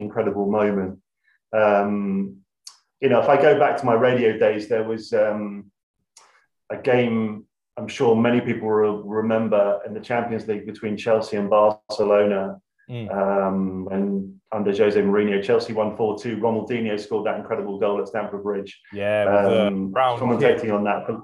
incredible 0.00 0.50
moment. 0.50 0.98
Um, 1.56 2.38
you 3.00 3.08
know, 3.08 3.20
if 3.20 3.28
I 3.28 3.40
go 3.40 3.58
back 3.58 3.76
to 3.78 3.86
my 3.86 3.94
radio 3.94 4.36
days, 4.38 4.68
there 4.68 4.82
was 4.82 5.12
um, 5.12 5.70
a 6.70 6.76
game 6.76 7.46
I'm 7.78 7.88
sure 7.88 8.16
many 8.16 8.40
people 8.40 8.68
will 8.68 9.04
remember 9.04 9.80
in 9.86 9.94
the 9.94 10.00
Champions 10.00 10.48
League 10.48 10.66
between 10.66 10.96
Chelsea 10.96 11.36
and 11.36 11.48
Barcelona. 11.48 12.60
Mm. 12.90 13.10
Um, 13.12 13.88
and 13.92 14.34
under 14.50 14.74
Jose 14.76 15.00
Mourinho, 15.00 15.42
Chelsea 15.42 15.72
won 15.72 15.96
4 15.96 16.18
2. 16.18 16.38
Ronaldinho 16.38 16.98
scored 16.98 17.26
that 17.26 17.38
incredible 17.38 17.78
goal 17.78 18.00
at 18.00 18.08
Stamford 18.08 18.42
Bridge. 18.42 18.80
Yeah, 18.92 19.68
um, 19.68 19.92
commentating 19.92 20.62
kid. 20.62 20.70
on 20.70 20.84
that. 20.84 21.06
For, 21.06 21.22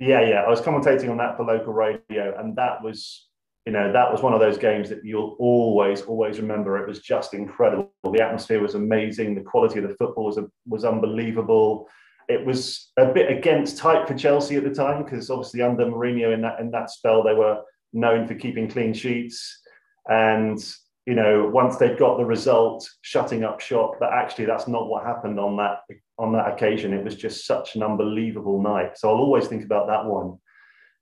yeah, 0.00 0.22
yeah. 0.22 0.42
I 0.42 0.48
was 0.48 0.60
commentating 0.60 1.10
on 1.10 1.18
that 1.18 1.36
for 1.36 1.44
local 1.44 1.72
radio, 1.72 2.34
and 2.38 2.56
that 2.56 2.82
was 2.82 3.28
you 3.66 3.72
know, 3.72 3.90
that 3.92 4.12
was 4.12 4.20
one 4.20 4.34
of 4.34 4.40
those 4.40 4.58
games 4.58 4.90
that 4.90 5.04
you'll 5.04 5.36
always, 5.38 6.02
always 6.02 6.38
remember. 6.38 6.76
It 6.78 6.86
was 6.86 7.00
just 7.00 7.32
incredible. 7.32 7.90
The 8.12 8.20
atmosphere 8.20 8.60
was 8.60 8.74
amazing. 8.74 9.34
The 9.34 9.40
quality 9.40 9.78
of 9.78 9.88
the 9.88 9.94
football 9.94 10.26
was, 10.26 10.38
was 10.68 10.84
unbelievable. 10.84 11.88
It 12.28 12.44
was 12.44 12.90
a 12.96 13.06
bit 13.06 13.30
against 13.30 13.78
type 13.78 14.06
for 14.06 14.14
Chelsea 14.14 14.56
at 14.56 14.64
the 14.64 14.74
time 14.74 15.04
because 15.04 15.30
obviously 15.30 15.62
under 15.62 15.86
Mourinho 15.86 16.32
in 16.32 16.40
that 16.42 16.60
in 16.60 16.70
that 16.70 16.90
spell 16.90 17.22
they 17.22 17.34
were 17.34 17.62
known 17.92 18.26
for 18.26 18.34
keeping 18.34 18.68
clean 18.68 18.92
sheets, 18.92 19.60
and 20.08 20.58
you 21.06 21.14
know 21.14 21.48
once 21.52 21.76
they'd 21.76 21.98
got 21.98 22.18
the 22.18 22.24
result, 22.24 22.88
shutting 23.02 23.44
up 23.44 23.60
shop. 23.60 23.96
But 24.00 24.12
actually, 24.12 24.46
that's 24.46 24.68
not 24.68 24.88
what 24.88 25.04
happened 25.04 25.38
on 25.38 25.56
that 25.56 25.80
on 26.18 26.32
that 26.32 26.52
occasion. 26.52 26.92
It 26.92 27.04
was 27.04 27.16
just 27.16 27.46
such 27.46 27.76
an 27.76 27.82
unbelievable 27.82 28.62
night. 28.62 28.98
So 28.98 29.08
I'll 29.08 29.20
always 29.20 29.46
think 29.46 29.64
about 29.64 29.86
that 29.88 30.04
one. 30.04 30.38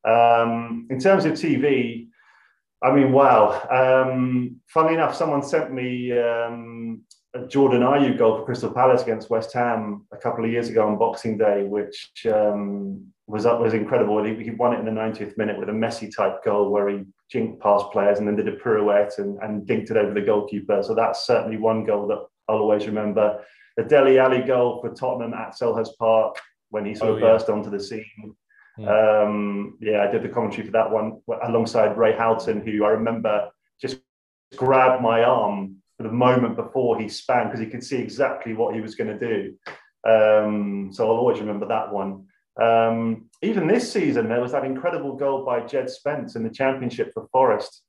Um, 0.04 0.86
in 0.90 0.98
terms 0.98 1.24
of 1.24 1.32
TV, 1.32 2.08
I 2.82 2.92
mean, 2.92 3.12
wow. 3.12 3.62
Um, 3.70 4.60
funnily 4.66 4.94
enough, 4.94 5.14
someone 5.14 5.42
sent 5.42 5.72
me 5.72 6.18
um, 6.18 7.02
Jordan 7.48 7.82
Ayew 7.82 8.18
goal 8.18 8.38
for 8.38 8.44
Crystal 8.44 8.70
Palace 8.70 9.02
against 9.02 9.30
West 9.30 9.52
Ham 9.54 10.06
a 10.12 10.16
couple 10.16 10.44
of 10.44 10.50
years 10.50 10.68
ago 10.68 10.86
on 10.86 10.98
Boxing 10.98 11.38
Day, 11.38 11.64
which 11.64 12.10
um, 12.26 13.06
was 13.26 13.44
was 13.44 13.72
incredible. 13.72 14.22
He, 14.22 14.34
he, 14.42 14.50
won 14.50 14.74
it 14.74 14.80
in 14.80 14.84
the 14.84 14.90
90th 14.90 15.38
minute 15.38 15.58
with 15.58 15.70
a 15.70 15.72
Messi 15.72 16.14
type 16.14 16.44
goal 16.44 16.70
where 16.70 16.88
he 16.90 17.04
jinked 17.30 17.62
past 17.62 17.86
players 17.90 18.18
and 18.18 18.28
then 18.28 18.36
did 18.36 18.48
a 18.48 18.56
pirouette 18.56 19.18
and, 19.18 19.38
and 19.42 19.66
dinked 19.66 19.90
it 19.90 19.96
over 19.96 20.12
the 20.12 20.20
goalkeeper. 20.20 20.82
So 20.82 20.94
that's 20.94 21.26
certainly 21.26 21.56
one 21.56 21.84
goal 21.84 22.06
that 22.08 22.22
I'll 22.48 22.58
always 22.58 22.86
remember. 22.86 23.42
The 23.78 23.84
Dele 23.84 24.18
Alli 24.18 24.42
goal 24.42 24.82
for 24.82 24.92
Tottenham 24.92 25.32
at 25.32 25.58
Selhurst 25.58 25.96
Park 25.98 26.36
when 26.68 26.84
he 26.84 26.94
sort 26.94 27.10
oh, 27.10 27.14
of 27.14 27.20
yeah. 27.20 27.26
burst 27.28 27.48
onto 27.48 27.70
the 27.70 27.80
scene 27.80 28.34
yeah. 28.78 29.22
Um, 29.22 29.76
yeah, 29.80 30.02
I 30.02 30.10
did 30.10 30.22
the 30.22 30.28
commentary 30.28 30.66
for 30.66 30.72
that 30.72 30.90
one 30.90 31.20
alongside 31.44 31.96
Ray 31.96 32.16
Houghton, 32.16 32.64
who 32.64 32.84
I 32.84 32.90
remember 32.90 33.50
just 33.80 33.98
grabbed 34.56 35.02
my 35.02 35.24
arm 35.24 35.81
the 36.02 36.12
moment 36.12 36.56
before 36.56 36.98
he 36.98 37.08
span 37.08 37.46
because 37.46 37.60
he 37.60 37.66
could 37.66 37.84
see 37.84 37.96
exactly 37.96 38.54
what 38.54 38.74
he 38.74 38.80
was 38.80 38.94
going 38.94 39.18
to 39.18 39.28
do. 39.28 39.54
Um, 40.08 40.90
so 40.92 41.04
I'll 41.04 41.16
always 41.16 41.40
remember 41.40 41.66
that 41.68 41.92
one. 41.92 42.26
Um, 42.60 43.30
even 43.40 43.66
this 43.66 43.90
season, 43.90 44.28
there 44.28 44.40
was 44.40 44.52
that 44.52 44.64
incredible 44.64 45.16
goal 45.16 45.44
by 45.44 45.60
Jed 45.60 45.88
Spence 45.88 46.36
in 46.36 46.42
the 46.42 46.50
championship 46.50 47.12
for 47.14 47.26
Forest 47.32 47.82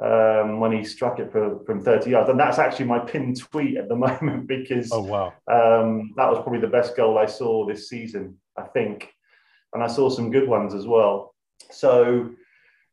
um, 0.00 0.60
when 0.60 0.72
he 0.72 0.84
struck 0.84 1.18
it 1.18 1.32
for, 1.32 1.64
from 1.64 1.82
30 1.82 2.10
yards. 2.10 2.28
And 2.28 2.38
that's 2.38 2.58
actually 2.58 2.86
my 2.86 2.98
pinned 2.98 3.38
tweet 3.40 3.76
at 3.76 3.88
the 3.88 3.96
moment 4.06 4.46
because 4.46 4.90
oh, 4.92 5.02
wow. 5.02 5.32
Um, 5.50 6.12
that 6.16 6.28
was 6.28 6.42
probably 6.42 6.60
the 6.60 6.66
best 6.66 6.96
goal 6.96 7.18
I 7.18 7.26
saw 7.26 7.66
this 7.66 7.88
season, 7.88 8.38
I 8.58 8.62
think 8.62 9.12
and 9.72 9.82
I 9.82 9.86
saw 9.86 10.08
some 10.08 10.30
good 10.30 10.48
ones 10.48 10.74
as 10.74 10.86
well. 10.86 11.34
So 11.70 12.30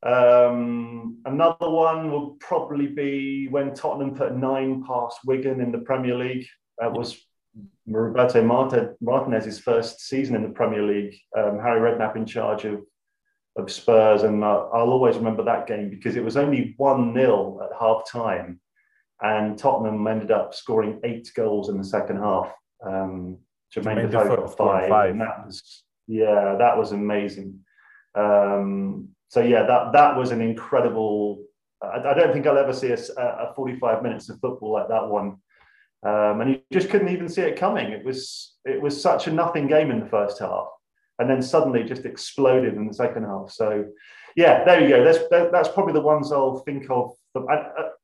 um, 0.03 1.17
another 1.25 1.69
one 1.69 2.09
will 2.11 2.37
probably 2.39 2.87
be 2.87 3.47
when 3.49 3.73
Tottenham 3.73 4.15
put 4.15 4.35
nine 4.35 4.83
past 4.85 5.19
Wigan 5.25 5.59
in 5.59 5.71
the 5.71 5.79
Premier 5.79 6.17
League. 6.17 6.47
That 6.77 6.93
was 6.93 7.19
Roberto 7.85 8.43
Martinez's 9.01 9.59
first 9.59 10.01
season 10.01 10.35
in 10.35 10.43
the 10.43 10.49
Premier 10.49 10.83
League. 10.83 11.15
Um, 11.37 11.59
Harry 11.59 11.81
Redknapp 11.81 12.15
in 12.15 12.25
charge 12.25 12.63
of, 12.63 12.81
of 13.57 13.69
Spurs, 13.69 14.23
and 14.23 14.43
uh, 14.43 14.67
I'll 14.73 14.91
always 14.91 15.17
remember 15.17 15.43
that 15.43 15.67
game 15.67 15.89
because 15.89 16.15
it 16.15 16.23
was 16.23 16.37
only 16.37 16.75
1 16.77 17.13
0 17.13 17.59
at 17.63 17.77
half 17.77 18.09
time, 18.09 18.61
and 19.21 19.57
Tottenham 19.57 20.07
ended 20.07 20.31
up 20.31 20.53
scoring 20.53 21.01
eight 21.03 21.29
goals 21.35 21.67
in 21.67 21.77
the 21.77 21.83
second 21.83 22.17
half. 22.17 22.53
Um, 22.85 23.39
Jermaine, 23.75 24.09
Jermaine 24.09 24.11
Defoe 24.11 24.35
got 24.37 24.57
five, 24.57 24.89
five, 24.89 25.09
and 25.11 25.21
that 25.21 25.45
was 25.45 25.83
yeah, 26.07 26.55
that 26.57 26.77
was 26.77 26.93
amazing. 26.93 27.59
Um, 28.15 29.09
so 29.29 29.41
yeah, 29.41 29.63
that 29.63 29.93
that 29.93 30.17
was 30.17 30.31
an 30.31 30.41
incredible. 30.41 31.43
I, 31.81 31.99
I 31.99 32.13
don't 32.13 32.33
think 32.33 32.45
I'll 32.45 32.57
ever 32.57 32.73
see 32.73 32.89
a, 32.89 32.97
a, 33.17 33.53
45 33.55 34.03
minutes 34.03 34.27
of 34.29 34.39
football 34.39 34.73
like 34.73 34.89
that 34.89 35.07
one. 35.07 35.37
Um, 36.01 36.41
and 36.41 36.49
you 36.51 36.61
just 36.73 36.89
couldn't 36.89 37.09
even 37.09 37.29
see 37.29 37.41
it 37.41 37.57
coming. 37.57 37.91
It 37.91 38.03
was 38.03 38.55
it 38.65 38.81
was 38.81 38.99
such 38.99 39.27
a 39.27 39.31
nothing 39.31 39.67
game 39.67 39.91
in 39.91 39.99
the 39.99 40.09
first 40.09 40.39
half, 40.39 40.67
and 41.19 41.29
then 41.29 41.41
suddenly 41.41 41.83
just 41.83 42.05
exploded 42.05 42.73
in 42.73 42.87
the 42.87 42.93
second 42.93 43.23
half. 43.23 43.51
So, 43.51 43.85
yeah, 44.35 44.63
there 44.63 44.81
you 44.81 44.89
go. 44.89 45.03
That's 45.03 45.19
that's 45.51 45.69
probably 45.69 45.93
the 45.93 46.01
ones 46.01 46.31
I'll 46.31 46.59
think 46.59 46.87
of. 46.89 47.11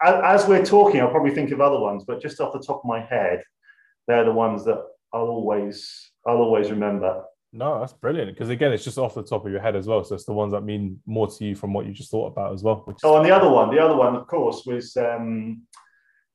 As 0.04 0.48
we're 0.48 0.64
talking, 0.64 1.02
I'll 1.02 1.10
probably 1.10 1.34
think 1.34 1.52
of 1.52 1.60
other 1.60 1.80
ones, 1.80 2.04
but 2.06 2.22
just 2.22 2.40
off 2.40 2.54
the 2.54 2.60
top 2.60 2.82
of 2.84 2.86
my 2.86 3.02
head, 3.04 3.42
they're 4.08 4.26
the 4.26 4.32
ones 4.32 4.64
that 4.66 4.78
I'll 5.12 5.28
always 5.28 6.12
I'll 6.28 6.38
always 6.38 6.70
remember. 6.70 7.24
No, 7.56 7.80
that's 7.80 7.94
brilliant. 7.94 8.34
Because 8.34 8.50
again, 8.50 8.74
it's 8.74 8.84
just 8.84 8.98
off 8.98 9.16
the 9.16 9.24
top 9.24 9.46
of 9.46 9.52
your 9.52 9.62
head 9.62 9.78
as 9.78 9.88
well. 9.88 10.04
So 10.04 10.14
it's 10.14 10.26
the 10.26 10.34
ones 10.34 10.52
that 10.52 10.62
mean 10.62 11.00
more 11.06 11.28
to 11.28 11.46
you 11.46 11.56
from 11.56 11.72
what 11.72 11.86
you 11.86 11.94
just 11.94 12.12
thought 12.12 12.28
about 12.28 12.54
as 12.54 12.64
well. 12.64 12.84
oh, 13.04 13.18
and 13.18 13.26
the 13.26 13.34
other 13.34 13.50
one, 13.50 13.74
the 13.74 13.82
other 13.82 13.96
one, 13.96 14.14
of 14.14 14.28
course, 14.28 14.64
was 14.66 14.98
um, 14.98 15.62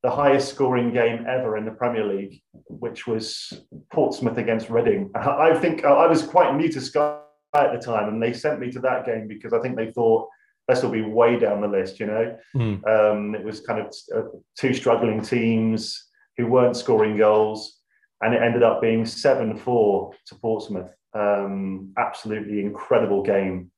the 0.03 0.11
highest 0.11 0.49
scoring 0.49 0.95
game 0.95 1.27
ever 1.29 1.59
in 1.59 1.67
the 1.67 1.73
Premier 1.73 2.07
League, 2.07 2.41
which 2.69 3.07
was 3.07 3.53
Portsmouth 3.93 4.39
against 4.39 4.71
Reading. 4.71 5.11
I 5.15 5.55
think 5.59 5.85
I 5.85 6.07
was 6.07 6.23
quite 6.23 6.57
new 6.57 6.73
to 6.73 6.81
Sky 6.81 7.19
at 7.55 7.73
the 7.73 7.79
time, 7.79 8.09
and 8.09 8.23
they 8.23 8.33
sent 8.33 8.59
me 8.59 8.71
to 8.73 8.81
that 8.81 9.05
game 9.05 9.29
because 9.29 9.53
I 9.53 9.61
think 9.61 9.77
they 9.77 9.91
thought 9.91 10.27
this 10.69 10.83
will 10.83 10.91
be 10.91 11.03
way 11.03 11.39
down 11.39 11.61
the 11.61 11.69
list. 11.69 12.01
You 12.01 12.07
know, 12.07 12.39
mm. 12.57 12.87
um, 12.89 13.35
it 13.35 13.45
was 13.45 13.61
kind 13.61 13.81
of 13.81 13.95
uh, 14.17 14.29
two 14.59 14.73
struggling 14.73 15.21
teams 15.21 16.03
who 16.39 16.47
weren't 16.47 16.79
scoring 16.79 17.19
goals, 17.19 17.77
and 18.23 18.33
it 18.33 18.41
ended 18.43 18.63
up 18.63 18.81
being 18.81 19.05
seven 19.05 19.55
four 19.55 20.15
to 20.29 20.35
Portsmouth. 20.37 20.91
Um, 21.15 21.93
absolutely 21.99 22.61
incredible 22.61 23.23
game. 23.23 23.71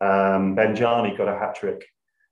Um, 0.00 0.56
Benjani 0.56 1.16
got 1.16 1.28
a 1.28 1.38
hat 1.38 1.54
trick 1.54 1.84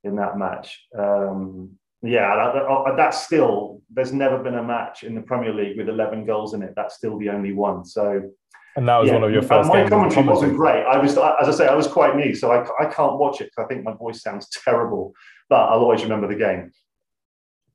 in 0.04 0.16
that 0.16 0.36
match. 0.38 0.80
Um, 0.98 1.78
yeah, 2.02 2.52
that, 2.52 2.94
that's 2.96 3.24
still, 3.24 3.80
there's 3.90 4.12
never 4.12 4.42
been 4.42 4.56
a 4.56 4.62
match 4.62 5.04
in 5.04 5.14
the 5.14 5.22
Premier 5.22 5.54
League 5.54 5.76
with 5.76 5.88
11 5.88 6.26
goals 6.26 6.52
in 6.52 6.62
it. 6.62 6.72
That's 6.74 6.96
still 6.96 7.18
the 7.18 7.30
only 7.30 7.52
one. 7.52 7.84
So, 7.84 8.30
and 8.74 8.88
that 8.88 8.98
was 8.98 9.08
yeah. 9.08 9.14
one 9.14 9.24
of 9.24 9.30
your 9.30 9.42
first. 9.42 9.68
my 9.68 9.88
commentary 9.88 10.26
wasn't 10.26 10.56
great. 10.56 10.82
I 10.84 10.98
was, 10.98 11.12
as 11.12 11.48
I 11.48 11.50
say, 11.50 11.68
I 11.68 11.74
was 11.74 11.86
quite 11.86 12.16
new, 12.16 12.34
so 12.34 12.50
I, 12.50 12.64
I 12.82 12.86
can't 12.86 13.18
watch 13.18 13.40
it 13.40 13.44
because 13.44 13.64
I 13.64 13.66
think 13.66 13.84
my 13.84 13.92
voice 13.92 14.22
sounds 14.22 14.48
terrible. 14.64 15.12
But 15.48 15.68
I'll 15.68 15.80
always 15.80 16.02
remember 16.02 16.26
the 16.26 16.34
game 16.34 16.72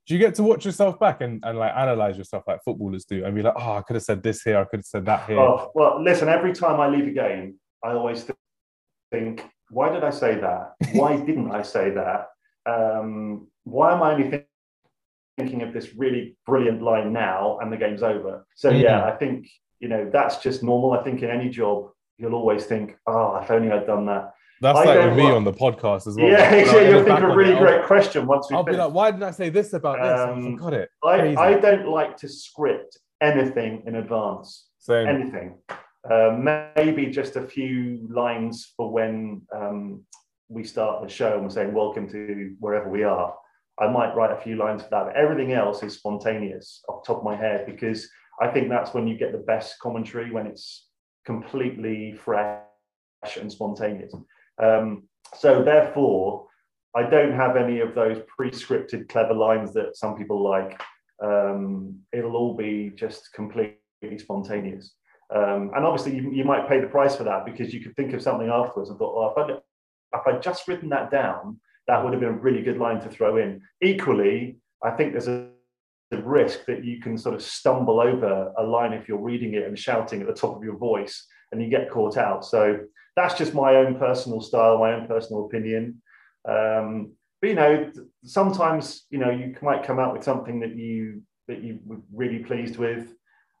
do 0.08 0.14
you 0.14 0.20
get 0.20 0.34
to 0.36 0.42
watch 0.42 0.64
yourself 0.64 0.98
back 0.98 1.20
and, 1.20 1.44
and 1.44 1.58
like 1.58 1.72
analyze 1.76 2.16
yourself 2.16 2.42
like 2.46 2.64
footballers 2.64 3.04
do 3.04 3.26
and 3.26 3.34
be 3.34 3.42
like, 3.42 3.52
oh, 3.54 3.74
I 3.74 3.82
could 3.82 3.94
have 3.94 4.02
said 4.02 4.22
this 4.22 4.42
here, 4.42 4.58
I 4.58 4.64
could 4.64 4.78
have 4.78 4.86
said 4.86 5.04
that 5.04 5.26
here? 5.26 5.38
Oh, 5.38 5.70
well, 5.74 6.02
listen, 6.02 6.30
every 6.30 6.54
time 6.54 6.80
I 6.80 6.88
leave 6.88 7.06
a 7.06 7.10
game, 7.10 7.56
I 7.84 7.92
always 7.92 8.24
think, 9.12 9.44
why 9.68 9.92
did 9.92 10.04
I 10.04 10.08
say 10.08 10.36
that? 10.36 10.72
Why 10.92 11.16
didn't 11.26 11.50
I 11.50 11.60
say 11.60 11.90
that? 11.90 12.28
Um, 12.64 13.48
why 13.64 13.92
am 13.92 14.02
I 14.02 14.14
only 14.14 14.44
thinking 15.36 15.60
of 15.60 15.74
this 15.74 15.94
really 15.94 16.38
brilliant 16.46 16.80
line 16.82 17.12
now 17.12 17.58
and 17.60 17.70
the 17.70 17.76
game's 17.76 18.02
over? 18.02 18.46
So, 18.54 18.70
mm-hmm. 18.70 18.80
yeah, 18.80 19.04
I 19.04 19.10
think, 19.10 19.46
you 19.78 19.88
know, 19.88 20.08
that's 20.10 20.38
just 20.38 20.62
normal. 20.62 20.92
I 20.92 21.04
think 21.04 21.22
in 21.22 21.28
any 21.28 21.50
job, 21.50 21.90
you'll 22.16 22.34
always 22.34 22.64
think, 22.64 22.96
oh, 23.06 23.36
if 23.42 23.50
only 23.50 23.70
I'd 23.70 23.86
done 23.86 24.06
that. 24.06 24.32
That's 24.60 24.78
I 24.78 24.84
like 24.84 25.08
with 25.08 25.16
me 25.16 25.30
on 25.30 25.44
the 25.44 25.52
podcast 25.52 26.06
as 26.06 26.16
well. 26.16 26.26
Yeah, 26.26 26.50
exactly. 26.54 26.88
You'll 26.88 27.04
think 27.04 27.20
a 27.20 27.34
really 27.34 27.56
great 27.56 27.84
question 27.84 28.26
once 28.26 28.50
we. 28.50 28.56
I'll 28.56 28.64
be 28.64 28.72
like, 28.72 28.92
why 28.92 29.10
didn't 29.10 29.24
I 29.24 29.30
say 29.30 29.50
this 29.50 29.72
about 29.72 29.98
this? 30.02 30.20
Um, 30.20 30.38
I 30.38 30.56
forgot 30.56 30.74
it. 30.74 30.90
I, 31.04 31.36
I 31.36 31.54
don't 31.54 31.88
like 31.88 32.16
to 32.18 32.28
script 32.28 32.98
anything 33.20 33.82
in 33.86 33.96
advance. 33.96 34.66
Same. 34.78 35.06
Anything. 35.06 35.58
Uh, 36.10 36.36
maybe 36.74 37.06
just 37.06 37.36
a 37.36 37.42
few 37.42 38.06
lines 38.10 38.72
for 38.76 38.90
when 38.90 39.42
um, 39.54 40.02
we 40.48 40.64
start 40.64 41.02
the 41.02 41.08
show 41.08 41.34
and 41.34 41.42
we're 41.42 41.50
saying 41.50 41.72
welcome 41.72 42.08
to 42.08 42.56
wherever 42.58 42.88
we 42.88 43.04
are. 43.04 43.34
I 43.80 43.88
might 43.88 44.14
write 44.14 44.32
a 44.32 44.40
few 44.40 44.56
lines 44.56 44.82
for 44.82 44.88
that. 44.90 45.04
But 45.06 45.16
everything 45.16 45.52
else 45.52 45.82
is 45.82 45.94
spontaneous 45.94 46.82
off 46.88 47.04
the 47.04 47.12
top 47.12 47.18
of 47.18 47.24
my 47.24 47.36
head 47.36 47.66
because 47.66 48.08
I 48.40 48.48
think 48.48 48.68
that's 48.68 48.94
when 48.94 49.06
you 49.06 49.16
get 49.16 49.32
the 49.32 49.38
best 49.38 49.78
commentary 49.80 50.30
when 50.30 50.46
it's 50.46 50.88
completely 51.26 52.14
fresh 52.14 52.62
and 53.38 53.52
spontaneous. 53.52 54.14
Um, 54.62 55.04
so 55.36 55.62
therefore, 55.62 56.46
I 56.96 57.02
don't 57.02 57.34
have 57.34 57.56
any 57.56 57.80
of 57.80 57.94
those 57.94 58.18
pre-scripted 58.36 59.08
clever 59.08 59.34
lines 59.34 59.72
that 59.74 59.96
some 59.96 60.16
people 60.16 60.42
like. 60.42 60.80
Um, 61.22 61.98
it'll 62.12 62.36
all 62.36 62.54
be 62.54 62.92
just 62.94 63.32
completely 63.32 63.78
spontaneous. 64.18 64.94
Um, 65.34 65.72
and 65.74 65.84
obviously, 65.84 66.16
you, 66.16 66.30
you, 66.32 66.44
might 66.44 66.68
pay 66.68 66.80
the 66.80 66.86
price 66.86 67.16
for 67.16 67.24
that 67.24 67.44
because 67.44 67.74
you 67.74 67.80
could 67.80 67.94
think 67.96 68.14
of 68.14 68.22
something 68.22 68.48
afterwards 68.48 68.88
and 68.88 68.98
thought, 68.98 69.14
well, 69.14 69.34
if 69.36 69.38
I'd, 69.38 70.20
if 70.20 70.36
I'd 70.36 70.42
just 70.42 70.66
written 70.66 70.88
that 70.88 71.10
down, 71.10 71.60
That 71.88 72.04
would 72.04 72.12
have 72.12 72.20
been 72.20 72.28
a 72.28 72.32
really 72.32 72.62
good 72.62 72.76
line 72.78 73.00
to 73.00 73.08
throw 73.08 73.38
in. 73.38 73.62
Equally, 73.82 74.58
I 74.84 74.90
think 74.90 75.12
there's 75.12 75.28
a 75.28 75.48
risk 76.12 76.66
that 76.66 76.84
you 76.84 77.00
can 77.00 77.18
sort 77.18 77.34
of 77.34 77.42
stumble 77.42 77.98
over 78.00 78.52
a 78.56 78.62
line 78.62 78.92
if 78.92 79.08
you're 79.08 79.18
reading 79.18 79.54
it 79.54 79.64
and 79.64 79.78
shouting 79.78 80.20
at 80.20 80.26
the 80.26 80.34
top 80.34 80.56
of 80.56 80.62
your 80.62 80.76
voice 80.76 81.26
and 81.50 81.62
you 81.62 81.68
get 81.70 81.90
caught 81.90 82.16
out. 82.16 82.44
So 82.44 82.78
that's 83.18 83.34
just 83.34 83.52
my 83.52 83.76
own 83.76 83.98
personal 83.98 84.40
style, 84.40 84.78
my 84.78 84.94
own 84.94 85.06
personal 85.08 85.46
opinion. 85.46 86.00
Um, 86.48 87.12
but 87.40 87.48
you 87.48 87.56
know, 87.56 87.92
sometimes 88.24 89.06
you 89.10 89.18
know 89.18 89.30
you 89.30 89.54
might 89.60 89.84
come 89.84 89.98
out 89.98 90.12
with 90.12 90.24
something 90.24 90.60
that 90.60 90.76
you 90.76 91.22
that 91.48 91.62
you 91.62 91.80
were 91.84 92.00
really 92.12 92.38
pleased 92.38 92.76
with. 92.76 93.12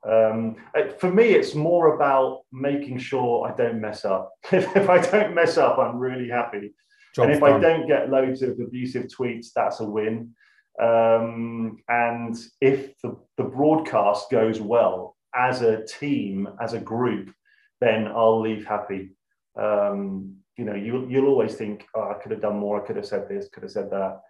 Um, 0.08 0.56
for 1.00 1.10
me, 1.10 1.30
it's 1.30 1.54
more 1.56 1.96
about 1.96 2.42
making 2.52 2.98
sure 2.98 3.48
I 3.48 3.56
don't 3.56 3.80
mess 3.80 4.04
up. 4.04 4.30
if 4.52 4.88
I 4.88 5.00
don't 5.00 5.34
mess 5.34 5.58
up, 5.58 5.78
I'm 5.78 5.98
really 5.98 6.28
happy. 6.28 6.72
Job's 7.14 7.26
and 7.26 7.32
if 7.32 7.40
done. 7.40 7.52
I 7.52 7.58
don't 7.58 7.88
get 7.88 8.10
loads 8.10 8.42
of 8.42 8.60
abusive 8.60 9.06
tweets, 9.06 9.48
that's 9.54 9.80
a 9.80 9.84
win. 9.84 10.34
Um, 10.80 11.78
and 11.88 12.36
if 12.60 12.96
the, 13.02 13.16
the 13.36 13.42
broadcast 13.42 14.30
goes 14.30 14.60
well 14.60 15.16
as 15.34 15.62
a 15.62 15.84
team, 15.84 16.48
as 16.62 16.74
a 16.74 16.80
group, 16.80 17.32
then 17.80 18.06
I'll 18.06 18.40
leave 18.40 18.64
happy. 18.64 19.10
Um, 19.58 20.36
you 20.56 20.64
know, 20.64 20.74
you, 20.74 21.06
you'll 21.08 21.28
always 21.28 21.54
think, 21.54 21.86
oh, 21.94 22.10
I 22.10 22.22
could 22.22 22.32
have 22.32 22.40
done 22.40 22.58
more, 22.58 22.82
I 22.82 22.86
could 22.86 22.96
have 22.96 23.06
said 23.06 23.28
this, 23.28 23.48
could 23.52 23.62
have 23.62 23.72
said 23.72 23.90
that. 23.90 24.20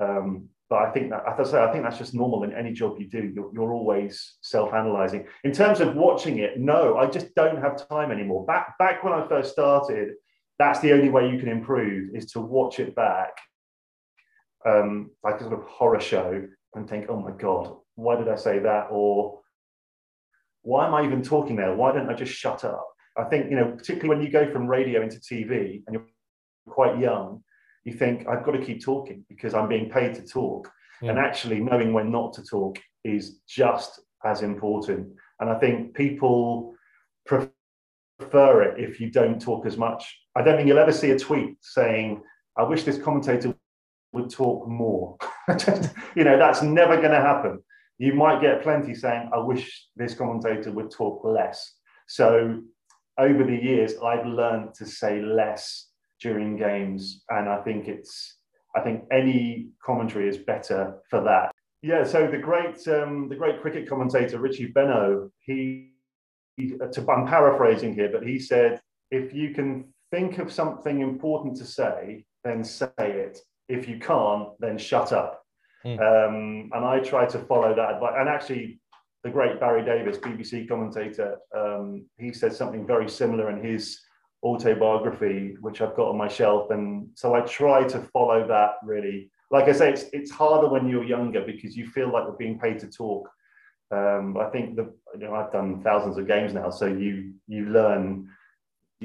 Um, 0.00 0.48
but 0.68 0.82
I 0.82 0.90
think 0.90 1.10
that, 1.10 1.24
as 1.28 1.48
I 1.48 1.50
say, 1.50 1.62
I 1.62 1.70
think 1.70 1.84
that's 1.84 1.98
just 1.98 2.14
normal 2.14 2.42
in 2.42 2.52
any 2.52 2.72
job 2.72 2.96
you 2.98 3.08
do. 3.08 3.30
You're, 3.32 3.50
you're 3.54 3.72
always 3.72 4.36
self-analyzing. 4.40 5.26
In 5.44 5.52
terms 5.52 5.80
of 5.80 5.94
watching 5.94 6.38
it, 6.38 6.58
no, 6.58 6.96
I 6.96 7.06
just 7.06 7.34
don't 7.36 7.60
have 7.60 7.88
time 7.88 8.10
anymore. 8.10 8.44
Back 8.46 8.76
back 8.78 9.04
when 9.04 9.12
I 9.12 9.28
first 9.28 9.52
started, 9.52 10.14
that's 10.58 10.80
the 10.80 10.92
only 10.92 11.08
way 11.08 11.30
you 11.30 11.38
can 11.38 11.48
improve 11.48 12.16
is 12.16 12.32
to 12.32 12.40
watch 12.40 12.80
it 12.80 12.96
back 12.96 13.30
um, 14.66 15.10
like 15.22 15.36
a 15.36 15.44
sort 15.44 15.52
of 15.52 15.66
horror 15.66 16.00
show 16.00 16.46
and 16.74 16.88
think, 16.88 17.06
oh 17.08 17.20
my 17.20 17.30
God, 17.30 17.76
why 17.94 18.16
did 18.16 18.28
I 18.28 18.36
say 18.36 18.58
that? 18.58 18.88
Or 18.90 19.40
why 20.62 20.86
am 20.86 20.94
I 20.94 21.04
even 21.04 21.22
talking 21.22 21.56
there? 21.56 21.74
Why 21.74 21.92
don't 21.92 22.10
I 22.10 22.14
just 22.14 22.32
shut 22.32 22.64
up? 22.64 22.88
I 23.18 23.24
think, 23.24 23.50
you 23.50 23.56
know, 23.56 23.72
particularly 23.72 24.08
when 24.08 24.22
you 24.22 24.30
go 24.30 24.50
from 24.52 24.66
radio 24.66 25.02
into 25.02 25.18
TV 25.18 25.82
and 25.86 25.94
you're 25.94 26.06
quite 26.68 26.98
young, 26.98 27.42
you 27.84 27.92
think, 27.92 28.26
I've 28.28 28.44
got 28.44 28.52
to 28.52 28.64
keep 28.64 28.82
talking 28.82 29.24
because 29.28 29.54
I'm 29.54 29.68
being 29.68 29.90
paid 29.90 30.14
to 30.16 30.22
talk. 30.22 30.70
Yeah. 31.00 31.10
And 31.10 31.18
actually, 31.18 31.60
knowing 31.60 31.92
when 31.92 32.10
not 32.10 32.32
to 32.34 32.42
talk 32.42 32.78
is 33.04 33.38
just 33.48 34.00
as 34.24 34.42
important. 34.42 35.08
And 35.40 35.50
I 35.50 35.58
think 35.58 35.94
people 35.94 36.74
prefer 37.26 38.62
it 38.62 38.80
if 38.80 39.00
you 39.00 39.10
don't 39.10 39.40
talk 39.40 39.66
as 39.66 39.76
much. 39.76 40.18
I 40.34 40.42
don't 40.42 40.56
think 40.56 40.68
you'll 40.68 40.78
ever 40.78 40.92
see 40.92 41.10
a 41.10 41.18
tweet 41.18 41.56
saying, 41.60 42.22
I 42.56 42.62
wish 42.64 42.84
this 42.84 42.98
commentator 42.98 43.54
would 44.12 44.30
talk 44.30 44.66
more. 44.68 45.16
you 46.16 46.24
know, 46.24 46.38
that's 46.38 46.62
never 46.62 46.96
going 46.96 47.12
to 47.12 47.20
happen. 47.20 47.62
You 47.98 48.14
might 48.14 48.40
get 48.40 48.62
plenty 48.62 48.94
saying, 48.94 49.30
I 49.34 49.38
wish 49.38 49.86
this 49.96 50.14
commentator 50.14 50.70
would 50.72 50.90
talk 50.90 51.24
less. 51.24 51.74
So 52.08 52.62
over 53.18 53.44
the 53.44 53.56
years, 53.56 53.94
I've 54.02 54.26
learned 54.26 54.74
to 54.74 54.86
say 54.86 55.20
less 55.20 55.88
during 56.20 56.56
games. 56.56 57.24
And 57.30 57.48
I 57.48 57.62
think 57.62 57.88
it's, 57.88 58.38
I 58.74 58.80
think 58.80 59.04
any 59.10 59.68
commentary 59.84 60.28
is 60.28 60.38
better 60.38 60.98
for 61.10 61.22
that. 61.24 61.52
Yeah, 61.82 62.04
so 62.04 62.26
the 62.26 62.38
great, 62.38 62.86
um, 62.88 63.28
the 63.28 63.36
great 63.36 63.60
cricket 63.60 63.88
commentator 63.88 64.38
Richie 64.38 64.72
Benaud, 64.72 65.30
he, 65.40 65.92
he, 66.56 66.70
to, 66.70 67.10
I'm 67.10 67.26
paraphrasing 67.26 67.94
here, 67.94 68.10
but 68.12 68.26
he 68.26 68.38
said, 68.38 68.80
if 69.10 69.32
you 69.32 69.54
can 69.54 69.92
think 70.10 70.38
of 70.38 70.52
something 70.52 71.00
important 71.00 71.56
to 71.58 71.64
say, 71.64 72.24
then 72.44 72.64
say 72.64 72.88
it 72.98 73.38
if 73.68 73.88
you 73.88 73.98
can't, 73.98 74.48
then 74.60 74.78
shut 74.78 75.12
up. 75.12 75.42
Mm. 75.84 75.98
Um, 76.00 76.70
and 76.72 76.84
I 76.84 77.00
try 77.00 77.26
to 77.26 77.38
follow 77.40 77.74
that 77.74 77.94
advice. 77.94 78.14
And 78.16 78.28
actually, 78.28 78.80
the 79.26 79.32
great 79.32 79.58
Barry 79.58 79.84
Davies, 79.84 80.18
BBC 80.18 80.68
commentator, 80.68 81.38
um, 81.52 82.06
he 82.16 82.32
said 82.32 82.52
something 82.52 82.86
very 82.86 83.10
similar 83.10 83.50
in 83.50 83.62
his 83.62 84.00
autobiography, 84.44 85.56
which 85.60 85.80
I've 85.80 85.96
got 85.96 86.10
on 86.10 86.16
my 86.16 86.28
shelf. 86.28 86.70
And 86.70 87.08
so 87.14 87.34
I 87.34 87.40
try 87.40 87.82
to 87.88 87.98
follow 88.12 88.46
that 88.46 88.74
really. 88.84 89.28
Like 89.50 89.64
I 89.64 89.72
say, 89.72 89.90
it's, 89.90 90.04
it's 90.12 90.30
harder 90.30 90.68
when 90.68 90.88
you're 90.88 91.02
younger 91.02 91.44
because 91.44 91.76
you 91.76 91.88
feel 91.88 92.12
like 92.12 92.22
you're 92.22 92.36
being 92.36 92.60
paid 92.60 92.78
to 92.78 92.86
talk. 92.86 93.28
Um, 93.90 94.36
I 94.36 94.48
think 94.50 94.76
the 94.76 94.92
you 95.14 95.26
know 95.26 95.34
I've 95.34 95.52
done 95.52 95.82
thousands 95.82 96.18
of 96.18 96.28
games 96.28 96.52
now, 96.54 96.70
so 96.70 96.86
you 96.86 97.34
you 97.48 97.66
learn 97.66 98.28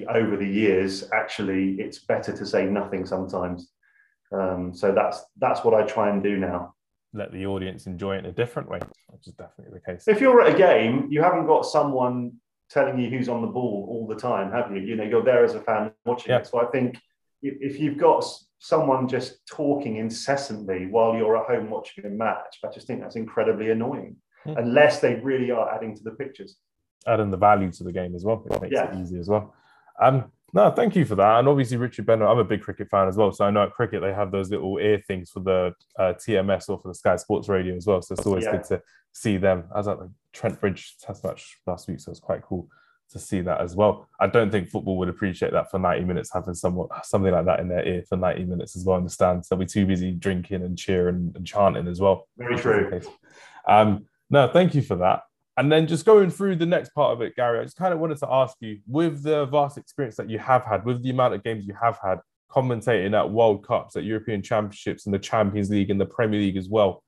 over 0.07 0.37
the 0.37 0.47
years. 0.47 1.09
Actually, 1.13 1.79
it's 1.79 1.99
better 1.99 2.35
to 2.35 2.45
say 2.45 2.65
nothing 2.65 3.05
sometimes. 3.07 3.71
Um, 4.31 4.73
so 4.73 4.91
that's 4.91 5.23
that's 5.37 5.63
what 5.63 5.73
I 5.73 5.83
try 5.83 6.09
and 6.09 6.23
do 6.23 6.37
now. 6.37 6.75
Let 7.13 7.31
the 7.33 7.45
audience 7.45 7.87
enjoy 7.87 8.15
it 8.15 8.19
in 8.19 8.25
a 8.27 8.31
different 8.31 8.69
way, 8.69 8.79
which 9.07 9.27
is 9.27 9.33
definitely 9.33 9.79
the 9.79 9.91
case. 9.91 10.07
If 10.07 10.21
you're 10.21 10.41
at 10.41 10.55
a 10.55 10.57
game, 10.57 11.07
you 11.09 11.21
haven't 11.21 11.45
got 11.45 11.65
someone 11.65 12.33
telling 12.69 12.97
you 12.99 13.09
who's 13.09 13.27
on 13.27 13.41
the 13.41 13.47
ball 13.47 13.87
all 13.89 14.07
the 14.07 14.15
time, 14.15 14.51
have 14.51 14.71
you? 14.71 14.81
You 14.81 14.95
know, 14.95 15.03
you're 15.03 15.23
there 15.23 15.43
as 15.43 15.55
a 15.55 15.59
fan 15.59 15.91
watching 16.05 16.31
yeah. 16.31 16.39
it. 16.39 16.47
So 16.47 16.61
I 16.61 16.71
think 16.71 16.97
if 17.41 17.79
you've 17.79 17.97
got 17.97 18.23
someone 18.59 19.07
just 19.07 19.45
talking 19.45 19.97
incessantly 19.97 20.85
while 20.85 21.15
you're 21.15 21.37
at 21.37 21.47
home 21.47 21.69
watching 21.69 22.05
a 22.05 22.09
match, 22.09 22.59
I 22.63 22.69
just 22.69 22.87
think 22.87 23.01
that's 23.01 23.15
incredibly 23.15 23.71
annoying. 23.71 24.15
Hmm. 24.45 24.53
Unless 24.57 25.01
they 25.01 25.15
really 25.15 25.51
are 25.51 25.73
adding 25.73 25.95
to 25.95 26.03
the 26.03 26.11
pictures, 26.11 26.57
adding 27.07 27.29
the 27.29 27.37
value 27.37 27.71
to 27.71 27.83
the 27.83 27.91
game 27.91 28.15
as 28.15 28.23
well, 28.23 28.43
it 28.49 28.61
makes 28.61 28.73
yeah. 28.73 28.91
it 28.91 29.01
easy 29.01 29.19
as 29.19 29.27
well. 29.27 29.53
Um, 30.01 30.31
no, 30.53 30.71
thank 30.71 30.95
you 30.95 31.05
for 31.05 31.15
that. 31.15 31.39
And 31.39 31.47
obviously, 31.47 31.77
Richard 31.77 32.05
Benaud, 32.05 32.29
I'm 32.29 32.39
a 32.39 32.43
big 32.43 32.61
cricket 32.61 32.89
fan 32.89 33.07
as 33.07 33.17
well. 33.17 33.31
So 33.31 33.45
I 33.45 33.51
know 33.51 33.63
at 33.63 33.73
cricket 33.73 34.01
they 34.01 34.13
have 34.13 34.31
those 34.31 34.49
little 34.49 34.77
ear 34.77 35.01
things 35.07 35.29
for 35.29 35.39
the 35.39 35.73
uh, 35.97 36.13
TMS 36.13 36.69
or 36.69 36.79
for 36.79 36.89
the 36.89 36.95
Sky 36.95 37.15
Sports 37.15 37.47
Radio 37.47 37.75
as 37.75 37.87
well. 37.87 38.01
So 38.01 38.13
it's 38.13 38.25
always 38.25 38.45
yeah. 38.45 38.51
good 38.51 38.63
to 38.65 38.81
see 39.13 39.37
them. 39.37 39.65
I 39.73 39.77
was 39.77 39.87
at 39.87 39.99
the 39.99 40.11
Trent 40.33 40.59
Bridge 40.59 40.95
test 41.01 41.23
match 41.23 41.57
last 41.65 41.87
week, 41.87 41.99
so 41.99 42.11
it's 42.11 42.19
quite 42.19 42.41
cool 42.41 42.67
to 43.11 43.19
see 43.19 43.41
that 43.41 43.61
as 43.61 43.75
well. 43.75 44.07
I 44.19 44.27
don't 44.27 44.51
think 44.51 44.69
football 44.69 44.97
would 44.97 45.09
appreciate 45.09 45.51
that 45.51 45.69
for 45.69 45.79
90 45.79 46.05
minutes, 46.05 46.31
having 46.33 46.53
someone 46.53 46.87
something 47.03 47.31
like 47.31 47.45
that 47.45 47.59
in 47.59 47.67
their 47.67 47.85
ear 47.85 48.03
for 48.07 48.17
90 48.17 48.45
minutes 48.45 48.75
as 48.75 48.85
well. 48.85 48.95
I 48.95 48.99
Understand? 48.99 49.43
They'll 49.49 49.59
be 49.59 49.65
too 49.65 49.85
busy 49.85 50.11
drinking 50.11 50.63
and 50.63 50.77
cheering 50.77 51.31
and 51.35 51.45
chanting 51.45 51.87
as 51.87 51.99
well. 51.99 52.27
Very 52.37 52.57
true. 52.57 53.01
Um, 53.67 54.05
no, 54.29 54.47
thank 54.47 54.75
you 54.75 54.81
for 54.81 54.95
that. 54.97 55.23
And 55.57 55.71
then 55.71 55.85
just 55.85 56.05
going 56.05 56.29
through 56.29 56.55
the 56.55 56.65
next 56.65 56.93
part 56.93 57.13
of 57.13 57.21
it, 57.21 57.35
Gary, 57.35 57.59
I 57.59 57.63
just 57.63 57.75
kind 57.75 57.93
of 57.93 57.99
wanted 57.99 58.17
to 58.19 58.31
ask 58.31 58.55
you 58.61 58.79
with 58.87 59.23
the 59.23 59.45
vast 59.45 59.77
experience 59.77 60.15
that 60.15 60.29
you 60.29 60.39
have 60.39 60.63
had, 60.63 60.85
with 60.85 61.03
the 61.03 61.09
amount 61.09 61.33
of 61.33 61.43
games 61.43 61.65
you 61.65 61.75
have 61.79 61.99
had 62.01 62.19
commentating 62.51 63.17
at 63.17 63.29
World 63.29 63.65
Cups, 63.65 63.95
at 63.95 64.03
European 64.03 64.41
Championships, 64.41 65.05
and 65.05 65.13
the 65.13 65.19
Champions 65.19 65.69
League 65.69 65.89
and 65.89 65.99
the 65.99 66.05
Premier 66.05 66.39
League 66.39 66.57
as 66.57 66.69
well. 66.69 67.03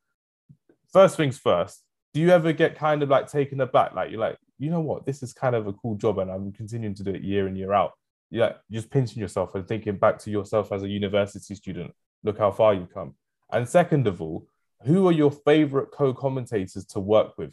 First 0.92 1.18
things 1.18 1.38
first, 1.38 1.84
do 2.14 2.22
you 2.22 2.30
ever 2.30 2.54
get 2.54 2.78
kind 2.78 3.04
of 3.04 3.10
like 3.10 3.28
taken 3.28 3.60
aback? 3.62 3.94
Like, 3.94 4.12
you're 4.12 4.20
like, 4.20 4.38
you 4.60 4.70
know 4.70 4.80
what, 4.80 5.06
this 5.06 5.24
is 5.24 5.34
kind 5.34 5.56
of 5.56 5.68
a 5.68 5.74
cool 5.74 5.96
job 5.96 6.20
and 6.20 6.32
I'm 6.32 6.52
continuing 6.54 6.96
to 6.96 7.04
do 7.04 7.12
it 7.12 7.24
year 7.24 7.48
in, 7.48 7.56
year 7.56 7.74
out. 7.74 7.92
You're 8.30 8.46
like, 8.48 8.58
just 8.72 8.90
pinching 8.90 9.20
yourself 9.20 9.56
and 9.56 9.68
thinking 9.68 9.98
back 9.98 10.20
to 10.20 10.32
yourself 10.32 10.72
as 10.72 10.84
a 10.84 10.88
university 10.88 11.56
student. 11.56 11.92
Look 12.24 12.38
how 12.38 12.52
far 12.52 12.74
you've 12.74 12.94
come. 12.94 13.16
And 13.52 13.68
second 13.68 14.08
of 14.08 14.22
all, 14.22 14.48
who 14.84 15.08
are 15.08 15.12
your 15.12 15.32
favorite 15.32 15.92
co 15.92 16.14
commentators 16.14 16.86
to 16.88 17.00
work 17.00 17.38
with? 17.38 17.52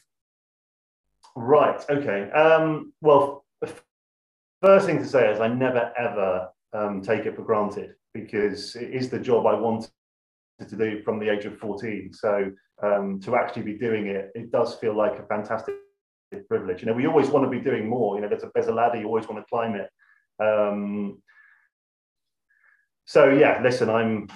Right. 1.36 1.84
Okay. 1.88 2.30
Um, 2.30 2.92
well, 3.00 3.44
first 4.62 4.86
thing 4.86 4.98
to 4.98 5.06
say 5.06 5.30
is 5.32 5.40
I 5.40 5.48
never 5.48 5.92
ever 5.96 6.48
um, 6.72 7.02
take 7.02 7.26
it 7.26 7.36
for 7.36 7.42
granted 7.42 7.94
because 8.12 8.76
it 8.76 8.90
is 8.90 9.08
the 9.08 9.18
job 9.18 9.46
I 9.46 9.54
wanted 9.54 9.90
to 10.68 10.76
do 10.76 11.02
from 11.02 11.18
the 11.18 11.28
age 11.28 11.44
of 11.44 11.58
14. 11.58 12.12
So 12.12 12.50
um, 12.82 13.20
to 13.20 13.36
actually 13.36 13.62
be 13.62 13.78
doing 13.78 14.06
it, 14.06 14.30
it 14.34 14.50
does 14.50 14.74
feel 14.74 14.96
like 14.96 15.18
a 15.18 15.22
fantastic 15.24 15.76
privilege. 16.48 16.82
You 16.82 16.86
know, 16.86 16.94
we 16.94 17.06
always 17.06 17.28
want 17.28 17.44
to 17.44 17.50
be 17.50 17.62
doing 17.62 17.88
more. 17.88 18.16
You 18.16 18.22
know, 18.22 18.28
there's 18.28 18.42
a, 18.42 18.50
there's 18.54 18.66
a 18.66 18.74
ladder, 18.74 18.98
you 18.98 19.06
always 19.06 19.28
want 19.28 19.40
to 19.40 19.48
climb 19.48 19.74
it. 19.74 19.88
Um, 20.42 21.22
so 23.06 23.30
yeah, 23.30 23.60
listen, 23.62 23.90
I'm 23.90 24.28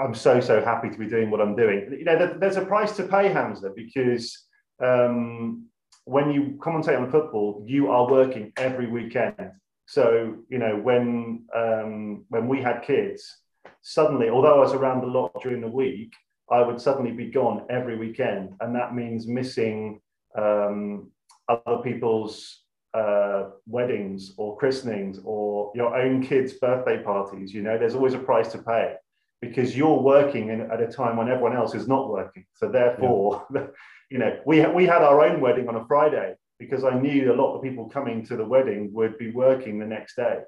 I'm 0.00 0.14
so 0.14 0.40
so 0.40 0.62
happy 0.62 0.88
to 0.90 0.98
be 0.98 1.08
doing 1.08 1.30
what 1.30 1.40
I'm 1.40 1.56
doing. 1.56 1.88
You 1.98 2.04
know, 2.04 2.36
there's 2.38 2.56
a 2.56 2.64
price 2.64 2.96
to 2.96 3.04
pay, 3.04 3.28
Hamza, 3.28 3.72
because 3.74 4.46
um, 4.82 5.66
when 6.04 6.32
you 6.32 6.58
commentate 6.58 6.98
on 6.98 7.10
football, 7.10 7.64
you 7.66 7.90
are 7.90 8.10
working 8.10 8.52
every 8.56 8.86
weekend. 8.86 9.52
So 9.86 10.36
you 10.48 10.58
know 10.58 10.76
when 10.76 11.44
um, 11.54 12.24
when 12.28 12.48
we 12.48 12.62
had 12.62 12.82
kids, 12.82 13.38
suddenly, 13.82 14.28
although 14.28 14.54
I 14.54 14.58
was 14.58 14.72
around 14.72 15.04
a 15.04 15.06
lot 15.06 15.32
during 15.42 15.60
the 15.60 15.68
week, 15.68 16.12
I 16.50 16.62
would 16.62 16.80
suddenly 16.80 17.12
be 17.12 17.30
gone 17.30 17.66
every 17.70 17.96
weekend, 17.98 18.54
and 18.60 18.74
that 18.74 18.94
means 18.94 19.26
missing 19.26 20.00
um, 20.36 21.10
other 21.48 21.82
people's 21.82 22.62
uh, 22.94 23.44
weddings 23.66 24.34
or 24.36 24.56
christenings 24.56 25.18
or 25.24 25.72
your 25.74 25.96
own 25.96 26.22
kids' 26.22 26.54
birthday 26.54 27.02
parties. 27.02 27.52
You 27.52 27.62
know, 27.62 27.78
there's 27.78 27.94
always 27.94 28.14
a 28.14 28.18
price 28.18 28.52
to 28.52 28.58
pay 28.58 28.96
because 29.40 29.76
you're 29.76 30.00
working 30.00 30.50
in, 30.50 30.60
at 30.70 30.80
a 30.80 30.86
time 30.86 31.16
when 31.16 31.28
everyone 31.28 31.56
else 31.56 31.74
is 31.74 31.88
not 31.88 32.08
working. 32.08 32.44
So 32.54 32.68
therefore, 32.68 33.46
yeah. 33.54 33.66
you 34.12 34.18
know, 34.18 34.38
we 34.44 34.64
we 34.66 34.84
had 34.86 35.02
our 35.02 35.24
own 35.24 35.40
wedding 35.40 35.68
on 35.68 35.76
a 35.76 35.86
Friday 35.86 36.34
because 36.58 36.84
I 36.84 36.94
knew 37.00 37.32
a 37.32 37.40
lot 37.42 37.56
of 37.56 37.62
people 37.62 37.88
coming 37.88 38.24
to 38.26 38.36
the 38.36 38.44
wedding 38.44 38.92
would 38.92 39.16
be 39.16 39.30
working 39.32 39.78
the 39.78 39.86
next 39.86 40.16
day. 40.16 40.40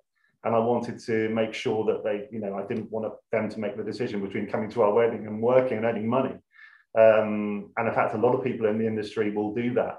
and 0.44 0.54
I 0.54 0.58
wanted 0.58 0.96
to 1.08 1.16
make 1.30 1.54
sure 1.54 1.80
that 1.86 2.04
they, 2.04 2.28
you 2.30 2.40
know, 2.42 2.54
I 2.60 2.66
didn't 2.70 2.90
want 2.92 3.10
them 3.32 3.48
to 3.48 3.58
make 3.58 3.78
the 3.78 3.82
decision 3.82 4.20
between 4.20 4.46
coming 4.46 4.70
to 4.72 4.82
our 4.82 4.92
wedding 4.92 5.26
and 5.26 5.40
working 5.40 5.78
and 5.78 5.86
earning 5.86 6.06
money. 6.06 6.36
Um, 7.04 7.70
and 7.76 7.88
in 7.88 7.94
fact, 7.94 8.14
a 8.14 8.18
lot 8.18 8.34
of 8.34 8.44
people 8.44 8.66
in 8.66 8.78
the 8.78 8.86
industry 8.86 9.30
will 9.30 9.54
do 9.54 9.72
that. 9.80 9.96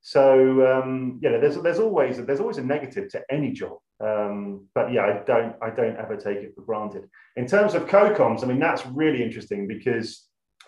So 0.00 0.24
um, 0.72 1.18
you 1.22 1.28
know, 1.30 1.38
there's 1.42 1.58
there's 1.66 1.82
always 1.86 2.14
there's 2.24 2.40
always 2.40 2.58
a 2.58 2.64
negative 2.64 3.10
to 3.10 3.22
any 3.30 3.52
job. 3.52 3.76
Um, 4.08 4.66
but 4.74 4.86
yeah, 4.94 5.04
I 5.10 5.12
don't 5.32 5.54
I 5.66 5.70
don't 5.78 5.98
ever 6.04 6.16
take 6.16 6.38
it 6.38 6.54
for 6.54 6.62
granted. 6.62 7.04
In 7.36 7.46
terms 7.46 7.74
of 7.74 7.86
co-coms, 7.86 8.42
I 8.42 8.46
mean 8.46 8.62
that's 8.66 8.86
really 8.86 9.22
interesting 9.22 9.68
because 9.68 10.08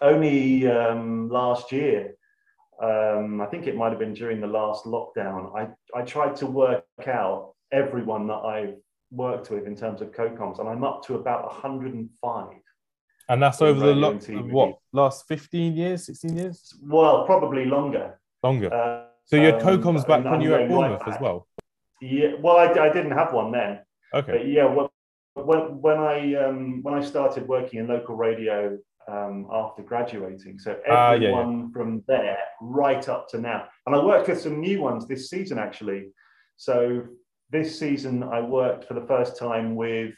only 0.00 0.68
um, 0.68 1.28
last 1.28 1.72
year, 1.72 2.14
um, 2.82 3.40
I 3.40 3.46
think 3.46 3.66
it 3.66 3.76
might 3.76 3.90
have 3.90 3.98
been 3.98 4.14
during 4.14 4.40
the 4.40 4.46
last 4.46 4.84
lockdown, 4.84 5.54
I 5.56 5.68
I 5.98 6.02
tried 6.02 6.36
to 6.36 6.46
work 6.46 6.84
out 7.06 7.54
everyone 7.72 8.26
that 8.28 8.34
I've 8.34 8.76
worked 9.10 9.50
with 9.50 9.66
in 9.66 9.76
terms 9.76 10.00
of 10.00 10.12
co-coms, 10.12 10.58
and 10.58 10.68
I'm 10.68 10.84
up 10.84 11.04
to 11.06 11.14
about 11.14 11.44
105. 11.44 12.48
And 13.30 13.42
that's 13.42 13.60
over 13.60 13.80
the 13.80 13.94
lo- 13.94 14.18
what 14.50 14.78
last 14.92 15.26
15 15.28 15.76
years, 15.76 16.06
16 16.06 16.36
years? 16.36 16.74
Well, 16.82 17.26
probably 17.26 17.66
longer. 17.66 18.18
Longer. 18.42 18.72
Uh, 18.72 19.04
so 19.24 19.36
you 19.36 19.52
had 19.52 19.60
co-coms 19.60 20.04
back 20.04 20.24
when 20.24 20.40
you 20.40 20.50
were 20.50 20.60
at 20.60 20.68
Bournemouth 20.68 21.06
as 21.06 21.20
well. 21.20 21.46
Yeah, 22.00 22.34
well, 22.40 22.56
I, 22.56 22.70
I 22.86 22.92
didn't 22.92 23.10
have 23.10 23.32
one 23.32 23.52
then. 23.52 23.80
Okay. 24.14 24.32
But 24.32 24.48
yeah, 24.48 24.64
when 25.34 25.80
when 25.82 25.98
I 25.98 26.34
um, 26.34 26.82
when 26.82 26.94
I 26.94 27.02
started 27.04 27.46
working 27.46 27.80
in 27.80 27.88
local 27.88 28.14
radio 28.16 28.78
um, 29.08 29.46
after 29.50 29.82
graduating, 29.82 30.58
so 30.58 30.76
everyone 30.86 30.98
uh, 30.98 31.14
yeah, 31.14 31.62
yeah. 31.62 31.72
from 31.72 32.02
there 32.06 32.38
right 32.60 33.08
up 33.08 33.28
to 33.30 33.40
now, 33.40 33.66
and 33.86 33.94
I 33.96 34.04
worked 34.04 34.28
with 34.28 34.40
some 34.40 34.60
new 34.60 34.80
ones 34.80 35.06
this 35.06 35.30
season 35.30 35.58
actually. 35.58 36.10
So 36.56 37.02
this 37.50 37.78
season, 37.78 38.22
I 38.22 38.40
worked 38.40 38.84
for 38.84 38.94
the 38.94 39.06
first 39.06 39.38
time 39.38 39.74
with 39.74 40.14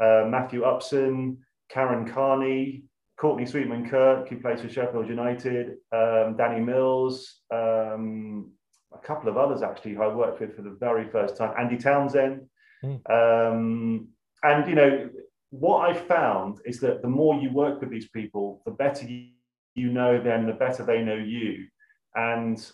uh, 0.00 0.24
Matthew 0.26 0.62
Upson, 0.64 1.38
Karen 1.68 2.10
Carney, 2.10 2.84
Courtney 3.16 3.46
Sweetman 3.46 3.88
Kirk, 3.88 4.28
who 4.28 4.40
plays 4.40 4.60
for 4.60 4.68
Sheffield 4.68 5.08
United, 5.08 5.76
um, 5.92 6.36
Danny 6.36 6.60
Mills, 6.60 7.40
um, 7.52 8.50
a 8.92 8.98
couple 8.98 9.28
of 9.28 9.36
others 9.36 9.62
actually 9.62 9.94
who 9.94 10.02
I 10.02 10.14
worked 10.14 10.40
with 10.40 10.56
for 10.56 10.62
the 10.62 10.76
very 10.80 11.08
first 11.10 11.36
time, 11.36 11.54
Andy 11.58 11.76
Townsend. 11.76 12.46
Mm. 12.84 13.00
Um, 13.10 14.08
and, 14.42 14.68
you 14.68 14.74
know, 14.74 15.10
what 15.58 15.88
I 15.88 15.94
found 15.94 16.60
is 16.64 16.80
that 16.80 17.02
the 17.02 17.08
more 17.08 17.34
you 17.34 17.50
work 17.52 17.80
with 17.80 17.90
these 17.90 18.08
people, 18.08 18.62
the 18.64 18.72
better 18.72 19.06
you, 19.06 19.90
know 19.90 20.22
them, 20.22 20.46
the 20.46 20.52
better 20.52 20.84
they 20.84 21.02
know 21.02 21.16
you. 21.16 21.66
And 22.14 22.64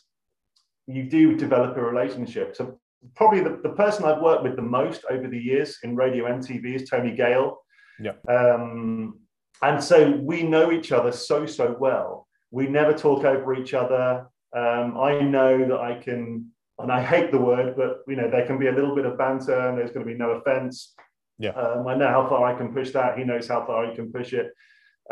you 0.86 1.04
do 1.04 1.36
develop 1.36 1.76
a 1.76 1.82
relationship. 1.82 2.56
So, 2.56 2.78
probably 3.14 3.40
the, 3.40 3.60
the 3.62 3.70
person 3.70 4.04
I've 4.04 4.20
worked 4.20 4.42
with 4.42 4.56
the 4.56 4.62
most 4.62 5.04
over 5.10 5.28
the 5.28 5.38
years 5.38 5.78
in 5.82 5.96
radio 5.96 6.26
and 6.26 6.42
TV 6.42 6.74
is 6.74 6.88
Tony 6.88 7.14
Gale. 7.14 7.58
Yeah. 7.98 8.12
Um, 8.28 9.20
and 9.62 9.82
so 9.82 10.10
we 10.10 10.42
know 10.42 10.72
each 10.72 10.92
other 10.92 11.12
so 11.12 11.46
so 11.46 11.76
well 11.78 12.26
we 12.50 12.66
never 12.66 12.92
talk 12.92 13.24
over 13.24 13.54
each 13.54 13.74
other 13.74 14.26
um, 14.56 14.98
i 14.98 15.20
know 15.20 15.66
that 15.66 15.80
i 15.80 15.94
can 15.94 16.46
and 16.78 16.90
i 16.90 17.02
hate 17.02 17.30
the 17.30 17.38
word 17.38 17.76
but 17.76 17.98
you 18.08 18.16
know 18.16 18.30
there 18.30 18.46
can 18.46 18.58
be 18.58 18.68
a 18.68 18.72
little 18.72 18.94
bit 18.94 19.06
of 19.06 19.18
banter 19.18 19.68
and 19.68 19.78
there's 19.78 19.90
going 19.90 20.04
to 20.04 20.12
be 20.12 20.18
no 20.18 20.30
offense 20.30 20.94
yeah 21.40 21.50
um, 21.50 21.86
i 21.88 21.94
know 21.94 22.08
how 22.08 22.28
far 22.28 22.44
i 22.46 22.56
can 22.56 22.72
push 22.72 22.90
that 22.90 23.18
he 23.18 23.24
knows 23.24 23.48
how 23.48 23.64
far 23.66 23.88
he 23.88 23.96
can 23.96 24.12
push 24.12 24.32
it 24.32 24.52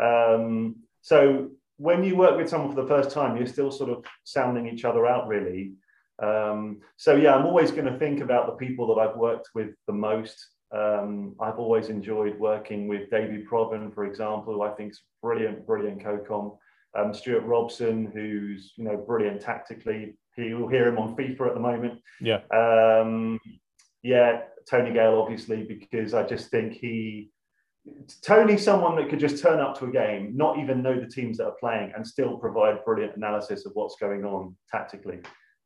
um, 0.01 0.77
so 1.01 1.49
when 1.75 2.03
you 2.03 2.15
work 2.15 2.37
with 2.37 2.49
someone 2.49 2.73
for 2.73 2.81
the 2.81 2.87
first 2.87 3.11
time 3.11 3.35
you're 3.35 3.47
still 3.47 3.71
sort 3.71 3.89
of 3.89 4.05
sounding 4.23 4.67
each 4.67 4.85
other 4.85 5.05
out 5.05 5.27
really 5.27 5.73
um, 6.23 6.79
so 6.95 7.15
yeah 7.15 7.35
i'm 7.35 7.45
always 7.45 7.71
going 7.71 7.91
to 7.91 7.99
think 7.99 8.21
about 8.21 8.45
the 8.45 8.65
people 8.65 8.87
that 8.87 9.01
i've 9.01 9.17
worked 9.17 9.49
with 9.53 9.71
the 9.87 9.93
most 9.93 10.47
um, 10.71 11.35
I've 11.39 11.57
always 11.57 11.89
enjoyed 11.89 12.37
working 12.39 12.87
with 12.87 13.09
Davy 13.09 13.43
Provan, 13.49 13.93
for 13.93 14.05
example, 14.05 14.53
who 14.53 14.61
I 14.61 14.69
think 14.71 14.91
is 14.91 15.01
brilliant, 15.21 15.65
brilliant 15.65 16.03
co-com. 16.03 16.53
Um, 16.97 17.13
Stewart 17.13 17.43
Robson, 17.43 18.11
who's 18.13 18.73
you 18.75 18.83
know 18.83 18.97
brilliant 18.97 19.41
tactically. 19.41 20.15
You'll 20.37 20.69
hear 20.69 20.87
him 20.87 20.97
on 20.97 21.15
FIFA 21.15 21.47
at 21.47 21.53
the 21.53 21.59
moment. 21.59 21.99
Yeah. 22.21 22.41
Um, 22.51 23.39
yeah, 24.03 24.41
Tony 24.69 24.93
Gale, 24.93 25.19
obviously, 25.21 25.63
because 25.63 26.13
I 26.13 26.23
just 26.23 26.49
think 26.49 26.73
he 26.73 27.31
Tony's 28.21 28.63
someone 28.63 28.95
that 28.97 29.09
could 29.09 29.19
just 29.19 29.41
turn 29.41 29.59
up 29.59 29.77
to 29.79 29.85
a 29.85 29.91
game, 29.91 30.33
not 30.35 30.59
even 30.59 30.83
know 30.83 30.99
the 30.99 31.07
teams 31.07 31.37
that 31.37 31.45
are 31.45 31.55
playing, 31.59 31.91
and 31.95 32.05
still 32.05 32.37
provide 32.37 32.83
brilliant 32.85 33.15
analysis 33.15 33.65
of 33.65 33.71
what's 33.73 33.95
going 33.99 34.25
on 34.25 34.55
tactically. 34.69 35.19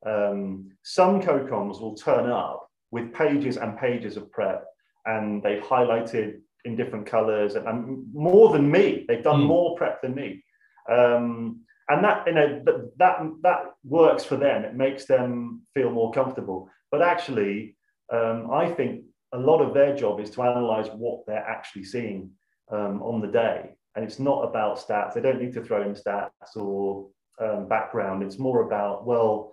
Um, 0.05 0.69
some 0.83 1.21
co-coms 1.21 1.79
will 1.79 1.95
turn 1.95 2.29
up 2.29 2.69
with 2.91 3.13
pages 3.13 3.57
and 3.57 3.77
pages 3.77 4.15
of 4.17 4.31
prep 4.31 4.65
and 5.05 5.41
they've 5.43 5.63
highlighted 5.63 6.39
in 6.65 6.75
different 6.75 7.05
colors 7.05 7.55
and, 7.55 7.67
and 7.67 8.05
more 8.13 8.51
than 8.53 8.69
me. 8.69 9.05
They've 9.07 9.23
done 9.23 9.41
mm. 9.41 9.47
more 9.47 9.75
prep 9.75 10.01
than 10.01 10.15
me. 10.15 10.43
Um, 10.89 11.61
and 11.89 12.03
that 12.03 12.25
you 12.25 12.33
know 12.33 12.63
that 12.97 13.31
that 13.41 13.65
works 13.83 14.23
for 14.23 14.37
them. 14.37 14.63
It 14.63 14.73
makes 14.73 15.05
them 15.05 15.63
feel 15.73 15.91
more 15.91 16.13
comfortable. 16.13 16.69
But 16.91 17.01
actually, 17.01 17.75
um, 18.11 18.51
I 18.51 18.69
think 18.69 19.05
a 19.33 19.37
lot 19.37 19.61
of 19.61 19.73
their 19.73 19.95
job 19.95 20.19
is 20.19 20.29
to 20.31 20.43
analyze 20.43 20.87
what 20.95 21.25
they're 21.25 21.37
actually 21.37 21.85
seeing 21.85 22.31
um, 22.71 23.01
on 23.01 23.21
the 23.21 23.27
day, 23.27 23.75
and 23.95 24.03
it's 24.05 24.19
not 24.19 24.43
about 24.43 24.77
stats. 24.77 25.13
They 25.13 25.21
don't 25.21 25.41
need 25.41 25.53
to 25.53 25.63
throw 25.63 25.81
in 25.83 25.93
stats 25.93 26.55
or 26.55 27.09
um, 27.39 27.67
background. 27.67 28.23
It's 28.23 28.39
more 28.39 28.65
about 28.67 29.05
well, 29.05 29.51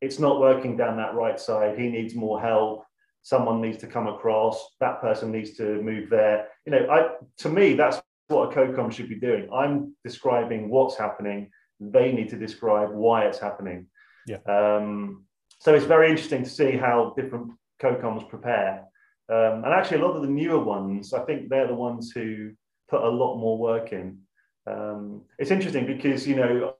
it's 0.00 0.18
not 0.18 0.40
working 0.40 0.76
down 0.76 0.96
that 0.96 1.14
right 1.14 1.38
side. 1.38 1.78
He 1.78 1.88
needs 1.88 2.14
more 2.14 2.40
help 2.40 2.84
someone 3.22 3.60
needs 3.60 3.78
to 3.78 3.86
come 3.86 4.08
across, 4.08 4.74
that 4.80 5.00
person 5.00 5.30
needs 5.30 5.56
to 5.56 5.80
move 5.82 6.10
there. 6.10 6.48
You 6.66 6.72
know, 6.72 6.86
I 6.90 7.14
to 7.38 7.48
me, 7.48 7.74
that's 7.74 8.02
what 8.28 8.50
a 8.50 8.54
co-com 8.54 8.90
should 8.90 9.08
be 9.08 9.18
doing. 9.18 9.48
I'm 9.52 9.94
describing 10.04 10.68
what's 10.68 10.96
happening. 10.96 11.50
They 11.80 12.12
need 12.12 12.28
to 12.30 12.36
describe 12.36 12.90
why 12.90 13.24
it's 13.26 13.38
happening. 13.38 13.86
Yeah. 14.26 14.38
Um, 14.46 15.24
so 15.60 15.74
it's 15.74 15.86
very 15.86 16.10
interesting 16.10 16.42
to 16.42 16.50
see 16.50 16.72
how 16.72 17.14
different 17.16 17.52
co-coms 17.82 18.22
prepare. 18.30 18.84
Um, 19.28 19.64
and 19.64 19.74
actually, 19.74 20.00
a 20.00 20.06
lot 20.06 20.16
of 20.16 20.22
the 20.22 20.28
newer 20.28 20.62
ones, 20.62 21.12
I 21.12 21.20
think 21.24 21.48
they're 21.48 21.66
the 21.66 21.74
ones 21.74 22.12
who 22.14 22.52
put 22.88 23.02
a 23.02 23.08
lot 23.08 23.36
more 23.36 23.58
work 23.58 23.92
in. 23.92 24.18
Um, 24.66 25.22
it's 25.38 25.50
interesting 25.50 25.86
because 25.86 26.26
you 26.26 26.36
know, 26.36 26.74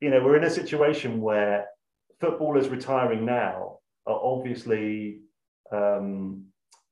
you 0.00 0.10
know, 0.10 0.24
we're 0.24 0.38
in 0.38 0.44
a 0.44 0.50
situation 0.50 1.20
where 1.20 1.66
footballers 2.20 2.68
retiring 2.68 3.24
now 3.24 3.78
are 4.06 4.20
obviously 4.22 5.20
um, 5.70 6.44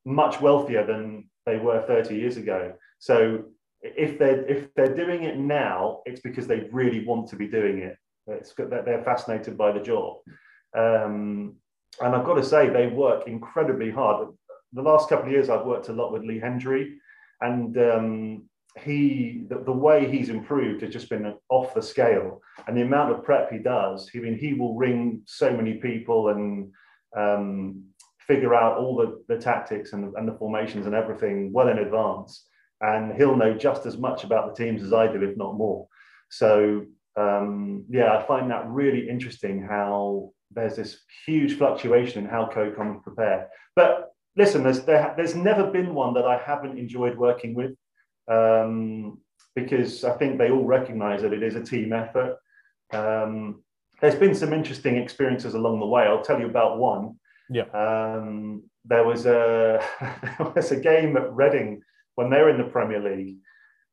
much 0.04 0.40
wealthier 0.40 0.86
than 0.86 1.28
they 1.46 1.56
were 1.56 1.82
30 1.86 2.14
years 2.14 2.36
ago. 2.36 2.74
So 2.98 3.44
if 3.82 4.18
they're 4.18 4.44
if 4.46 4.74
they're 4.74 4.94
doing 4.94 5.22
it 5.24 5.38
now, 5.38 6.02
it's 6.04 6.20
because 6.20 6.46
they 6.46 6.68
really 6.72 7.04
want 7.04 7.28
to 7.30 7.36
be 7.36 7.48
doing 7.48 7.78
it. 7.78 7.96
It's 8.26 8.52
that 8.54 8.84
they're 8.84 9.04
fascinated 9.04 9.56
by 9.56 9.72
the 9.72 9.80
job. 9.80 10.18
Um, 10.76 11.56
and 12.00 12.14
I've 12.14 12.24
got 12.24 12.34
to 12.34 12.44
say, 12.44 12.68
they 12.68 12.86
work 12.86 13.26
incredibly 13.26 13.90
hard. 13.90 14.28
The 14.72 14.82
last 14.82 15.08
couple 15.08 15.26
of 15.26 15.32
years, 15.32 15.50
I've 15.50 15.66
worked 15.66 15.88
a 15.88 15.92
lot 15.92 16.12
with 16.12 16.22
Lee 16.22 16.40
Hendrie, 16.40 16.94
and 17.40 17.76
um, 17.78 18.44
he 18.78 19.44
the, 19.48 19.62
the, 19.64 19.72
way 19.72 20.08
he's 20.08 20.28
improved 20.28 20.82
has 20.82 20.92
just 20.92 21.10
been 21.10 21.34
off 21.48 21.74
the 21.74 21.82
scale. 21.82 22.40
And 22.66 22.76
the 22.76 22.82
amount 22.82 23.12
of 23.12 23.24
prep 23.24 23.50
he 23.50 23.58
does, 23.58 24.08
I 24.14 24.18
mean, 24.18 24.38
he 24.38 24.54
will 24.54 24.76
ring 24.76 25.22
so 25.26 25.54
many 25.54 25.74
people 25.74 26.28
and 26.28 26.70
um, 27.16 27.84
figure 28.18 28.54
out 28.54 28.78
all 28.78 28.96
the, 28.96 29.34
the 29.34 29.40
tactics 29.40 29.92
and, 29.92 30.14
and 30.14 30.28
the 30.28 30.34
formations 30.34 30.86
and 30.86 30.94
everything 30.94 31.52
well 31.52 31.68
in 31.68 31.78
advance. 31.78 32.46
And 32.80 33.14
he'll 33.14 33.36
know 33.36 33.54
just 33.54 33.86
as 33.86 33.98
much 33.98 34.24
about 34.24 34.54
the 34.54 34.64
teams 34.64 34.82
as 34.82 34.92
I 34.92 35.08
do, 35.08 35.22
if 35.22 35.36
not 35.36 35.56
more. 35.56 35.86
So, 36.30 36.86
um, 37.16 37.84
yeah, 37.90 38.16
I 38.16 38.22
find 38.26 38.50
that 38.50 38.68
really 38.68 39.08
interesting 39.08 39.66
how 39.68 40.32
there's 40.50 40.76
this 40.76 41.00
huge 41.26 41.56
fluctuation 41.56 42.24
in 42.24 42.30
how 42.30 42.50
COCOM 42.52 43.02
prepare. 43.02 43.48
But 43.76 44.12
listen, 44.36 44.62
there's, 44.62 44.82
there, 44.84 45.14
there's 45.16 45.34
never 45.34 45.70
been 45.70 45.94
one 45.94 46.14
that 46.14 46.24
I 46.24 46.38
haven't 46.38 46.78
enjoyed 46.78 47.16
working 47.16 47.54
with 47.54 47.72
um, 48.30 49.18
because 49.54 50.04
I 50.04 50.16
think 50.16 50.38
they 50.38 50.50
all 50.50 50.64
recognize 50.64 51.22
that 51.22 51.32
it 51.32 51.42
is 51.42 51.56
a 51.56 51.62
team 51.62 51.92
effort. 51.92 52.36
Um, 52.92 53.62
there's 54.00 54.14
been 54.14 54.34
some 54.34 54.52
interesting 54.52 54.96
experiences 54.96 55.54
along 55.54 55.80
the 55.80 55.86
way. 55.86 56.04
I'll 56.04 56.22
tell 56.22 56.40
you 56.40 56.46
about 56.46 56.78
one. 56.78 57.16
Yeah. 57.50 57.64
Um, 57.72 58.64
there 58.84 59.04
was 59.04 59.26
a 59.26 59.84
there 60.00 60.52
was 60.54 60.72
a 60.72 60.80
game 60.80 61.16
at 61.16 61.32
Reading 61.32 61.82
when 62.14 62.30
they 62.30 62.40
were 62.40 62.50
in 62.50 62.58
the 62.58 62.64
Premier 62.64 63.00
League, 63.00 63.36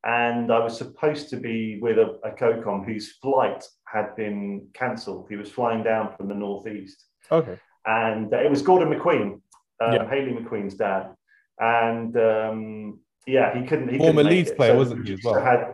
and 0.04 0.52
I 0.52 0.60
was 0.60 0.78
supposed 0.78 1.30
to 1.30 1.38
be 1.38 1.80
with 1.82 1.98
a, 1.98 2.20
a 2.24 2.32
COCOM 2.32 2.86
whose 2.86 3.14
flight 3.14 3.64
had 3.86 4.16
been 4.16 4.68
cancelled. 4.74 5.28
He 5.30 5.36
was 5.36 5.50
flying 5.50 5.84
down 5.84 6.16
from 6.16 6.28
the 6.28 6.36
northeast. 6.36 7.04
Okay. 7.32 7.60
And 7.86 8.34
uh, 8.34 8.38
it 8.38 8.50
was 8.50 8.62
Gordon 8.62 8.90
McQueen, 8.94 9.42
um, 9.82 9.94
yeah. 9.94 10.10
Hayley 10.10 10.32
McQueen's 10.32 10.76
dad, 10.76 11.14
and 11.60 12.16
um, 12.18 13.00
yeah, 13.26 13.58
he 13.58 13.66
couldn't. 13.66 13.90
He 13.90 13.98
Former 13.98 14.24
couldn't 14.24 14.32
Leeds 14.32 14.52
player, 14.52 14.74
so 14.74 14.78
wasn't 14.78 15.08
he 15.08 15.14
as 15.14 15.20
well? 15.24 15.42
Had, 15.42 15.74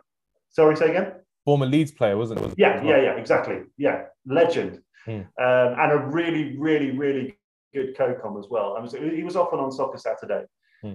sorry, 0.50 0.76
say 0.76 0.90
again. 0.90 1.14
Former 1.44 1.66
Leeds 1.66 1.92
player, 1.92 2.16
wasn't 2.16 2.42
it? 2.42 2.54
yeah, 2.58 2.84
yeah, 2.84 3.02
yeah, 3.02 3.16
exactly. 3.16 3.62
Yeah, 3.78 4.04
legend, 4.26 4.82
hmm. 5.06 5.12
um, 5.12 5.26
and 5.38 5.92
a 5.92 5.98
really, 5.98 6.56
really, 6.58 6.92
really 6.92 7.38
good 7.74 7.98
co-com 7.98 8.38
as 8.38 8.46
well. 8.50 8.76
I 8.78 8.80
was, 8.80 8.94
he 8.94 9.24
was 9.24 9.36
often 9.36 9.60
on 9.60 9.72
Soccer 9.72 9.98
Saturday. 9.98 10.46
Hmm. 10.82 10.94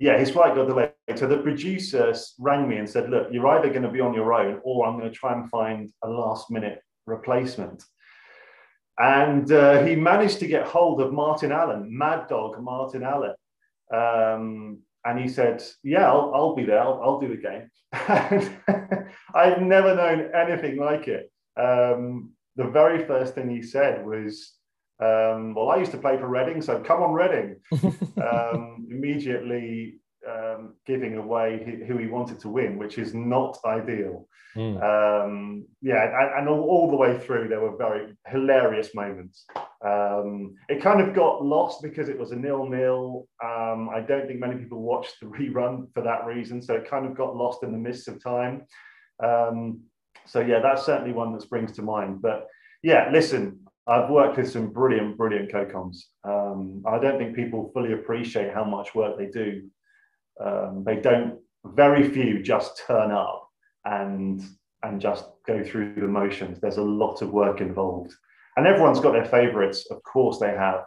Yeah, 0.00 0.18
his 0.18 0.30
flight 0.30 0.56
got 0.56 0.66
delayed. 0.66 0.92
So 1.14 1.28
the 1.28 1.38
producer 1.38 2.12
rang 2.40 2.68
me 2.68 2.78
and 2.78 2.88
said, 2.88 3.10
"Look, 3.10 3.28
you're 3.30 3.46
either 3.46 3.68
going 3.68 3.82
to 3.82 3.90
be 3.90 4.00
on 4.00 4.14
your 4.14 4.32
own, 4.32 4.60
or 4.64 4.86
I'm 4.86 4.98
going 4.98 5.10
to 5.10 5.16
try 5.16 5.34
and 5.34 5.48
find 5.48 5.92
a 6.02 6.08
last-minute 6.08 6.80
replacement." 7.06 7.84
And 8.98 9.50
uh, 9.52 9.84
he 9.84 9.96
managed 9.96 10.40
to 10.40 10.46
get 10.46 10.66
hold 10.66 11.00
of 11.00 11.12
Martin 11.12 11.52
Allen, 11.52 11.86
Mad 11.96 12.28
Dog 12.28 12.60
Martin 12.60 13.02
Allen. 13.02 13.34
Um, 13.94 14.80
and 15.04 15.18
he 15.18 15.28
said, 15.28 15.62
Yeah, 15.82 16.08
I'll, 16.08 16.32
I'll 16.34 16.54
be 16.54 16.64
there. 16.64 16.80
I'll, 16.80 17.00
I'll, 17.02 17.20
do 17.20 17.28
the 17.28 17.36
game. 17.36 17.70
I've 19.34 19.62
never 19.62 19.94
known 19.94 20.30
anything 20.34 20.76
like 20.78 21.08
it. 21.08 21.30
Um, 21.56 22.32
the 22.56 22.64
very 22.64 23.06
first 23.06 23.34
thing 23.34 23.48
he 23.48 23.62
said 23.62 24.04
was, 24.04 24.52
um, 25.00 25.54
Well, 25.54 25.70
I 25.70 25.76
used 25.76 25.92
to 25.92 25.98
play 25.98 26.18
for 26.18 26.28
Reading, 26.28 26.60
so 26.62 26.80
come 26.80 27.02
on, 27.02 27.12
Reading. 27.12 27.56
Um, 28.20 28.86
immediately 28.90 30.00
um, 30.28 30.74
giving 30.86 31.16
away 31.16 31.84
who 31.86 31.96
he 31.96 32.06
wanted 32.06 32.38
to 32.40 32.48
win, 32.48 32.78
which 32.78 32.98
is 32.98 33.14
not 33.14 33.58
ideal. 33.64 34.28
Mm. 34.56 34.76
Um, 34.82 35.66
yeah, 35.80 36.02
and, 36.02 36.40
and 36.40 36.48
all, 36.48 36.62
all, 36.62 36.90
the 36.90 36.96
way 36.96 37.18
through, 37.18 37.48
there 37.48 37.60
were 37.60 37.76
very 37.76 38.16
hilarious 38.26 38.94
moments. 38.94 39.46
Um, 39.84 40.54
it 40.68 40.82
kind 40.82 41.00
of 41.00 41.14
got 41.14 41.44
lost 41.44 41.82
because 41.82 42.08
it 42.08 42.18
was 42.18 42.32
a 42.32 42.36
nil-nil. 42.36 43.26
Um, 43.42 43.88
I 43.94 44.00
don't 44.00 44.26
think 44.26 44.40
many 44.40 44.56
people 44.56 44.82
watched 44.82 45.20
the 45.20 45.26
rerun 45.38 45.92
for 45.94 46.02
that 46.02 46.26
reason, 46.26 46.60
so 46.60 46.74
it 46.74 46.90
kind 46.90 47.06
of 47.06 47.16
got 47.16 47.36
lost 47.36 47.62
in 47.62 47.72
the 47.72 47.78
mists 47.78 48.08
of 48.08 48.22
time. 48.22 48.66
Um, 49.22 49.80
so 50.26 50.40
yeah, 50.40 50.60
that's 50.60 50.84
certainly 50.84 51.12
one 51.12 51.32
that 51.32 51.42
springs 51.42 51.72
to 51.72 51.82
mind. 51.82 52.20
But 52.20 52.46
yeah, 52.82 53.08
listen, 53.12 53.60
I've 53.90 54.08
worked 54.08 54.36
with 54.36 54.50
some 54.50 54.68
brilliant, 54.68 55.16
brilliant 55.16 55.50
co-coms. 55.50 56.10
Um, 56.22 56.84
I 56.86 57.00
don't 57.00 57.18
think 57.18 57.34
people 57.34 57.72
fully 57.74 57.92
appreciate 57.92 58.54
how 58.54 58.64
much 58.64 58.94
work 58.94 59.18
they 59.18 59.26
do. 59.26 59.68
Um, 60.42 60.84
they 60.86 60.96
don't. 61.00 61.40
Very 61.64 62.08
few 62.08 62.42
just 62.42 62.80
turn 62.86 63.10
up 63.10 63.46
and 63.84 64.40
and 64.82 65.00
just 65.00 65.24
go 65.46 65.62
through 65.62 65.94
the 65.96 66.08
motions. 66.08 66.58
There's 66.60 66.78
a 66.78 66.82
lot 66.82 67.20
of 67.20 67.32
work 67.32 67.60
involved, 67.60 68.14
and 68.56 68.66
everyone's 68.66 69.00
got 69.00 69.12
their 69.12 69.26
favourites. 69.26 69.86
Of 69.90 70.02
course, 70.04 70.38
they 70.38 70.54
have, 70.66 70.84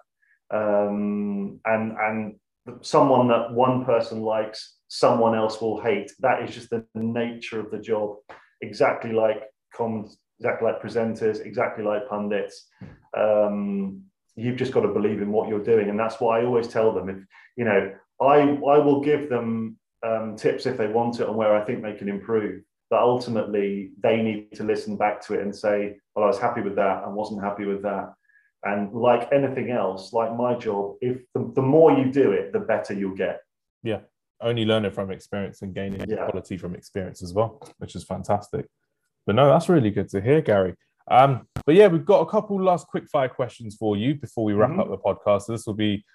um, 0.51 1.60
and 1.66 1.91
and 1.99 2.36
someone 2.82 3.28
that 3.28 3.51
one 3.51 3.86
person 3.86 4.22
likes, 4.22 4.78
someone 4.88 5.36
else 5.36 5.62
will 5.62 5.80
hate. 5.82 6.12
That 6.22 6.41
is 6.41 6.56
just 6.56 6.70
the 6.70 6.86
nature 6.95 7.60
of 7.60 7.70
the 7.70 7.80
job. 7.80 8.16
Exactly 8.62 9.12
like 9.12 9.43
comms, 9.78 10.16
exactly 10.39 10.71
like 10.71 10.81
presenters, 10.81 11.45
exactly 11.45 11.84
like 11.84 12.07
pundits. 12.09 12.67
Um, 13.15 14.01
you've 14.36 14.57
just 14.57 14.71
got 14.71 14.81
to 14.81 14.88
believe 14.88 15.21
in 15.21 15.31
what 15.31 15.49
you're 15.49 15.63
doing, 15.63 15.89
and 15.89 15.99
that's 15.99 16.19
what 16.19 16.39
I 16.39 16.45
always 16.45 16.67
tell 16.67 16.93
them. 16.93 17.09
If 17.09 17.17
you 17.57 17.65
know, 17.65 17.93
I 18.21 18.39
I 18.39 18.77
will 18.77 19.01
give 19.01 19.29
them 19.29 19.77
um, 20.05 20.36
tips 20.36 20.65
if 20.65 20.77
they 20.77 20.88
want 20.88 21.19
it 21.19 21.27
on 21.27 21.36
where 21.36 21.55
I 21.55 21.63
think 21.63 21.81
they 21.81 21.93
can 21.93 22.09
improve 22.09 22.63
but 22.93 23.01
ultimately 23.01 23.89
they 24.03 24.21
need 24.21 24.51
to 24.53 24.63
listen 24.63 24.95
back 24.95 25.19
to 25.19 25.34
it 25.34 25.41
and 25.41 25.55
say 25.55 25.97
well 26.15 26.25
i 26.25 26.27
was 26.27 26.38
happy 26.38 26.61
with 26.61 26.75
that 26.75 27.03
and 27.03 27.15
wasn't 27.15 27.41
happy 27.41 27.65
with 27.65 27.81
that 27.81 28.13
and 28.65 28.93
like 28.93 29.27
anything 29.34 29.71
else 29.71 30.13
like 30.13 30.31
my 30.36 30.53
job 30.53 30.93
if 31.01 31.17
the, 31.34 31.51
the 31.55 31.61
more 31.61 31.91
you 31.91 32.11
do 32.11 32.31
it 32.31 32.53
the 32.53 32.59
better 32.59 32.93
you'll 32.93 33.15
get 33.15 33.39
yeah 33.81 34.01
only 34.41 34.63
learning 34.63 34.91
from 34.91 35.09
experience 35.09 35.63
and 35.63 35.73
gaining 35.73 36.07
yeah. 36.07 36.25
quality 36.25 36.55
from 36.55 36.75
experience 36.75 37.23
as 37.23 37.34
well 37.34 37.59
which 37.79 37.95
is 37.95 38.03
fantastic 38.03 38.67
but 39.26 39.36
no 39.36 39.47
that's 39.47 39.69
really 39.69 39.91
good 39.91 40.09
to 40.09 40.21
hear 40.21 40.41
gary 40.41 40.76
um, 41.09 41.45
but 41.65 41.76
yeah 41.76 41.88
we've 41.88 42.05
got 42.05 42.21
a 42.21 42.26
couple 42.26 42.61
last 42.61 42.88
quick 42.88 43.09
fire 43.11 43.28
questions 43.28 43.76
for 43.76 43.97
you 43.97 44.15
before 44.15 44.45
we 44.45 44.53
wrap 44.53 44.71
mm-hmm. 44.71 44.80
up 44.80 44.89
the 44.89 44.97
podcast 44.97 45.43
so 45.43 45.51
this 45.51 45.65
will 45.65 45.74
be 45.74 46.05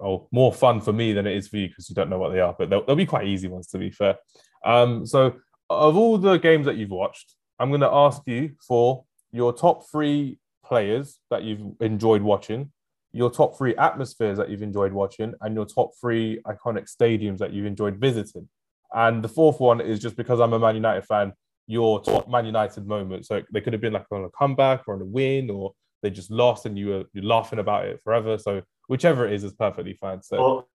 oh, 0.00 0.28
more 0.30 0.52
fun 0.52 0.80
for 0.80 0.92
me 0.92 1.12
than 1.12 1.26
it 1.26 1.36
is 1.36 1.48
for 1.48 1.56
you 1.56 1.68
because 1.68 1.88
you 1.88 1.94
don't 1.94 2.10
know 2.10 2.18
what 2.18 2.32
they 2.32 2.40
are 2.40 2.54
but 2.58 2.68
they'll, 2.68 2.84
they'll 2.84 2.96
be 2.96 3.06
quite 3.06 3.26
easy 3.26 3.48
ones 3.48 3.66
to 3.66 3.78
be 3.78 3.90
fair 3.90 4.16
um, 4.64 5.06
so 5.06 5.34
of 5.70 5.96
all 5.96 6.18
the 6.18 6.38
games 6.38 6.66
that 6.66 6.76
you've 6.76 6.90
watched, 6.90 7.34
I'm 7.58 7.68
going 7.70 7.82
to 7.82 7.92
ask 7.92 8.22
you 8.26 8.52
for 8.66 9.04
your 9.32 9.52
top 9.52 9.88
three 9.90 10.38
players 10.64 11.18
that 11.30 11.42
you've 11.42 11.60
enjoyed 11.80 12.22
watching, 12.22 12.72
your 13.12 13.30
top 13.30 13.56
three 13.56 13.76
atmospheres 13.76 14.38
that 14.38 14.48
you've 14.48 14.62
enjoyed 14.62 14.92
watching, 14.92 15.34
and 15.40 15.54
your 15.54 15.66
top 15.66 15.90
three 16.00 16.40
iconic 16.46 16.90
stadiums 16.90 17.38
that 17.38 17.52
you've 17.52 17.66
enjoyed 17.66 17.96
visiting. 17.96 18.48
And 18.94 19.22
the 19.22 19.28
fourth 19.28 19.60
one 19.60 19.80
is 19.80 20.00
just 20.00 20.16
because 20.16 20.40
I'm 20.40 20.54
a 20.54 20.58
Man 20.58 20.74
United 20.74 21.04
fan, 21.04 21.32
your 21.68 22.02
top 22.02 22.28
Man 22.28 22.46
United 22.46 22.86
moment. 22.86 23.26
So 23.26 23.42
they 23.52 23.60
could 23.60 23.72
have 23.72 23.82
been 23.82 23.92
like 23.92 24.06
on 24.10 24.24
a 24.24 24.30
comeback 24.30 24.82
or 24.88 24.94
on 24.94 25.02
a 25.02 25.04
win, 25.04 25.50
or 25.50 25.74
they 26.02 26.10
just 26.10 26.32
lost 26.32 26.66
and 26.66 26.76
you 26.76 26.88
were 26.88 27.04
you're 27.12 27.24
laughing 27.24 27.60
about 27.60 27.84
it 27.84 28.00
forever. 28.02 28.38
So 28.38 28.62
whichever 28.88 29.26
it 29.26 29.34
is 29.34 29.44
is 29.44 29.52
perfectly 29.52 29.96
fine. 30.00 30.22
So 30.22 30.36
well, 30.36 30.68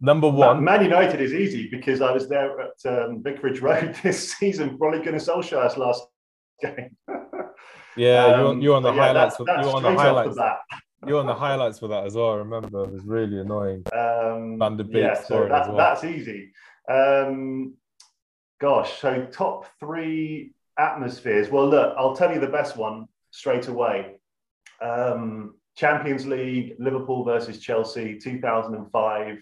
Number 0.00 0.28
one. 0.28 0.64
Man 0.64 0.82
United 0.82 1.20
is 1.20 1.34
easy 1.34 1.68
because 1.70 2.00
I 2.00 2.10
was 2.10 2.26
there 2.28 2.58
at 2.60 2.86
um, 2.86 3.22
Vicarage 3.22 3.60
Road 3.60 3.94
this 4.02 4.32
season 4.34 4.78
for 4.78 4.94
Ole 4.94 5.02
Gunnar 5.02 5.18
Solskjaer's 5.18 5.76
last 5.76 6.02
game. 6.62 6.96
yeah, 7.96 8.24
um, 8.24 8.40
you're, 8.40 8.46
on, 8.46 8.62
you're 8.62 8.76
on 8.76 8.82
the 8.82 8.92
highlights. 8.92 9.36
Yeah, 9.38 9.44
that, 9.46 9.64
you're 9.64 9.76
on 9.76 9.82
the 9.82 9.94
highlights. 9.94 10.38
You're 11.06 11.20
on 11.20 11.26
the 11.26 11.34
highlights 11.34 11.78
for 11.78 11.88
that 11.88 12.04
as 12.04 12.14
well. 12.14 12.32
I 12.32 12.36
remember 12.36 12.84
it 12.84 12.92
was 12.92 13.06
really 13.06 13.40
annoying. 13.40 13.82
Um, 13.90 14.58
Van 14.58 14.76
de 14.76 14.84
Beek 14.84 14.96
yeah, 14.96 15.14
so 15.14 15.48
that, 15.48 15.68
well. 15.68 15.76
that's 15.78 16.04
easy. 16.04 16.52
Um, 16.90 17.72
gosh, 18.60 19.00
so 19.00 19.26
top 19.26 19.66
three 19.78 20.52
atmospheres. 20.78 21.50
Well, 21.50 21.68
look, 21.68 21.94
I'll 21.98 22.16
tell 22.16 22.32
you 22.32 22.40
the 22.40 22.46
best 22.46 22.76
one 22.76 23.06
straight 23.30 23.68
away. 23.68 24.16
Um, 24.80 25.54
Champions 25.76 26.26
League, 26.26 26.74
Liverpool 26.78 27.24
versus 27.24 27.58
Chelsea, 27.60 28.18
2005 28.18 29.38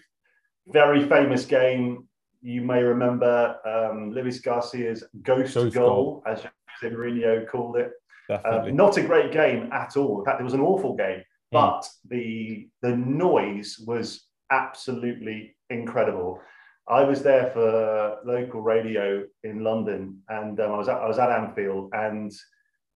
very 0.71 1.07
famous 1.07 1.45
game. 1.45 2.07
You 2.41 2.61
may 2.61 2.81
remember 2.81 3.57
um, 3.65 4.11
Luis 4.11 4.39
Garcia's 4.39 5.03
ghost, 5.21 5.53
ghost 5.53 5.73
goal, 5.73 6.21
goal, 6.21 6.23
as 6.25 6.45
Jose 6.81 6.95
Mourinho 6.95 7.47
called 7.47 7.77
it. 7.77 7.91
Uh, 8.29 8.65
not 8.71 8.97
a 8.97 9.01
great 9.01 9.31
game 9.31 9.69
at 9.73 9.97
all. 9.97 10.19
In 10.19 10.25
fact, 10.25 10.39
it 10.39 10.43
was 10.43 10.53
an 10.53 10.61
awful 10.61 10.95
game, 10.95 11.17
hmm. 11.17 11.23
but 11.51 11.81
mm. 11.81 11.89
the 12.09 12.69
the 12.81 12.95
noise 12.95 13.83
was 13.85 14.27
absolutely 14.51 15.55
incredible. 15.69 16.39
I 16.89 17.03
was 17.03 17.21
there 17.21 17.51
for 17.51 18.17
local 18.25 18.61
radio 18.61 19.23
in 19.43 19.63
London, 19.63 20.21
and 20.27 20.59
um, 20.59 20.71
I 20.71 20.77
was 20.77 20.89
at, 20.89 20.97
I 20.97 21.07
was 21.07 21.19
at 21.19 21.31
Anfield, 21.31 21.91
and 21.93 22.31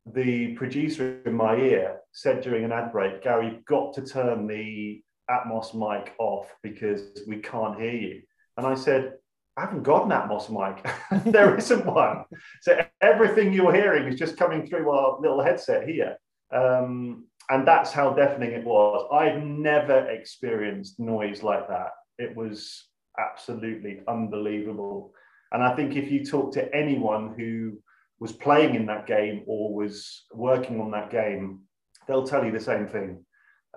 the 0.05 0.55
producer 0.55 1.21
in 1.25 1.33
my 1.33 1.55
ear 1.55 1.99
said 2.11 2.41
during 2.41 2.65
an 2.65 2.71
ad 2.71 2.91
break, 2.91 3.21
"Gary, 3.21 3.47
you've 3.47 3.65
got 3.65 3.93
to 3.93 4.01
turn 4.01 4.47
the 4.47 5.01
Atmos 5.29 5.73
mic 5.73 6.13
off 6.19 6.53
because 6.61 7.21
we 7.27 7.37
can't 7.37 7.79
hear 7.79 7.93
you. 7.93 8.21
And 8.57 8.67
I 8.67 8.75
said, 8.75 9.13
I 9.57 9.61
haven't 9.61 9.83
got 9.83 10.05
an 10.05 10.11
Atmos 10.11 10.49
mic. 10.49 11.23
there 11.25 11.55
isn't 11.55 11.85
one. 11.85 12.25
So 12.61 12.79
everything 13.01 13.53
you're 13.53 13.73
hearing 13.73 14.07
is 14.07 14.19
just 14.19 14.37
coming 14.37 14.65
through 14.65 14.89
our 14.89 15.19
little 15.19 15.43
headset 15.43 15.87
here. 15.87 16.17
Um, 16.51 17.25
and 17.49 17.67
that's 17.67 17.91
how 17.91 18.13
deafening 18.13 18.51
it 18.51 18.63
was. 18.63 19.07
I've 19.11 19.43
never 19.43 20.09
experienced 20.09 20.99
noise 20.99 21.43
like 21.43 21.67
that. 21.67 21.89
It 22.17 22.35
was 22.35 22.85
absolutely 23.19 24.01
unbelievable. 24.07 25.13
And 25.51 25.63
I 25.63 25.75
think 25.75 25.95
if 25.95 26.11
you 26.11 26.25
talk 26.25 26.53
to 26.53 26.73
anyone 26.75 27.35
who 27.37 27.77
was 28.19 28.31
playing 28.31 28.75
in 28.75 28.85
that 28.87 29.07
game 29.07 29.43
or 29.45 29.73
was 29.73 30.25
working 30.33 30.81
on 30.81 30.91
that 30.91 31.11
game, 31.11 31.61
they'll 32.07 32.27
tell 32.27 32.43
you 32.43 32.51
the 32.51 32.59
same 32.59 32.87
thing. 32.87 33.23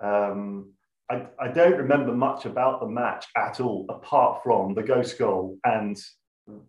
Um, 0.01 0.71
I, 1.09 1.27
I 1.39 1.47
don't 1.47 1.77
remember 1.77 2.13
much 2.13 2.45
about 2.45 2.79
the 2.79 2.87
match 2.87 3.25
at 3.35 3.59
all, 3.59 3.85
apart 3.89 4.43
from 4.43 4.73
the 4.73 4.83
ghost 4.83 5.17
goal 5.17 5.57
and 5.63 5.97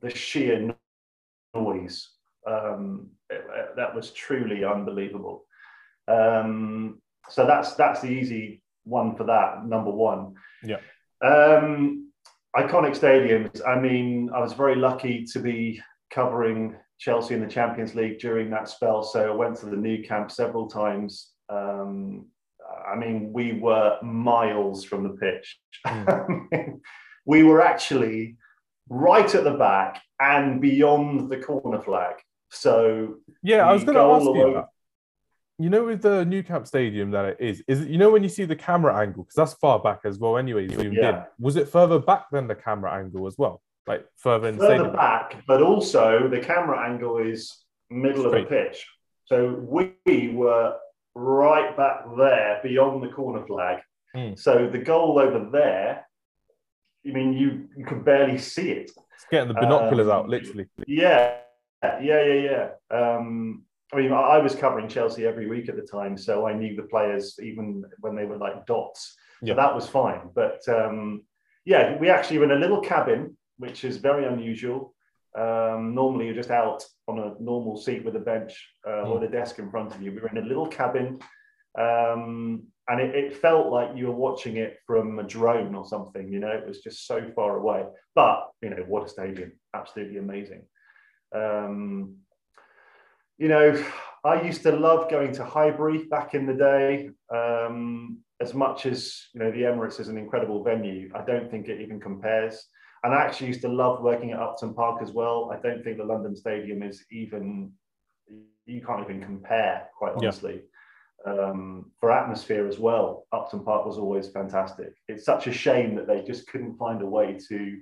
the 0.01 0.11
sheer 0.11 0.75
noise. 1.55 2.09
Um, 2.47 3.11
it, 3.31 3.45
it, 3.49 3.77
that 3.77 3.95
was 3.95 4.11
truly 4.13 4.65
unbelievable. 4.65 5.45
Um, 6.07 7.01
so 7.29 7.47
that's 7.47 7.75
that's 7.75 8.01
the 8.01 8.09
easy 8.09 8.63
one 8.85 9.17
for 9.17 9.25
that. 9.25 9.67
Number 9.67 9.91
one. 9.91 10.35
Yeah. 10.63 10.79
Um, 11.21 12.08
iconic 12.57 12.99
stadiums. 12.99 13.61
I 13.67 13.79
mean, 13.79 14.31
I 14.35 14.41
was 14.41 14.53
very 14.53 14.77
lucky 14.77 15.25
to 15.33 15.39
be 15.39 15.81
covering 16.11 16.77
Chelsea 16.99 17.35
in 17.35 17.41
the 17.41 17.47
Champions 17.47 17.95
League 17.95 18.19
during 18.19 18.51
that 18.51 18.69
spell. 18.69 19.03
So 19.03 19.33
I 19.33 19.35
went 19.35 19.57
to 19.59 19.67
the 19.67 19.77
Nou 19.77 20.03
Camp 20.03 20.31
several 20.31 20.69
times. 20.69 21.31
Um, 21.49 22.27
I 22.91 22.97
mean, 22.97 23.33
we 23.33 23.53
were 23.53 23.99
miles 24.03 24.85
from 24.85 25.03
the 25.05 25.17
pitch. 25.17 25.59
Mm. 25.87 26.81
we 27.27 27.43
were 27.43 27.63
actually 27.63 28.37
right 28.89 29.33
at 29.35 29.45
the 29.45 29.55
back 29.55 30.03
and 30.21 30.61
beyond 30.61 31.31
the 31.31 31.39
corner 31.39 31.81
flag. 31.81 32.17
So 32.51 33.17
yeah, 33.43 33.69
I 33.69 33.73
was 33.73 33.85
going 33.85 33.95
to 33.95 34.03
ask 34.03 34.25
you. 34.25 34.65
You 35.61 35.71
know, 35.71 35.85
with 35.85 36.03
the 36.03 36.25
Nou 36.25 36.43
Camp 36.43 36.67
Stadium 36.69 37.11
that 37.11 37.25
it 37.25 37.37
is, 37.41 37.65
is 37.67 37.81
it, 37.81 37.89
you 37.89 37.99
know 37.99 38.11
when 38.11 38.23
you 38.23 38.29
see 38.29 38.45
the 38.45 38.55
camera 38.55 38.97
angle 38.97 39.25
because 39.25 39.35
that's 39.35 39.55
far 39.55 39.81
back 39.81 40.01
as 40.05 40.19
well. 40.19 40.39
Anyway, 40.39 40.69
zoomed 40.69 40.95
yeah. 40.95 41.09
in. 41.09 41.25
Was 41.41 41.57
it 41.57 41.69
further 41.69 41.99
back 41.99 42.31
than 42.31 42.47
the 42.47 42.55
camera 42.55 42.95
angle 42.95 43.27
as 43.27 43.37
well, 43.37 43.61
like 43.87 44.07
further 44.17 44.49
in 44.49 44.57
further 44.57 44.75
stadium? 44.75 44.95
back, 44.95 45.43
but 45.49 45.61
also 45.61 46.29
the 46.29 46.39
camera 46.39 46.89
angle 46.89 47.19
is 47.19 47.65
middle 47.91 48.29
Straight. 48.29 48.45
of 48.45 48.49
the 48.49 48.55
pitch. 48.55 48.87
So 49.25 49.51
we 49.61 50.29
were 50.29 50.77
right 51.15 51.77
back 51.77 52.05
there 52.17 52.61
beyond 52.63 53.03
the 53.03 53.09
corner 53.09 53.45
flag. 53.45 53.79
Mm. 54.17 54.39
So 54.39 54.69
the 54.71 54.79
goal 54.79 55.19
over 55.19 55.51
there, 55.51 56.07
I 57.07 57.11
mean, 57.11 57.33
you, 57.33 57.69
you 57.77 57.85
could 57.85 58.05
barely 58.05 58.39
see 58.39 58.71
it. 58.71 58.91
It's 59.15 59.27
getting 59.31 59.49
the 59.49 59.55
binoculars 59.55 60.07
Um, 60.07 60.13
out, 60.13 60.29
literally. 60.29 60.67
Yeah, 60.87 61.35
yeah, 61.83 62.23
yeah, 62.25 62.71
yeah. 62.91 62.97
Um, 62.97 63.65
I 63.93 63.97
mean, 63.97 64.13
I 64.13 64.39
was 64.39 64.55
covering 64.55 64.89
Chelsea 64.89 65.27
every 65.27 65.49
week 65.49 65.69
at 65.69 65.77
the 65.77 65.83
time, 65.83 66.17
so 66.19 66.47
I 66.47 66.53
knew 66.53 66.77
the 66.77 66.83
players 66.83 67.39
even 67.43 67.85
when 68.01 68.15
they 68.15 68.27
were 68.27 68.37
like 68.37 68.67
dots. 68.67 69.17
Yeah. 69.41 69.53
So 69.53 69.57
that 69.57 69.75
was 69.75 69.89
fine. 69.89 70.31
But 70.35 70.61
um, 70.69 71.23
yeah, 71.65 71.97
we 71.99 72.11
actually 72.11 72.39
were 72.39 72.45
in 72.45 72.53
a 72.53 72.57
little 72.57 72.81
cabin, 72.81 73.37
which 73.57 73.85
is 73.85 73.97
very 73.97 74.27
unusual. 74.27 74.95
Um, 75.39 75.95
normally, 75.95 76.27
you're 76.27 76.35
just 76.35 76.51
out 76.51 76.85
on 77.07 77.19
a 77.19 77.35
normal 77.43 77.77
seat 77.77 78.05
with 78.05 78.17
a 78.17 78.21
bench 78.21 78.69
uh, 78.87 79.03
or 79.03 79.23
a 79.23 79.31
desk 79.31 79.59
in 79.59 79.71
front 79.71 79.95
of 79.95 80.03
you. 80.03 80.13
We 80.13 80.21
were 80.21 80.29
in 80.29 80.39
a 80.39 80.47
little 80.47 80.67
cabin, 80.67 81.19
um, 81.79 82.65
and 82.89 83.01
it, 83.01 83.15
it 83.15 83.37
felt 83.37 83.71
like 83.71 83.97
you 83.97 84.07
were 84.07 84.13
watching 84.13 84.57
it 84.57 84.79
from 84.87 85.19
a 85.19 85.23
drone 85.23 85.75
or 85.75 85.87
something. 85.87 86.31
You 86.31 86.41
know, 86.41 86.51
it 86.51 86.67
was 86.67 86.81
just 86.81 87.07
so 87.07 87.31
far 87.35 87.57
away. 87.57 87.85
But 88.15 88.49
you 88.61 88.71
know, 88.71 88.85
what 88.87 89.05
a 89.05 89.09
stadium! 89.09 89.53
Absolutely 89.75 90.19
amazing. 90.19 90.65
Um, 91.35 92.17
you 93.39 93.49
know, 93.49 93.85
I 94.25 94.43
used 94.43 94.63
to 94.65 94.73
love 94.73 95.11
going 95.11 95.33
to 95.35 95.45
Highbury 95.45 96.05
back 96.05 96.35
in 96.35 96.47
the 96.47 96.55
day. 96.55 97.11
Um, 97.35 98.19
as 98.41 98.55
much 98.55 98.87
as 98.87 99.27
you 99.33 99.41
know, 99.41 99.51
the 99.51 99.63
Emirates 99.63 100.01
is 100.01 100.09
an 100.09 100.19
incredible 100.19 100.63
venue. 100.63 101.11
I 101.15 101.23
don't 101.25 101.51
think 101.51 101.69
it 101.69 101.81
even 101.81 102.01
compares. 102.01 102.67
And 103.05 103.15
I 103.15 103.23
actually 103.23 103.47
used 103.49 103.63
to 103.63 103.69
love 103.69 104.03
working 104.03 104.33
at 104.33 104.41
Upton 104.41 104.75
Park 104.75 105.03
as 105.03 105.13
well. 105.13 105.51
I 105.53 105.61
don't 105.61 105.83
think 105.85 105.99
the 105.99 106.05
London 106.05 106.35
Stadium 106.35 106.83
is 106.83 107.05
even 107.13 107.73
you 108.67 108.83
can't 108.85 109.03
even 109.03 109.23
compare, 109.23 109.89
quite 109.97 110.13
Yeah. 110.13 110.29
honestly. 110.29 110.63
Um, 111.25 111.91
for 111.99 112.13
atmosphere 112.13 112.67
as 112.69 112.79
well, 112.79 113.27
Upton 113.33 113.65
Park 113.65 113.87
was 113.87 113.99
always 113.99 114.29
fantastic. 114.29 114.93
It's 115.09 115.25
such 115.25 115.47
a 115.47 115.53
shame 115.53 115.95
that 115.95 116.07
they 116.07 116.23
just 116.23 116.49
couldn't 116.49 116.77
find 116.77 117.03
a 117.03 117.07
way 117.07 117.39
to 117.49 117.81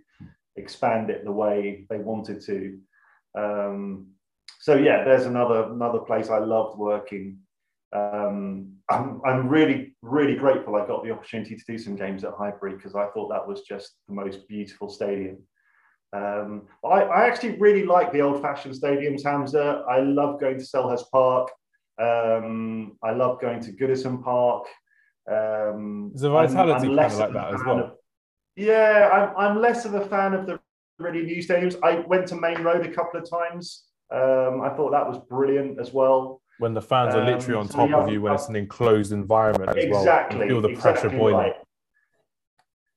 expand 0.56 1.10
it 1.10 1.24
the 1.24 1.32
way 1.32 1.86
they 1.90 1.98
wanted 1.98 2.40
to. 2.42 2.78
Um, 3.34 4.08
so 4.60 4.74
yeah, 4.76 5.04
there's 5.04 5.26
another 5.26 5.64
another 5.72 6.00
place 6.00 6.28
I 6.30 6.38
loved 6.38 6.78
working. 6.78 7.38
Um, 7.92 8.72
I'm, 8.90 9.20
I'm 9.24 9.48
really 9.48 9.94
really 10.02 10.34
grateful 10.36 10.76
I 10.76 10.86
got 10.86 11.04
the 11.04 11.10
opportunity 11.12 11.56
to 11.56 11.64
do 11.66 11.78
some 11.78 11.96
games 11.96 12.24
at 12.24 12.34
Highbury 12.38 12.74
because 12.76 12.94
I 12.94 13.06
thought 13.14 13.28
that 13.30 13.46
was 13.46 13.62
just 13.62 13.92
the 14.08 14.14
most 14.14 14.46
beautiful 14.48 14.88
stadium. 14.88 15.38
Um, 16.12 16.62
I, 16.84 17.02
I 17.02 17.26
actually 17.26 17.56
really 17.58 17.84
like 17.84 18.12
the 18.12 18.20
old-fashioned 18.20 18.74
stadiums, 18.74 19.22
Hamza. 19.24 19.84
I 19.88 20.00
love 20.00 20.40
going 20.40 20.58
to 20.58 20.64
Selhurst 20.64 21.10
Park. 21.12 21.50
Um, 22.00 22.96
I 23.02 23.12
love 23.12 23.40
going 23.40 23.60
to 23.60 23.72
Goodison 23.72 24.22
Park. 24.22 24.66
Um, 25.30 26.12
The 26.14 26.30
I'm- 26.30 26.48
vitality 26.48 26.72
I'm 26.74 26.80
kinda 26.82 26.94
less 26.94 27.18
like 27.18 27.28
of 27.30 27.34
a 27.34 27.38
that 27.38 27.54
as 27.54 27.60
well. 27.64 27.78
of- 27.80 27.92
yeah, 28.56 29.10
I'm, 29.12 29.36
I'm 29.36 29.60
less 29.60 29.84
of 29.84 29.94
a 29.94 30.06
fan 30.06 30.32
of 30.32 30.46
the 30.46 30.58
really 30.98 31.22
new 31.22 31.42
stadiums. 31.42 31.76
I 31.82 32.00
went 32.00 32.26
to 32.28 32.36
Maine 32.40 32.62
Road 32.62 32.86
a 32.86 32.92
couple 32.92 33.20
of 33.20 33.28
times. 33.28 33.84
Um, 34.12 34.60
I 34.62 34.70
thought 34.70 34.92
that 34.92 35.06
was 35.08 35.18
brilliant 35.28 35.80
as 35.80 35.92
well. 35.92 36.40
When 36.58 36.74
the 36.74 36.80
fans 36.82 37.14
are 37.14 37.24
literally 37.24 37.54
Um, 37.54 37.60
on 37.60 37.68
so 37.68 37.76
top 37.78 37.90
yeah, 37.90 37.96
of 37.96 38.08
you 38.10 38.22
when 38.22 38.32
it's 38.32 38.48
an 38.48 38.56
enclosed 38.56 39.12
environment 39.12 39.76
as 39.76 39.84
exactly. 39.84 40.38
well. 40.38 40.46
You 40.48 40.52
feel 40.54 40.60
the 40.62 40.74
pressure 40.80 40.90
exactly 41.08 41.18
boiling. 41.18 41.36
right. 41.36 41.54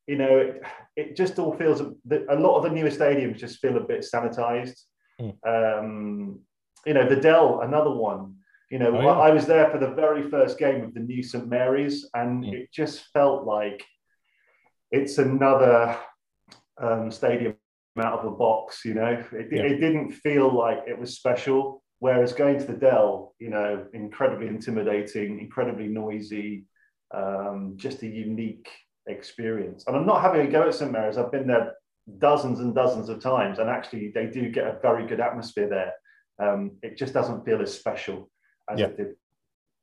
You 0.08 0.18
know, 0.18 0.38
it, 0.38 0.62
it 0.96 1.16
just 1.16 1.38
all 1.40 1.54
feels 1.56 1.82
a, 1.82 2.36
lot 2.36 2.58
of 2.58 2.64
the 2.64 2.70
newer 2.70 2.90
stadiums 2.90 3.38
just 3.38 3.60
feel 3.60 3.78
a 3.78 3.82
bit 3.82 4.06
sanitized. 4.14 4.80
Mm. 5.22 5.36
Um, 5.46 6.40
you 6.86 6.94
know, 6.94 7.08
the 7.08 7.18
Dell, 7.18 7.62
another 7.62 7.92
one. 7.92 8.36
You 8.72 8.80
know, 8.80 8.96
Oh, 8.98 9.02
yeah. 9.02 9.08
I, 9.10 9.28
I 9.28 9.32
was 9.32 9.46
there 9.46 9.70
for 9.70 9.78
the 9.78 9.90
very 9.90 10.30
first 10.30 10.58
game 10.58 10.84
of 10.84 10.94
the 10.94 11.00
new 11.02 11.22
St 11.22 11.48
Mary's, 11.48 12.10
and 12.14 12.44
Mm. 12.44 12.54
it 12.54 12.72
just 12.72 13.06
felt 13.14 13.46
like 13.46 13.84
it's 14.92 15.18
another 15.18 15.98
um, 16.82 17.12
stadium 17.12 17.56
out 17.98 18.20
of 18.20 18.26
a 18.26 18.36
box. 18.36 18.86
You 18.86 18.94
know, 18.94 19.24
it, 19.32 19.48
Yeah. 19.52 19.64
it 19.64 19.78
didn't 19.80 20.12
feel 20.12 20.54
like 20.54 20.80
it 20.88 20.98
was 20.98 21.16
special. 21.16 21.84
Whereas 22.00 22.32
going 22.32 22.58
to 22.60 22.66
the 22.66 22.78
Dell, 22.78 23.36
you 23.40 23.50
know, 23.50 23.86
incredibly 23.94 24.48
intimidating, 24.48 25.40
incredibly 25.40 25.88
noisy, 25.88 26.66
um, 27.14 27.74
just 27.76 28.04
a 28.04 28.08
unique 28.08 28.70
experience. 29.08 29.86
And 29.86 29.98
I'm 29.98 30.06
not 30.06 30.22
having 30.22 30.48
a 30.48 30.50
go 30.50 30.68
at 30.68 30.74
St 30.76 30.92
Mary's. 30.92 31.18
I've 31.18 31.32
been 31.32 31.48
there 31.48 31.74
dozens 32.18 32.62
and 32.62 32.74
dozens 32.74 33.10
of 33.10 33.20
times, 33.20 33.60
and 33.60 33.70
actually, 33.70 34.12
they 34.16 34.28
do 34.28 34.50
get 34.50 34.66
a 34.66 34.80
very 34.82 35.06
good 35.08 35.20
atmosphere 35.20 35.68
there. 35.68 35.94
Um, 36.40 36.78
it 36.82 36.96
just 36.98 37.14
doesn't 37.14 37.44
feel 37.44 37.62
as 37.62 37.74
special 37.78 38.30
as 38.70 38.80
Yeah. 38.80 38.86
it 38.88 38.98
did 38.98 39.16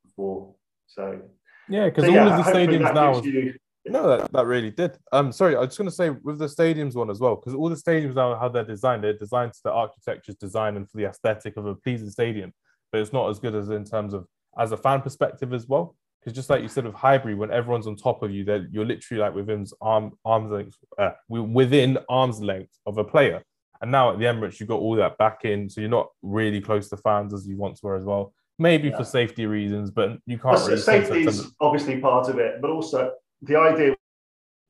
before. 0.03 0.55
So, 0.87 1.21
Yeah, 1.69 1.85
because 1.85 2.05
so 2.05 2.09
all 2.09 2.15
yeah, 2.15 2.39
of 2.39 2.45
the 2.45 2.51
stadiums 2.51 2.93
now. 2.95 3.21
you- 3.21 3.53
No, 3.89 4.07
that, 4.07 4.31
that 4.31 4.45
really 4.45 4.71
did. 4.71 4.97
Um, 5.11 5.31
sorry, 5.31 5.55
I 5.55 5.59
was 5.59 5.69
just 5.69 5.77
going 5.77 5.89
to 5.89 5.95
say 5.95 6.09
with 6.09 6.39
the 6.39 6.45
stadiums 6.47 6.95
one 6.95 7.09
as 7.09 7.19
well, 7.19 7.35
because 7.35 7.53
all 7.53 7.69
the 7.69 7.75
stadiums 7.75 8.15
now 8.15 8.35
how 8.37 8.49
they're 8.49 8.63
designed, 8.63 9.03
they're 9.03 9.13
designed 9.17 9.53
to 9.53 9.59
the 9.63 9.71
architecture's 9.71 10.35
design 10.35 10.75
and 10.77 10.89
for 10.89 10.97
the 10.97 11.05
aesthetic 11.05 11.57
of 11.57 11.65
a 11.65 11.75
pleasing 11.75 12.09
stadium, 12.09 12.53
but 12.91 13.01
it's 13.01 13.13
not 13.13 13.29
as 13.29 13.39
good 13.39 13.55
as 13.55 13.69
in 13.69 13.83
terms 13.83 14.13
of 14.13 14.25
as 14.57 14.71
a 14.71 14.77
fan 14.77 15.01
perspective 15.01 15.53
as 15.53 15.67
well. 15.67 15.95
Because 16.19 16.35
just 16.35 16.49
like 16.49 16.61
you 16.61 16.67
said 16.67 16.85
of 16.85 16.93
Highbury, 16.93 17.35
when 17.35 17.51
everyone's 17.51 17.87
on 17.87 17.95
top 17.95 18.23
of 18.23 18.31
you, 18.31 18.43
that 18.45 18.67
you're 18.71 18.85
literally 18.85 19.21
like 19.21 19.33
within 19.33 19.65
arm 19.81 20.11
arms 20.25 20.51
length, 20.51 20.75
uh, 20.97 21.11
within 21.29 21.97
arm's 22.09 22.41
length 22.41 22.73
of 22.85 22.97
a 22.97 23.03
player. 23.03 23.41
And 23.81 23.91
now 23.91 24.11
at 24.11 24.17
the 24.17 24.25
Emirates, 24.25 24.59
you've 24.59 24.67
got 24.69 24.79
all 24.79 24.95
that 24.95 25.17
back 25.19 25.45
in, 25.45 25.69
so 25.69 25.79
you're 25.79 25.89
not 25.89 26.07
really 26.23 26.59
close 26.59 26.89
to 26.89 26.97
fans 26.97 27.33
as 27.33 27.47
you 27.47 27.55
once 27.57 27.83
were 27.83 27.95
as 27.95 28.03
well. 28.03 28.33
Maybe 28.59 28.87
Yeah. 28.89 28.97
for 28.97 29.03
safety 29.03 29.45
reasons, 29.45 29.91
but 29.91 30.17
you 30.25 30.39
can't 30.39 30.55
Well, 30.55 30.67
really. 30.67 30.81
safety 30.81 31.27
is 31.27 31.51
obviously 31.61 32.01
part 32.01 32.27
of 32.27 32.39
it, 32.39 32.59
but 32.59 32.71
also 32.71 33.11
the 33.41 33.57
idea 33.57 33.95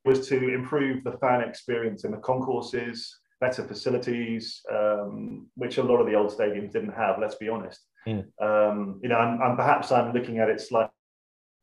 was 0.05 0.27
to 0.29 0.53
improve 0.53 1.03
the 1.03 1.17
fan 1.17 1.41
experience 1.41 2.03
in 2.03 2.11
the 2.11 2.17
concourses, 2.17 3.19
better 3.39 3.63
facilities, 3.63 4.61
um, 4.71 5.47
which 5.55 5.77
a 5.77 5.83
lot 5.83 5.99
of 5.99 6.07
the 6.07 6.15
old 6.15 6.31
stadiums 6.31 6.71
didn't 6.71 6.93
have. 6.93 7.19
Let's 7.19 7.35
be 7.35 7.49
honest. 7.49 7.81
Mm. 8.07 8.25
Um, 8.41 8.99
you 9.03 9.09
know, 9.09 9.19
and, 9.19 9.41
and 9.41 9.57
perhaps 9.57 9.91
I'm 9.91 10.13
looking 10.13 10.39
at 10.39 10.49
it 10.49 10.61
slightly 10.61 10.91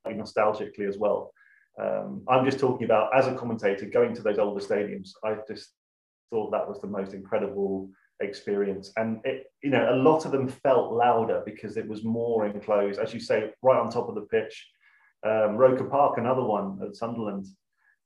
nostalgically 0.07 0.89
as 0.89 0.99
well. 0.99 1.33
Um, 1.81 2.23
I'm 2.29 2.45
just 2.45 2.61
talking 2.61 2.85
about 2.85 3.17
as 3.17 3.27
a 3.27 3.35
commentator 3.35 3.87
going 3.87 4.15
to 4.15 4.23
those 4.23 4.39
older 4.39 4.65
stadiums. 4.65 5.11
I 5.25 5.37
just 5.49 5.71
thought 6.31 6.53
that 6.53 6.69
was 6.69 6.81
the 6.81 6.87
most 6.87 7.15
incredible 7.15 7.91
experience, 8.21 8.93
and 8.97 9.21
it, 9.25 9.47
you 9.63 9.71
know, 9.71 9.93
a 9.93 9.97
lot 9.97 10.25
of 10.25 10.31
them 10.31 10.49
felt 10.49 10.93
louder 10.93 11.43
because 11.45 11.77
it 11.77 11.89
was 11.89 12.05
more 12.05 12.47
enclosed, 12.47 13.01
as 13.01 13.13
you 13.13 13.19
say, 13.19 13.51
right 13.63 13.81
on 13.81 13.91
top 13.91 14.09
of 14.09 14.15
the 14.15 14.23
pitch. 14.23 14.69
Um, 15.25 15.57
Roker 15.57 15.85
Park, 15.85 16.19
another 16.19 16.43
one 16.45 16.79
at 16.87 16.97
Sunderland, 16.97 17.47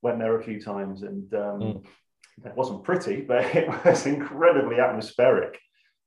went 0.03 0.19
there 0.19 0.39
a 0.39 0.43
few 0.43 0.61
times, 0.61 1.03
and 1.03 1.33
um, 1.35 1.61
Mm. 1.61 1.85
it 2.47 2.55
wasn't 2.57 2.85
pretty, 2.85 3.21
but 3.23 3.45
it 3.57 3.69
was 3.85 4.07
incredibly 4.07 4.79
atmospheric. 4.79 5.59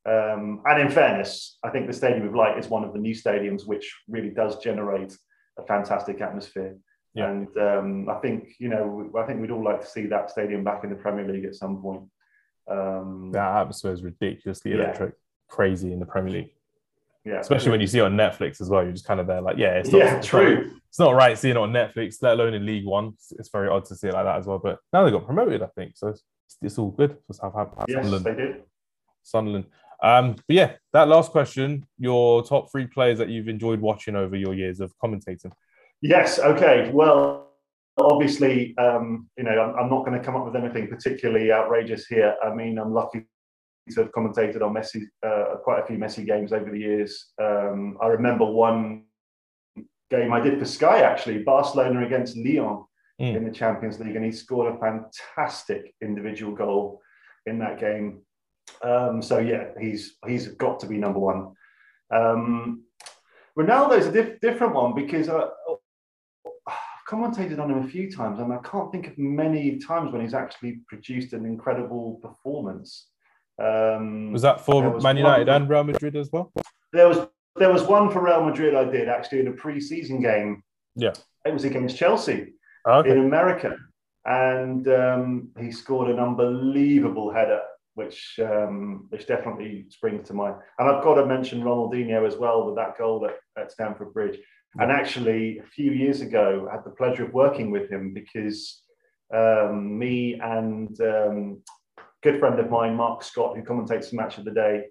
Um, 0.05 0.61
and 0.65 0.81
in 0.81 0.89
fairness, 0.89 1.57
I 1.63 1.69
think 1.69 1.85
the 1.87 1.93
Stadium 1.93 2.27
of 2.27 2.33
Light 2.33 2.57
is 2.57 2.69
one 2.69 2.83
of 2.83 2.93
the 2.93 2.99
new 2.99 3.13
stadiums 3.13 3.67
which 3.67 3.93
really 4.07 4.29
does 4.31 4.57
generate 4.57 5.15
a 5.59 5.63
fantastic 5.63 6.21
atmosphere. 6.21 6.77
Yeah. 7.13 7.29
And 7.29 7.57
um, 7.57 8.09
I 8.09 8.15
think 8.19 8.53
you 8.57 8.69
know, 8.69 9.11
I 9.19 9.23
think 9.27 9.41
we'd 9.41 9.51
all 9.51 9.63
like 9.63 9.81
to 9.81 9.87
see 9.87 10.05
that 10.07 10.31
stadium 10.31 10.63
back 10.63 10.83
in 10.85 10.89
the 10.89 10.95
Premier 10.95 11.27
League 11.27 11.45
at 11.45 11.55
some 11.55 11.81
point. 11.81 12.03
Um, 12.69 13.31
that 13.33 13.57
atmosphere 13.61 13.91
is 13.91 14.01
ridiculously 14.01 14.71
Yeah. 14.71 14.77
electric, 14.77 15.15
crazy 15.49 15.91
in 15.91 15.99
the 15.99 16.05
Premier 16.05 16.31
League. 16.31 16.51
Yeah, 17.23 17.39
Especially 17.39 17.71
when 17.71 17.81
you 17.81 17.87
see 17.87 17.99
it 17.99 18.03
on 18.03 18.15
Netflix 18.15 18.61
as 18.61 18.69
well. 18.69 18.83
You're 18.83 18.93
just 18.93 19.05
kind 19.05 19.19
of 19.19 19.27
there, 19.27 19.41
like, 19.41 19.57
yeah, 19.57 19.73
it's 19.73 19.91
not, 19.91 19.99
yeah, 19.99 20.21
true. 20.21 20.55
Not, 20.55 20.75
it's 20.89 20.99
not 20.99 21.15
right 21.15 21.37
seeing 21.37 21.55
it 21.55 21.59
on 21.59 21.71
Netflix, 21.71 22.17
let 22.21 22.33
alone 22.33 22.55
in 22.55 22.65
League 22.65 22.85
One. 22.85 23.09
It's, 23.09 23.31
it's 23.33 23.49
very 23.49 23.69
odd 23.69 23.85
to 23.85 23.95
see 23.95 24.07
it 24.07 24.13
like 24.13 24.25
that 24.25 24.39
as 24.39 24.47
well. 24.47 24.59
But 24.59 24.79
now 24.91 25.05
they 25.05 25.11
got 25.11 25.25
promoted, 25.25 25.61
I 25.61 25.67
think, 25.67 25.97
so 25.97 26.07
it's, 26.07 26.23
it's 26.61 26.77
all 26.79 26.89
good 26.89 27.17
for 27.27 27.33
Southampton. 27.33 27.85
Yes, 27.87 28.03
Sunderland. 28.03 28.25
they 28.25 28.33
did. 28.35 28.63
Sunderland. 29.23 29.65
Um, 30.01 30.31
but 30.47 30.55
yeah, 30.55 30.73
that 30.93 31.07
last 31.07 31.31
question: 31.31 31.85
your 31.99 32.43
top 32.43 32.71
three 32.71 32.87
players 32.87 33.19
that 33.19 33.29
you've 33.29 33.47
enjoyed 33.47 33.79
watching 33.79 34.15
over 34.15 34.35
your 34.35 34.55
years 34.55 34.79
of 34.79 34.91
commentating. 34.97 35.51
Yes. 36.01 36.39
Okay. 36.39 36.89
Well, 36.91 37.51
obviously, 37.99 38.75
um, 38.79 39.29
you 39.37 39.43
know, 39.43 39.51
I'm, 39.51 39.75
I'm 39.77 39.89
not 39.89 40.05
going 40.05 40.17
to 40.17 40.25
come 40.25 40.35
up 40.35 40.45
with 40.45 40.55
anything 40.55 40.87
particularly 40.87 41.51
outrageous 41.51 42.07
here. 42.07 42.35
I 42.43 42.53
mean, 42.53 42.79
I'm 42.79 42.93
lucky 42.93 43.25
to 43.89 44.01
have 44.03 44.11
commentated 44.11 44.61
on 44.61 44.73
Messi, 44.73 45.03
uh, 45.25 45.55
quite 45.63 45.81
a 45.81 45.85
few 45.85 45.97
Messi 45.97 46.25
games 46.25 46.53
over 46.53 46.69
the 46.69 46.79
years. 46.79 47.31
Um, 47.41 47.97
I 48.01 48.07
remember 48.07 48.45
one 48.45 49.05
game 50.09 50.31
I 50.33 50.39
did 50.39 50.59
for 50.59 50.65
Sky 50.65 51.01
actually, 51.01 51.39
Barcelona 51.43 52.05
against 52.05 52.37
Lyon 52.37 52.85
Mm. 53.19 53.35
in 53.35 53.43
the 53.45 53.51
Champions 53.51 53.99
League, 53.99 54.15
and 54.15 54.25
he 54.25 54.31
scored 54.31 54.73
a 54.73 54.79
fantastic 54.79 55.93
individual 56.01 56.55
goal 56.55 57.01
in 57.45 57.59
that 57.59 57.79
game. 57.79 58.21
Um, 58.81 59.21
so 59.21 59.37
yeah, 59.37 59.65
he's 59.79 60.17
he's 60.25 60.47
got 60.47 60.79
to 60.79 60.87
be 60.87 60.97
number 60.97 61.19
one. 61.19 61.51
Um, 62.11 62.83
Ronaldo's 63.55 64.07
a 64.07 64.11
diff- 64.11 64.39
different 64.39 64.73
one 64.73 64.95
because 64.95 65.29
uh, 65.29 65.49
I've 66.67 66.73
commentated 67.07 67.59
on 67.59 67.69
him 67.69 67.83
a 67.85 67.87
few 67.87 68.09
times, 68.09 68.39
and 68.39 68.51
I 68.51 68.57
can't 68.63 68.91
think 68.91 69.05
of 69.07 69.17
many 69.19 69.77
times 69.77 70.11
when 70.11 70.21
he's 70.21 70.33
actually 70.33 70.79
produced 70.87 71.33
an 71.33 71.45
incredible 71.45 72.19
performance. 72.23 73.09
Um, 73.61 74.31
Was 74.31 74.41
that 74.41 74.61
for 74.65 74.89
was 74.89 75.03
Man 75.03 75.17
United 75.17 75.47
one- 75.47 75.61
and 75.61 75.69
Real 75.69 75.83
Madrid 75.83 76.15
as 76.15 76.29
well? 76.31 76.51
there 76.93 77.07
was 77.07 77.27
there 77.57 77.71
was 77.71 77.83
one 77.83 78.09
for 78.09 78.23
Real 78.23 78.43
Madrid 78.43 78.73
I 78.75 78.85
did 78.85 79.07
actually 79.09 79.41
in 79.41 79.47
a 79.47 79.51
pre-season 79.51 80.21
game. 80.21 80.63
Yeah, 80.95 81.13
it 81.45 81.53
was 81.53 81.63
against 81.63 81.97
Chelsea 81.97 82.53
okay. 82.87 83.11
in 83.11 83.19
America, 83.19 83.77
and 84.25 84.87
um, 84.87 85.49
he 85.59 85.71
scored 85.71 86.09
an 86.09 86.19
unbelievable 86.19 87.31
header, 87.31 87.61
which 87.95 88.39
um, 88.41 89.05
which 89.09 89.27
definitely 89.27 89.85
springs 89.89 90.27
to 90.27 90.33
mind. 90.33 90.55
And 90.79 90.89
I've 90.89 91.03
got 91.03 91.15
to 91.15 91.25
mention 91.25 91.61
Ronaldinho 91.61 92.25
as 92.25 92.37
well 92.37 92.65
with 92.65 92.75
that 92.77 92.97
goal 92.97 93.27
at, 93.27 93.61
at 93.61 93.71
Stamford 93.71 94.13
Bridge. 94.13 94.39
And 94.79 94.89
actually, 94.89 95.59
a 95.59 95.63
few 95.63 95.91
years 95.91 96.21
ago, 96.21 96.67
I 96.69 96.75
had 96.75 96.85
the 96.85 96.91
pleasure 96.91 97.25
of 97.25 97.33
working 97.33 97.71
with 97.71 97.89
him 97.89 98.13
because 98.13 98.83
um, 99.33 99.99
me 99.99 100.39
and 100.41 100.99
um, 101.01 101.61
good 102.21 102.39
friend 102.39 102.59
of 102.59 102.69
mine, 102.69 102.95
Mark 102.95 103.23
Scott, 103.23 103.55
who 103.55 103.63
commentates 103.63 104.11
the 104.11 104.17
match 104.17 104.37
of 104.37 104.45
the 104.45 104.51
day, 104.51 104.85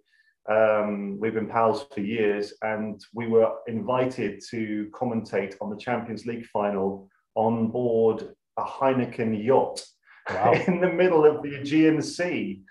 um, 0.49 1.19
we've 1.21 1.35
been 1.35 1.49
pals 1.49 1.87
for 1.95 2.01
years, 2.01 2.55
and 2.63 3.01
we 3.15 3.27
were 3.27 3.53
invited 3.69 4.43
to 4.51 4.91
commentate 4.93 5.55
on 5.61 5.71
the 5.71 5.77
Champions 5.77 6.27
League 6.27 6.47
final 6.47 7.09
on 7.35 7.69
board 7.69 8.35
a 8.57 8.65
Heineken 8.65 9.45
yacht 9.45 9.85
wow. 10.29 10.53
in 10.67 10.81
the 10.81 10.93
middle 10.93 11.25
of 11.25 11.43
the 11.43 11.55
Aegean 11.55 12.03
Sea 12.03 12.63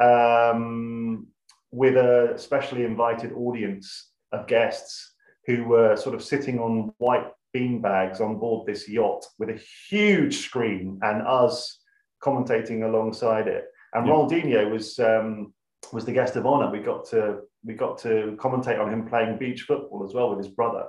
um, 0.00 1.26
with 1.70 1.96
a 1.96 2.34
specially 2.36 2.84
invited 2.84 3.32
audience 3.32 4.10
of 4.32 4.46
guests 4.46 5.14
who 5.46 5.64
were 5.64 5.96
sort 5.96 6.14
of 6.14 6.22
sitting 6.22 6.58
on 6.58 6.92
white 6.98 7.30
bean 7.52 7.80
bags 7.80 8.20
on 8.20 8.38
board 8.38 8.66
this 8.66 8.88
yacht 8.88 9.24
with 9.38 9.50
a 9.50 9.60
huge 9.88 10.38
screen 10.38 10.98
and 11.02 11.26
us 11.26 11.80
commentating 12.22 12.84
alongside 12.84 13.48
it. 13.48 13.66
And 13.94 14.06
yeah. 14.06 14.12
Ronaldinho 14.12 14.70
was 14.70 14.98
um, 14.98 15.52
was 15.92 16.04
the 16.04 16.12
guest 16.12 16.36
of 16.36 16.46
honor. 16.46 16.70
We 16.70 16.80
got 16.80 17.08
to 17.10 17.40
we 17.64 17.74
got 17.74 17.98
to 17.98 18.36
commentate 18.38 18.80
on 18.80 18.92
him 18.92 19.08
playing 19.08 19.38
beach 19.38 19.62
football 19.62 20.04
as 20.04 20.14
well 20.14 20.30
with 20.30 20.38
his 20.38 20.48
brother. 20.48 20.86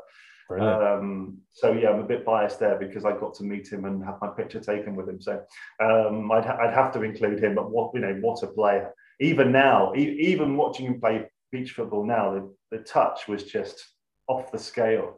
Um, 0.51 1.37
so 1.51 1.73
yeah, 1.73 1.89
I'm 1.91 1.99
a 1.99 2.07
bit 2.07 2.25
biased 2.25 2.59
there 2.59 2.77
because 2.79 3.05
I 3.05 3.11
got 3.11 3.35
to 3.35 3.43
meet 3.43 3.71
him 3.71 3.85
and 3.85 4.03
have 4.03 4.17
my 4.19 4.29
picture 4.29 4.59
taken 4.59 4.95
with 4.95 5.07
him. 5.07 5.21
So 5.21 5.43
um, 5.79 6.31
I'd, 6.31 6.45
I'd 6.45 6.73
have 6.73 6.91
to 6.93 7.03
include 7.03 7.43
him. 7.43 7.53
But 7.53 7.69
what 7.69 7.91
you 7.93 8.01
know, 8.01 8.17
what 8.21 8.41
a 8.41 8.47
player! 8.47 8.91
Even 9.19 9.51
now, 9.51 9.93
e- 9.95 10.17
even 10.19 10.57
watching 10.57 10.87
him 10.87 10.99
play 10.99 11.27
beach 11.51 11.73
football 11.73 12.05
now, 12.05 12.33
the, 12.33 12.77
the 12.77 12.83
touch 12.83 13.27
was 13.27 13.43
just 13.43 13.83
off 14.27 14.51
the 14.51 14.57
scale. 14.57 15.17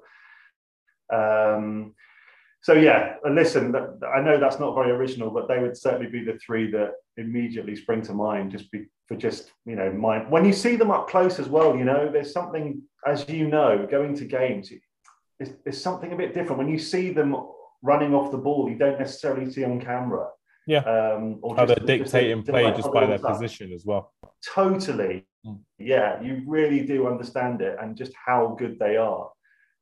Um, 1.14 1.94
so 2.64 2.74
yeah, 2.74 3.16
listen, 3.28 3.76
I 4.16 4.22
know 4.22 4.40
that's 4.40 4.60
not 4.60 4.76
very 4.76 4.92
original, 4.92 5.32
but 5.32 5.48
they 5.48 5.60
would 5.60 5.76
certainly 5.76 6.12
be 6.12 6.24
the 6.24 6.38
three 6.38 6.70
that 6.72 6.92
immediately 7.18 7.76
spring 7.76 8.04
to 8.04 8.14
mind. 8.14 8.52
Just 8.52 8.72
be, 8.72 8.86
for 9.08 9.16
just 9.16 9.52
you 9.66 9.76
know, 9.76 9.92
mind 9.92 10.30
when 10.30 10.46
you 10.46 10.54
see 10.54 10.76
them 10.76 10.92
up 10.92 11.10
close 11.10 11.40
as 11.40 11.50
well. 11.50 11.76
You 11.76 11.86
know, 11.86 12.12
there's 12.12 12.32
something, 12.32 12.82
as 13.08 13.28
you 13.28 13.48
know, 13.48 13.88
going 13.90 14.16
to 14.16 14.26
games, 14.26 14.72
there's, 15.40 15.54
there's 15.64 15.82
something 15.82 16.14
a 16.14 16.16
bit 16.16 16.36
different 16.36 16.60
when 16.60 16.70
you 16.70 16.78
see 16.78 17.12
them 17.12 17.36
running 17.82 18.14
off 18.14 18.32
the 18.32 18.38
ball. 18.38 18.70
You 18.70 18.78
don't 18.78 19.00
necessarily 19.00 19.52
see 19.52 19.64
on 19.64 19.82
camera. 19.82 20.28
Yeah, 20.68 20.82
um, 20.82 21.40
or 21.42 21.56
how 21.56 21.66
they're 21.66 21.76
dictating 21.78 22.44
play 22.44 22.72
just 22.76 22.94
by 22.94 23.08
their 23.08 23.18
position 23.18 23.74
as 23.74 23.86
well. 23.86 24.14
Totally. 24.54 25.26
Mm. 25.44 25.62
Yeah, 25.80 26.22
you 26.22 26.44
really 26.46 26.86
do 26.86 27.08
understand 27.08 27.62
it 27.62 27.76
and 27.82 27.98
just 27.98 28.12
how 28.24 28.56
good 28.60 28.78
they 28.78 28.98
are. 28.98 29.32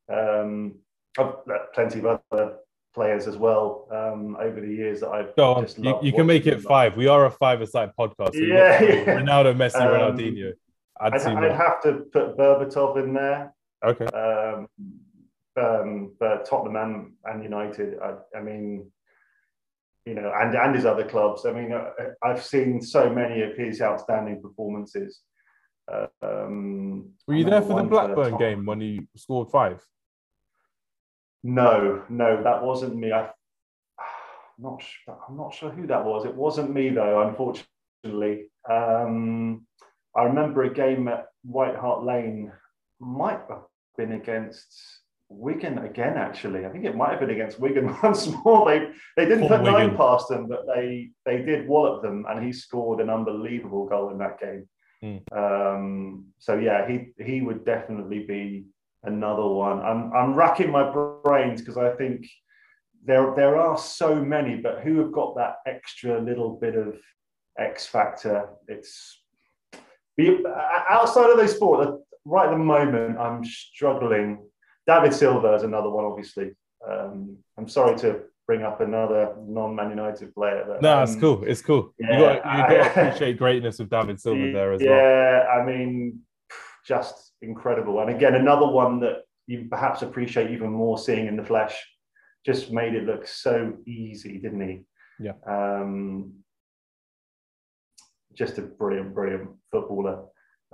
Um, 0.09 0.75
I've 1.17 1.33
plenty 1.73 1.99
of 1.99 2.21
other 2.31 2.55
players 2.93 3.27
as 3.27 3.37
well 3.37 3.87
um, 3.91 4.37
over 4.39 4.59
the 4.61 4.67
years 4.67 5.01
that 5.01 5.09
I've 5.09 5.35
Go 5.35 5.53
on. 5.53 5.67
You, 5.77 5.99
you 6.01 6.11
can 6.11 6.25
make 6.25 6.47
it 6.47 6.61
five. 6.61 6.97
We 6.97 7.07
are 7.07 7.25
a 7.25 7.31
five-a-side 7.31 7.91
podcast. 7.99 8.33
So 8.33 8.41
yeah, 8.41 8.81
yeah, 8.81 9.05
Ronaldo, 9.05 9.55
Messi, 9.55 9.75
um, 9.81 10.17
Ronaldinho. 10.17 10.53
I'd, 10.99 11.13
I'd, 11.13 11.43
I'd 11.43 11.51
have 11.51 11.81
to 11.83 12.05
put 12.11 12.37
Berbatov 12.37 13.01
in 13.03 13.13
there. 13.13 13.53
Okay. 13.85 14.05
Um, 14.05 14.67
um, 15.55 16.15
but 16.19 16.45
Tottenham 16.45 16.75
and, 16.75 17.13
and 17.25 17.43
United, 17.43 17.99
I, 17.99 18.37
I, 18.37 18.41
mean, 18.41 18.91
you 20.05 20.15
know, 20.15 20.31
and, 20.35 20.55
and 20.55 20.75
his 20.75 20.85
other 20.85 21.05
clubs. 21.05 21.45
I 21.45 21.51
mean, 21.51 21.71
uh, 21.71 21.91
I've 22.23 22.43
seen 22.43 22.81
so 22.81 23.09
many 23.09 23.41
of 23.41 23.55
his 23.55 23.81
outstanding 23.81 24.41
performances. 24.41 25.21
Um, 26.21 27.09
Were 27.27 27.33
you 27.33 27.45
there 27.45 27.61
for 27.61 27.81
the 27.81 27.87
Blackburn 27.87 28.37
game 28.37 28.65
when 28.65 28.81
he 28.81 29.07
scored 29.15 29.49
five? 29.49 29.83
No, 31.43 32.03
no, 32.09 32.43
that 32.43 32.63
wasn't 32.63 32.95
me. 32.95 33.11
I, 33.11 33.21
am 33.21 33.27
not 34.59 34.83
I'm 35.07 35.37
not 35.37 35.53
sure 35.53 35.69
who 35.69 35.87
that 35.87 36.05
was. 36.05 36.25
It 36.25 36.35
wasn't 36.35 36.73
me 36.73 36.89
though, 36.89 37.27
unfortunately. 37.27 38.49
Um, 38.69 39.65
I 40.15 40.23
remember 40.23 40.63
a 40.63 40.73
game 40.73 41.07
at 41.07 41.27
White 41.43 41.75
Hart 41.75 42.03
Lane. 42.03 42.51
Might 42.99 43.39
have 43.49 43.63
been 43.97 44.11
against 44.11 44.67
Wigan 45.29 45.77
again. 45.79 46.17
Actually, 46.17 46.65
I 46.65 46.69
think 46.69 46.83
it 46.85 46.97
might 46.97 47.11
have 47.11 47.19
been 47.21 47.29
against 47.29 47.59
Wigan 47.59 47.95
once 48.03 48.27
more. 48.43 48.65
They 48.67 48.89
they 49.15 49.25
didn't 49.25 49.47
Poor 49.47 49.57
put 49.57 49.61
Wigan. 49.61 49.73
nine 49.73 49.97
past 49.97 50.27
them, 50.27 50.47
but 50.47 50.65
they 50.67 51.11
they 51.25 51.41
did 51.41 51.67
wallop 51.67 52.01
them, 52.01 52.25
and 52.27 52.43
he 52.43 52.51
scored 52.51 52.99
an 52.99 53.09
unbelievable 53.09 53.85
goal 53.87 54.09
in 54.11 54.17
that 54.17 54.39
game. 54.39 54.67
Mm. 55.01 55.21
Um, 55.31 56.25
so 56.39 56.57
yeah, 56.57 56.87
he 56.87 57.13
he 57.23 57.41
would 57.41 57.63
definitely 57.63 58.25
be 58.25 58.65
another 59.03 59.45
one. 59.47 59.79
I'm 59.81 60.11
I'm 60.13 60.33
racking 60.35 60.71
my 60.71 60.91
brains 61.23 61.61
because 61.61 61.77
I 61.77 61.91
think 61.91 62.27
there 63.05 63.33
there 63.35 63.57
are 63.57 63.77
so 63.77 64.15
many, 64.15 64.57
but 64.57 64.81
who 64.81 64.97
have 64.99 65.11
got 65.11 65.35
that 65.35 65.57
extra 65.65 66.21
little 66.21 66.57
bit 66.59 66.75
of 66.75 66.97
X 67.57 67.85
factor? 67.85 68.49
It's 68.67 69.21
outside 70.89 71.29
of 71.29 71.37
those 71.37 71.55
sports. 71.55 72.01
Right 72.25 72.47
at 72.47 72.51
the 72.51 72.57
moment, 72.57 73.17
I'm 73.17 73.43
struggling. 73.43 74.45
David 74.85 75.13
Silva 75.13 75.53
is 75.53 75.63
another 75.63 75.89
one, 75.89 76.05
obviously. 76.05 76.51
Um, 76.87 77.37
I'm 77.57 77.67
sorry 77.67 77.97
to 77.99 78.21
bring 78.45 78.63
up 78.63 78.81
another 78.81 79.35
non-Man 79.39 79.91
United 79.91 80.33
player. 80.33 80.65
But, 80.67 80.81
no, 80.81 80.97
um, 80.97 81.03
it's 81.03 81.15
cool. 81.15 81.43
It's 81.43 81.61
cool. 81.61 81.93
Yeah, 81.99 82.13
you 82.13 82.19
got 82.19 82.35
you 82.35 82.77
got 82.77 82.93
to 82.93 83.07
appreciate 83.07 83.37
greatness 83.37 83.79
of 83.79 83.89
David 83.89 84.19
Silva 84.19 84.51
there 84.51 84.73
as 84.73 84.81
yeah, 84.81 84.89
well. 84.89 84.99
Yeah, 84.99 85.61
I 85.61 85.65
mean, 85.65 86.19
just 86.89 87.33
incredible. 87.43 88.01
And 88.01 88.09
again, 88.09 88.33
another 88.33 88.67
one 88.67 88.99
that 89.01 89.21
you 89.45 89.67
perhaps 89.69 90.01
appreciate 90.01 90.49
even 90.49 90.71
more 90.71 90.97
seeing 90.97 91.27
in 91.27 91.37
the 91.37 91.45
flesh. 91.45 91.75
Just 92.45 92.71
made 92.71 92.95
it 92.95 93.05
look 93.05 93.27
so 93.27 93.73
easy, 93.85 94.39
didn't 94.39 94.67
he? 94.67 94.81
Yeah. 95.19 95.33
Um, 95.47 96.33
just 98.33 98.57
a 98.57 98.63
brilliant, 98.63 99.13
brilliant 99.13 99.49
footballer. 99.71 100.25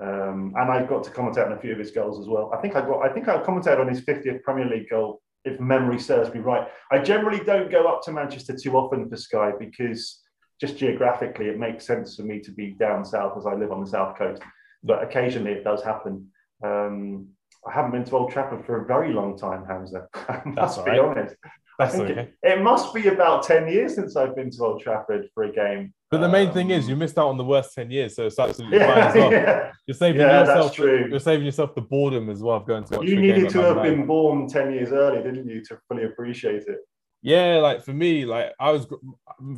Um, 0.01 0.53
and 0.57 0.72
I 0.72 0.86
got 0.86 1.03
to 1.03 1.09
commentate 1.09 1.47
on 1.47 1.53
a 1.53 1.59
few 1.59 1.74
of 1.74 1.80
his 1.80 1.91
goals 1.91 2.20
as 2.20 2.28
well. 2.28 2.51
I 2.53 2.61
think 2.61 2.76
I 2.76 2.82
got, 2.82 3.01
I 3.01 3.13
think 3.13 3.28
I 3.28 3.41
commentated 3.41 3.80
on 3.80 3.89
his 3.89 4.01
50th 4.01 4.41
Premier 4.43 4.66
League 4.66 4.89
goal, 4.89 5.22
if 5.43 5.59
memory 5.59 5.99
serves 5.99 6.34
me 6.34 6.39
right. 6.39 6.68
I 6.91 6.99
generally 6.99 7.43
don't 7.43 7.72
go 7.72 7.88
up 7.88 8.01
to 8.03 8.11
Manchester 8.11 8.55
too 8.55 8.78
often 8.78 9.09
for 9.09 9.18
Sky 9.18 9.51
because 9.59 10.22
just 10.61 10.78
geographically 10.78 11.47
it 11.47 11.59
makes 11.59 11.86
sense 11.86 12.16
for 12.16 12.24
me 12.24 12.39
to 12.39 12.51
be 12.51 12.76
down 12.80 13.03
south 13.03 13.38
as 13.38 13.45
I 13.45 13.53
live 13.53 13.72
on 13.72 13.82
the 13.84 13.89
south 13.89 14.18
coast 14.18 14.41
but 14.86 15.04
occasionally 15.04 15.52
it 15.52 15.64
does 15.64 15.84
happen. 15.84 16.28
Um, 16.64 17.28
I 17.68 17.74
haven't 17.74 17.92
been 17.92 18.04
to 18.06 18.16
Old 18.16 18.32
Trafford 18.32 18.66
for 18.66 18.84
a 18.84 18.86
very 18.86 19.12
long 19.12 19.38
time, 19.38 19.66
Hamza. 19.68 20.08
I 20.14 20.42
must 20.46 20.86
be 20.86 20.92
right. 20.92 21.00
honest. 21.00 21.36
That's 21.78 21.96
I 21.96 21.98
think 21.98 22.10
okay. 22.12 22.22
it, 22.44 22.60
it, 22.60 22.64
must 22.64 22.94
be 22.94 23.08
about 23.08 23.44
10 23.44 23.68
years 23.68 23.96
since 23.96 24.16
I've 24.16 24.34
been 24.34 24.50
to 24.52 24.64
Old 24.64 24.82
Trafford 24.82 25.28
for 25.34 25.44
a 25.44 25.52
game. 25.52 25.94
But 26.10 26.22
the 26.22 26.30
main 26.30 26.48
um, 26.48 26.54
thing 26.54 26.70
is 26.70 26.88
you 26.88 26.96
missed 26.96 27.18
out 27.18 27.28
on 27.28 27.38
the 27.38 27.44
worst 27.44 27.74
10 27.74 27.92
years, 27.92 28.16
so 28.16 28.28
it's 28.28 28.40
absolutely 28.40 28.78
yeah, 28.78 28.94
fine 28.94 29.04
as 29.04 29.16
well. 29.16 29.32
Yeah. 29.32 29.72
You're 29.88 29.96
saving 29.96 30.22
yeah, 30.22 30.40
yourself 30.40 30.78
you're 30.80 31.20
saving 31.20 31.46
yourself 31.46 31.76
the 31.76 31.82
boredom 31.82 32.30
as 32.30 32.42
well 32.42 32.56
of 32.56 32.66
going 32.66 32.86
to 32.86 32.98
watch 32.98 33.08
You 33.08 33.20
needed 33.20 33.50
to 33.50 33.62
have 33.62 33.84
been 33.84 34.06
born 34.06 34.48
10 34.48 34.72
years 34.72 34.92
early, 34.94 35.22
didn't 35.22 35.50
you, 35.50 35.62
to 35.66 35.78
fully 35.90 36.06
appreciate 36.06 36.64
it? 36.68 36.78
Yeah, 37.26 37.55
like 37.57 37.84
for 37.84 37.91
me, 37.91 38.23
like 38.23 38.53
I 38.59 38.69
was 38.69 38.86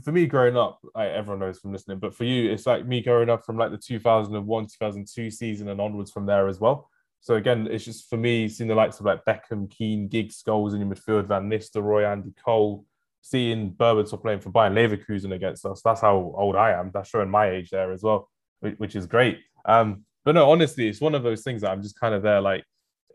for 0.01 0.11
me 0.13 0.25
growing 0.25 0.55
up, 0.55 0.79
like 0.95 1.09
everyone 1.09 1.39
knows 1.39 1.59
from 1.59 1.73
listening, 1.73 1.99
but 1.99 2.15
for 2.15 2.23
you, 2.23 2.49
it's 2.49 2.65
like 2.65 2.87
me 2.87 3.01
growing 3.01 3.29
up 3.29 3.43
from 3.45 3.57
like 3.57 3.71
the 3.71 3.77
2001, 3.77 4.67
2002 4.67 5.29
season 5.29 5.67
and 5.67 5.81
onwards 5.81 6.09
from 6.09 6.25
there 6.25 6.47
as 6.47 6.61
well. 6.61 6.89
So 7.19 7.35
again, 7.35 7.67
it's 7.69 7.83
just 7.83 8.09
for 8.09 8.15
me 8.15 8.47
seeing 8.47 8.69
the 8.69 8.73
likes 8.73 9.01
of 9.01 9.05
like 9.05 9.25
Beckham, 9.25 9.69
Keane, 9.69 10.07
Giggs, 10.07 10.43
goals 10.43 10.73
in 10.73 10.79
your 10.79 10.87
midfield, 10.89 11.27
Van 11.27 11.49
Nistelrooy, 11.49 12.09
Andy 12.09 12.31
Cole, 12.41 12.85
seeing 13.21 13.73
Berbatov 13.73 14.21
playing 14.21 14.39
for 14.39 14.49
Bayer 14.49 14.69
Leverkusen 14.69 15.33
against 15.33 15.65
us. 15.65 15.81
That's 15.81 15.99
how 15.99 16.33
old 16.37 16.55
I 16.55 16.71
am. 16.71 16.91
That's 16.93 17.09
showing 17.09 17.29
my 17.29 17.49
age 17.49 17.71
there 17.71 17.91
as 17.91 18.01
well, 18.01 18.29
which 18.77 18.95
is 18.95 19.07
great. 19.07 19.39
Um, 19.65 20.05
but 20.23 20.35
no, 20.35 20.49
honestly, 20.49 20.87
it's 20.87 21.01
one 21.01 21.15
of 21.15 21.23
those 21.23 21.43
things 21.43 21.63
that 21.63 21.71
I'm 21.71 21.83
just 21.83 21.99
kind 21.99 22.15
of 22.15 22.23
there 22.23 22.39
like 22.39 22.63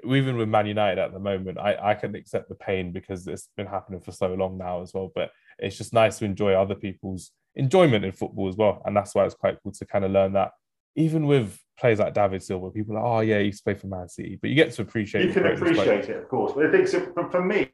even 0.05 0.37
with 0.37 0.49
Man 0.49 0.67
United 0.67 1.01
at 1.01 1.13
the 1.13 1.19
moment, 1.19 1.59
I, 1.59 1.77
I 1.83 1.95
can 1.95 2.15
accept 2.15 2.49
the 2.49 2.55
pain 2.55 2.93
because 2.93 3.27
it's 3.27 3.49
been 3.57 3.67
happening 3.67 4.01
for 4.01 4.13
so 4.13 4.35
long 4.35 4.59
now 4.59 4.83
as 4.83 4.93
well. 4.93 5.13
But 5.15 5.31
it's 5.59 5.77
just 5.77 5.93
nice 5.93 6.19
to 6.19 6.25
enjoy 6.25 6.55
other 6.55 6.75
people's 6.75 7.31
enjoyment 7.55 8.05
in 8.05 8.13
football 8.13 8.49
as 8.49 8.57
well. 8.57 8.83
And 8.85 8.97
that's 8.97 9.15
why 9.15 9.25
it's 9.25 9.35
quite 9.35 9.59
cool 9.63 9.73
to 9.73 9.87
kind 9.87 10.05
of 10.05 10.11
learn 10.11 10.33
that 10.33 10.53
even 10.97 11.27
with 11.27 11.59
players 11.79 11.99
like 11.99 12.15
David 12.15 12.43
Silva, 12.43 12.71
people 12.71 12.97
are 12.97 13.03
like, 13.03 13.11
oh, 13.11 13.21
yeah, 13.21 13.39
he 13.39 13.47
used 13.47 13.59
to 13.59 13.65
play 13.65 13.75
for 13.75 13.87
Man 13.87 14.09
City. 14.09 14.39
But 14.41 14.51
you 14.51 14.57
get 14.57 14.73
to 14.73 14.83
appreciate 14.83 15.27
You 15.27 15.33
can 15.33 15.47
appreciate 15.47 16.09
it, 16.09 16.17
of 16.17 16.29
course. 16.29 16.53
But 16.55 16.67
I 16.67 16.71
think 16.71 16.89
so, 16.89 17.01
for, 17.15 17.31
for 17.31 17.45
me, 17.45 17.71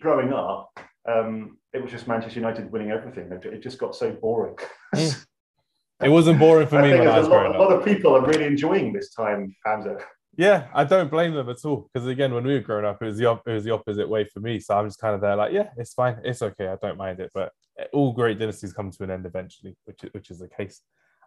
growing 0.00 0.32
up, 0.32 0.70
um, 1.08 1.58
it 1.72 1.82
was 1.82 1.90
just 1.90 2.06
Manchester 2.06 2.38
United 2.38 2.70
winning 2.70 2.90
everything. 2.90 3.30
It 3.32 3.62
just 3.62 3.78
got 3.78 3.96
so 3.96 4.12
boring. 4.12 4.56
Mm. 4.94 5.26
it 6.02 6.08
wasn't 6.08 6.38
boring 6.38 6.68
for 6.68 6.80
me 6.80 6.90
when 6.90 7.08
I 7.08 7.18
was 7.18 7.26
a 7.26 7.30
lot, 7.30 7.56
a 7.56 7.58
lot 7.58 7.72
of 7.72 7.84
people 7.84 8.14
are 8.14 8.24
really 8.24 8.44
enjoying 8.44 8.92
this 8.92 9.12
time, 9.12 9.54
Hamza. 9.64 9.98
Yeah, 10.36 10.68
I 10.74 10.84
don't 10.84 11.10
blame 11.10 11.34
them 11.34 11.48
at 11.50 11.64
all 11.64 11.90
because 11.92 12.08
again, 12.08 12.32
when 12.32 12.44
we 12.44 12.54
were 12.54 12.60
growing 12.60 12.86
up, 12.86 13.02
it 13.02 13.06
was 13.06 13.18
the 13.18 13.26
op- 13.26 13.46
it 13.46 13.52
was 13.52 13.64
the 13.64 13.72
opposite 13.72 14.08
way 14.08 14.24
for 14.24 14.40
me. 14.40 14.60
So 14.60 14.76
I'm 14.76 14.86
just 14.86 15.00
kind 15.00 15.14
of 15.14 15.20
there, 15.20 15.36
like, 15.36 15.52
yeah, 15.52 15.68
it's 15.76 15.92
fine, 15.92 16.18
it's 16.24 16.40
okay, 16.40 16.68
I 16.68 16.76
don't 16.76 16.96
mind 16.96 17.20
it. 17.20 17.30
But 17.34 17.52
all 17.92 18.12
great 18.12 18.38
dynasties 18.38 18.72
come 18.72 18.90
to 18.90 19.04
an 19.04 19.10
end 19.10 19.26
eventually, 19.26 19.76
which 19.84 20.04
is, 20.04 20.10
which 20.12 20.30
is 20.30 20.38
the 20.38 20.48
case. 20.48 20.80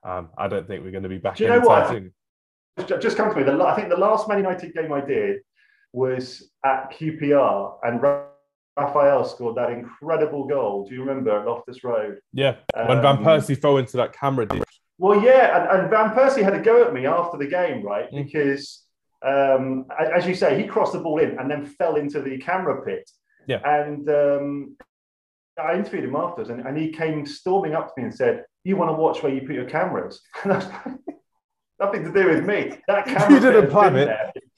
Um, 0.04 0.30
I 0.38 0.48
don't 0.48 0.68
think 0.68 0.84
we're 0.84 0.92
going 0.92 1.04
to 1.04 1.10
be 1.10 1.18
back. 1.18 1.36
Do 1.36 1.44
you 1.44 1.50
know 1.50 1.60
what? 1.60 1.90
Soon. 1.90 2.14
Just 3.00 3.18
come 3.18 3.30
to 3.32 3.36
me. 3.36 3.44
The, 3.44 3.64
I 3.64 3.76
think 3.76 3.90
the 3.90 3.98
last 3.98 4.28
Man 4.28 4.38
United 4.38 4.74
game 4.74 4.92
I 4.92 5.02
did 5.02 5.40
was 5.94 6.52
at 6.66 6.92
QPR, 6.92 7.78
and 7.84 8.02
Rafael 8.78 9.24
scored 9.24 9.56
that 9.56 9.72
incredible 9.72 10.46
goal. 10.46 10.86
Do 10.86 10.94
you 10.94 11.02
remember 11.02 11.44
Loftus 11.46 11.84
Road? 11.84 12.20
Yeah, 12.34 12.58
when 12.74 13.02
Van 13.02 13.18
um, 13.18 13.24
Persie 13.24 13.60
fell 13.60 13.78
into 13.78 13.98
that 13.98 14.14
camera 14.14 14.46
ditch. 14.46 14.64
Well, 14.98 15.22
yeah, 15.22 15.62
and, 15.62 15.82
and, 15.82 15.90
Van 15.90 16.12
Persie 16.12 16.44
had 16.44 16.54
a 16.54 16.62
go 16.62 16.86
at 16.86 16.94
me 16.94 17.06
after 17.06 17.38
the 17.38 17.48
game, 17.48 17.84
right? 17.84 18.10
Mm. 18.12 18.26
Because, 18.26 18.85
um, 19.26 19.86
as 20.14 20.26
you 20.26 20.36
say, 20.36 20.62
he 20.62 20.68
crossed 20.68 20.94
the 20.94 21.00
ball 21.00 21.20
in 21.20 21.40
and 21.40 21.50
then 21.50 21.66
fell 21.66 21.96
into 21.96 22.22
the 22.22 22.38
camera 22.38 22.86
pit. 22.86 23.10
Yeah. 23.48 23.60
And 23.66 24.10
um, 24.10 24.78
I 25.60 25.76
interviewed 25.76 26.06
him 26.06 26.16
afterwards, 26.16 26.50
and, 26.50 26.62
and 26.62 26.78
he 26.78 26.92
came 26.92 27.26
storming 27.26 27.74
up 27.74 27.88
to 27.88 27.94
me 27.98 28.04
and 28.06 28.14
said, 28.14 28.46
"You 28.64 28.76
want 28.76 28.90
to 28.90 28.94
watch 28.94 29.24
where 29.24 29.34
you 29.34 29.42
put 29.42 29.56
your 29.56 29.66
cameras?" 29.66 30.22
nothing 31.80 32.04
to 32.04 32.12
do 32.12 32.30
with 32.30 32.46
me. 32.46 32.78
That 32.88 33.06
camera 33.06 33.34
you 33.34 33.40
didn't 33.40 33.72
plan 33.72 33.96
it. 33.96 34.10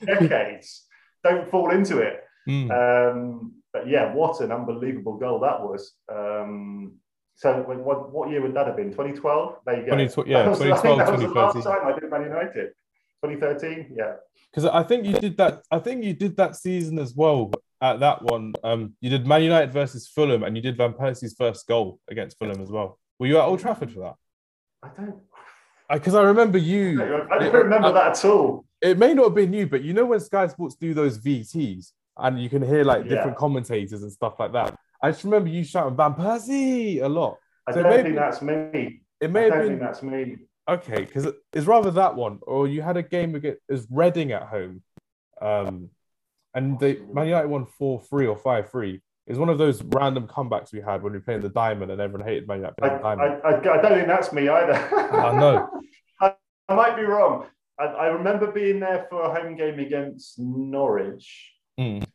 decades. 0.06 0.86
Don't 1.24 1.50
fall 1.50 1.72
into 1.72 2.00
it. 2.00 2.24
Mm. 2.48 2.72
Um, 2.72 3.54
but 3.74 3.88
yeah, 3.88 4.14
what 4.14 4.40
an 4.42 4.52
unbelievable 4.52 5.18
goal 5.18 5.40
that 5.42 5.62
was. 5.62 5.94
Um, 6.12 6.94
so 7.36 7.62
what, 7.62 8.12
what 8.12 8.30
year 8.32 8.42
would 8.42 8.56
that 8.56 8.66
have 8.66 8.76
been? 8.76 8.92
2012? 8.92 9.58
There 9.66 9.80
you 9.80 9.86
go. 9.86 9.94
20, 9.94 10.32
yeah, 10.32 10.48
was, 10.50 10.60
2012, 10.60 10.98
that 10.98 11.12
was 11.12 11.22
the 11.22 11.28
last 11.28 11.54
time 11.54 11.88
I 11.88 12.00
did 12.00 12.10
Man 12.10 12.24
United. 12.24 12.72
2013, 13.24 13.96
yeah. 13.98 14.14
Because 14.52 14.70
I 14.70 14.84
think 14.84 15.06
you 15.06 15.14
did 15.14 15.38
that. 15.38 15.62
I 15.72 15.80
think 15.80 16.04
you 16.04 16.14
did 16.14 16.38
that 16.38 16.56
season 16.56 17.00
as 17.00 17.14
well. 17.16 17.52
At 17.80 18.00
that 18.00 18.24
one, 18.24 18.54
um, 18.64 18.96
you 19.02 19.10
did 19.12 19.28
Man 19.28 19.44
United 19.44 19.72
versus 19.72 20.08
Fulham, 20.08 20.44
and 20.44 20.56
you 20.56 20.64
did 20.64 20.78
Van 20.78 20.94
Persie's 20.94 21.36
first 21.36 21.68
goal 21.68 22.00
against 22.10 22.40
Fulham 22.40 22.60
as 22.60 22.72
well. 22.72 22.98
Were 23.20 23.28
you 23.28 23.38
at 23.38 23.44
Old 23.44 23.60
Trafford 23.60 23.92
for 23.92 24.00
that? 24.00 24.16
I 24.82 24.90
don't. 25.00 25.22
Because 25.90 26.16
I, 26.16 26.22
I, 26.22 26.26
remember 26.26 26.58
you. 26.58 27.02
I 27.04 27.38
don't 27.40 27.54
remember 27.54 27.92
that 27.94 28.18
at 28.18 28.26
all. 28.26 28.66
It 28.82 28.98
may 28.98 29.14
not 29.14 29.26
have 29.26 29.36
been 29.36 29.54
you, 29.54 29.68
but 29.68 29.84
you 29.84 29.94
know 29.94 30.06
when 30.06 30.20
Sky 30.20 30.48
Sports 30.48 30.76
do 30.76 30.94
those 30.94 31.20
VTs, 31.20 31.92
and 32.18 32.42
you 32.42 32.50
can 32.50 32.62
hear 32.62 32.84
like 32.84 33.04
yeah. 33.04 33.16
different 33.16 33.38
commentators 33.38 34.02
and 34.02 34.12
stuff 34.12 34.40
like 34.40 34.54
that. 34.54 34.76
I 35.02 35.12
just 35.12 35.24
remember 35.24 35.50
you 35.50 35.64
shouting 35.64 35.96
Van 35.96 36.14
Persie 36.14 37.02
a 37.04 37.08
lot. 37.08 37.38
I 37.68 37.74
so 37.74 37.84
don't 37.84 37.92
maybe, 37.92 38.04
think 38.04 38.16
that's 38.16 38.42
me. 38.42 39.02
It 39.22 39.32
may 39.32 39.52
I 39.52 39.56
have 39.56 39.68
been 39.68 39.80
that's 39.80 40.02
me. 40.02 40.38
Okay, 40.70 41.06
because 41.06 41.28
it's 41.54 41.66
rather 41.66 41.92
that 41.92 42.16
one, 42.16 42.40
or 42.42 42.68
you 42.68 42.82
had 42.82 42.98
a 42.98 43.04
game 43.04 43.36
against 43.36 43.88
Reading 43.90 44.32
at 44.34 44.44
home, 44.44 44.82
um, 45.42 45.90
and 46.54 46.80
the 46.80 47.00
Man 47.14 47.28
United 47.28 47.48
won 47.48 47.66
four 47.66 48.02
three 48.02 48.28
or 48.28 48.38
five 48.38 48.70
three. 48.70 49.02
It's 49.28 49.40
one 49.40 49.50
of 49.50 49.58
those 49.58 49.82
random 49.84 50.28
comebacks 50.28 50.74
we 50.74 50.82
had 50.82 51.04
when 51.04 51.14
we 51.14 51.20
played 51.20 51.42
the 51.42 51.50
Diamond, 51.50 51.92
and 51.92 52.02
everyone 52.02 52.28
hated 52.28 52.48
Man 52.48 52.58
United. 52.58 52.76
I, 52.82 52.88
I, 52.88 53.14
I, 53.14 53.58
I, 53.58 53.82
don't 53.82 53.94
think 53.94 54.08
that's 54.08 54.34
me 54.34 54.50
either. 54.50 54.74
I 54.74 55.40
know. 55.40 55.70
I, 56.20 56.34
I 56.70 56.76
might 56.76 56.96
be 56.96 57.04
wrong. 57.04 57.46
I, 57.80 57.86
I 57.86 58.08
remember 58.08 58.52
being 58.52 58.80
there 58.80 59.06
for 59.10 59.22
a 59.22 59.34
home 59.34 59.56
game 59.56 59.80
against 59.80 60.38
Norwich. 60.38 61.54
Mm 61.80 62.06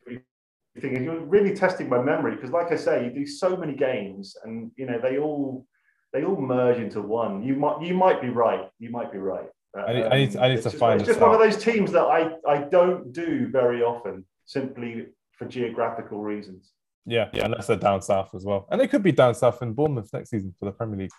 thing. 0.81 1.05
You're 1.05 1.21
really 1.21 1.55
testing 1.55 1.89
my 1.89 2.03
memory 2.03 2.35
because, 2.35 2.51
like 2.51 2.73
I 2.73 2.77
say, 2.77 3.05
you 3.05 3.11
do 3.11 3.27
so 3.27 3.57
many 3.57 3.75
games, 3.75 4.37
and 4.45 4.71
you 4.77 4.87
know 4.87 4.99
they 5.01 5.19
all 5.19 5.67
they 6.13 6.25
all 6.25 6.41
merge 6.41 6.79
into 6.79 7.01
one. 7.01 7.43
You 7.43 7.55
might 7.57 7.83
you 7.83 7.95
might 7.95 8.21
be 8.21 8.29
right. 8.29 8.69
You 8.79 8.91
might 8.91 9.13
be 9.13 9.19
right. 9.19 9.49
I 9.75 9.93
need, 9.93 10.05
I 10.05 10.19
need, 10.19 10.37
I 10.37 10.49
need 10.49 10.57
to 10.57 10.63
just, 10.65 10.77
find. 10.77 11.01
It's 11.01 11.09
just 11.09 11.21
one 11.21 11.33
of 11.33 11.41
those 11.41 11.57
teams 11.57 11.93
that 11.93 12.03
I 12.03 12.33
I 12.47 12.59
don't 12.59 13.13
do 13.13 13.49
very 13.49 13.83
often, 13.83 14.25
simply 14.45 15.07
for 15.33 15.47
geographical 15.47 16.21
reasons. 16.23 16.71
Yeah, 17.07 17.31
yeah, 17.33 17.47
unless 17.47 17.67
they're 17.67 17.77
down 17.77 18.03
south 18.03 18.35
as 18.35 18.45
well, 18.45 18.67
and 18.71 18.81
they 18.81 18.87
could 18.87 19.03
be 19.03 19.13
down 19.13 19.35
south 19.35 19.63
in 19.63 19.73
Bournemouth 19.73 20.11
next 20.13 20.31
season 20.31 20.55
for 20.59 20.67
the 20.67 20.73
Premier 20.73 20.99
League. 20.99 21.11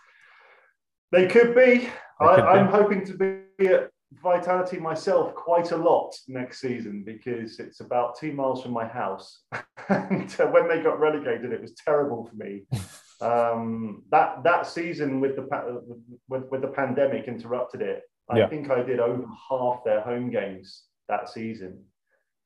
They 1.12 1.28
could 1.28 1.56
be. 1.56 1.89
They 2.20 2.26
I, 2.26 2.36
could 2.36 2.44
I'm 2.46 2.68
hoping 2.68 3.06
to 3.06 3.14
be 3.58 3.68
at 3.68 3.89
Vitality 4.22 4.80
myself 4.80 5.34
quite 5.34 5.72
a 5.72 5.78
lot 5.78 6.16
next 6.28 6.62
season 6.62 7.04
because 7.04 7.60
it's 7.60 7.80
about 7.80 8.18
two 8.18 8.34
miles 8.34 8.62
from 8.62 8.72
my 8.72 8.86
house. 8.86 9.41
and 9.89 10.36
uh, 10.39 10.46
when 10.48 10.68
they 10.68 10.82
got 10.82 11.00
relegated, 11.00 11.52
it 11.52 11.62
was 11.62 11.74
terrible 11.74 12.26
for 12.26 12.36
me. 12.36 12.64
um, 13.24 14.04
that 14.12 14.44
that 14.44 14.68
season 14.68 15.20
with 15.20 15.36
the 15.36 16.04
with, 16.28 16.44
with 16.50 16.62
the 16.62 16.68
pandemic 16.68 17.28
interrupted 17.28 17.82
it. 17.82 18.04
I 18.30 18.40
yeah. 18.40 18.48
think 18.48 18.70
I 18.70 18.82
did 18.82 19.00
over 19.00 19.26
half 19.50 19.84
their 19.84 20.02
home 20.02 20.30
games 20.30 20.84
that 21.10 21.30
season. 21.30 21.84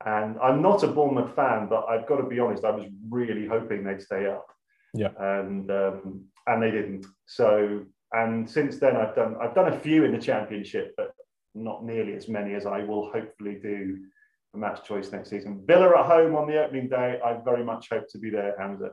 And 0.04 0.36
I'm 0.40 0.62
not 0.62 0.82
a 0.84 0.88
Bournemouth 0.88 1.34
fan, 1.34 1.68
but 1.68 1.86
I've 1.88 2.06
got 2.06 2.16
to 2.16 2.22
be 2.22 2.38
honest, 2.38 2.64
I 2.64 2.70
was 2.70 2.86
really 3.10 3.46
hoping 3.46 3.84
they'd 3.84 4.02
stay 4.02 4.26
up. 4.26 4.46
Yeah. 4.94 5.10
And 5.18 5.70
um, 5.70 6.24
and 6.46 6.62
they 6.62 6.70
didn't. 6.70 7.06
So 7.26 7.84
and 8.12 8.48
since 8.48 8.78
then 8.78 8.96
I've 8.96 9.14
done 9.14 9.36
I've 9.40 9.54
done 9.54 9.72
a 9.72 9.78
few 9.78 10.04
in 10.04 10.12
the 10.12 10.18
championship, 10.20 10.94
but 10.96 11.12
not 11.54 11.84
nearly 11.84 12.14
as 12.14 12.28
many 12.28 12.54
as 12.54 12.66
I 12.66 12.82
will 12.84 13.10
hopefully 13.10 13.58
do 13.62 13.98
for 14.50 14.58
match 14.58 14.84
choice 14.84 15.12
next 15.12 15.30
season. 15.30 15.62
Villa 15.66 15.98
at 15.98 16.06
home 16.06 16.34
on 16.36 16.46
the 16.46 16.62
opening 16.64 16.88
day. 16.88 17.20
I 17.24 17.38
very 17.44 17.64
much 17.64 17.88
hope 17.90 18.08
to 18.10 18.18
be 18.18 18.30
there, 18.30 18.54
Hamza. 18.58 18.90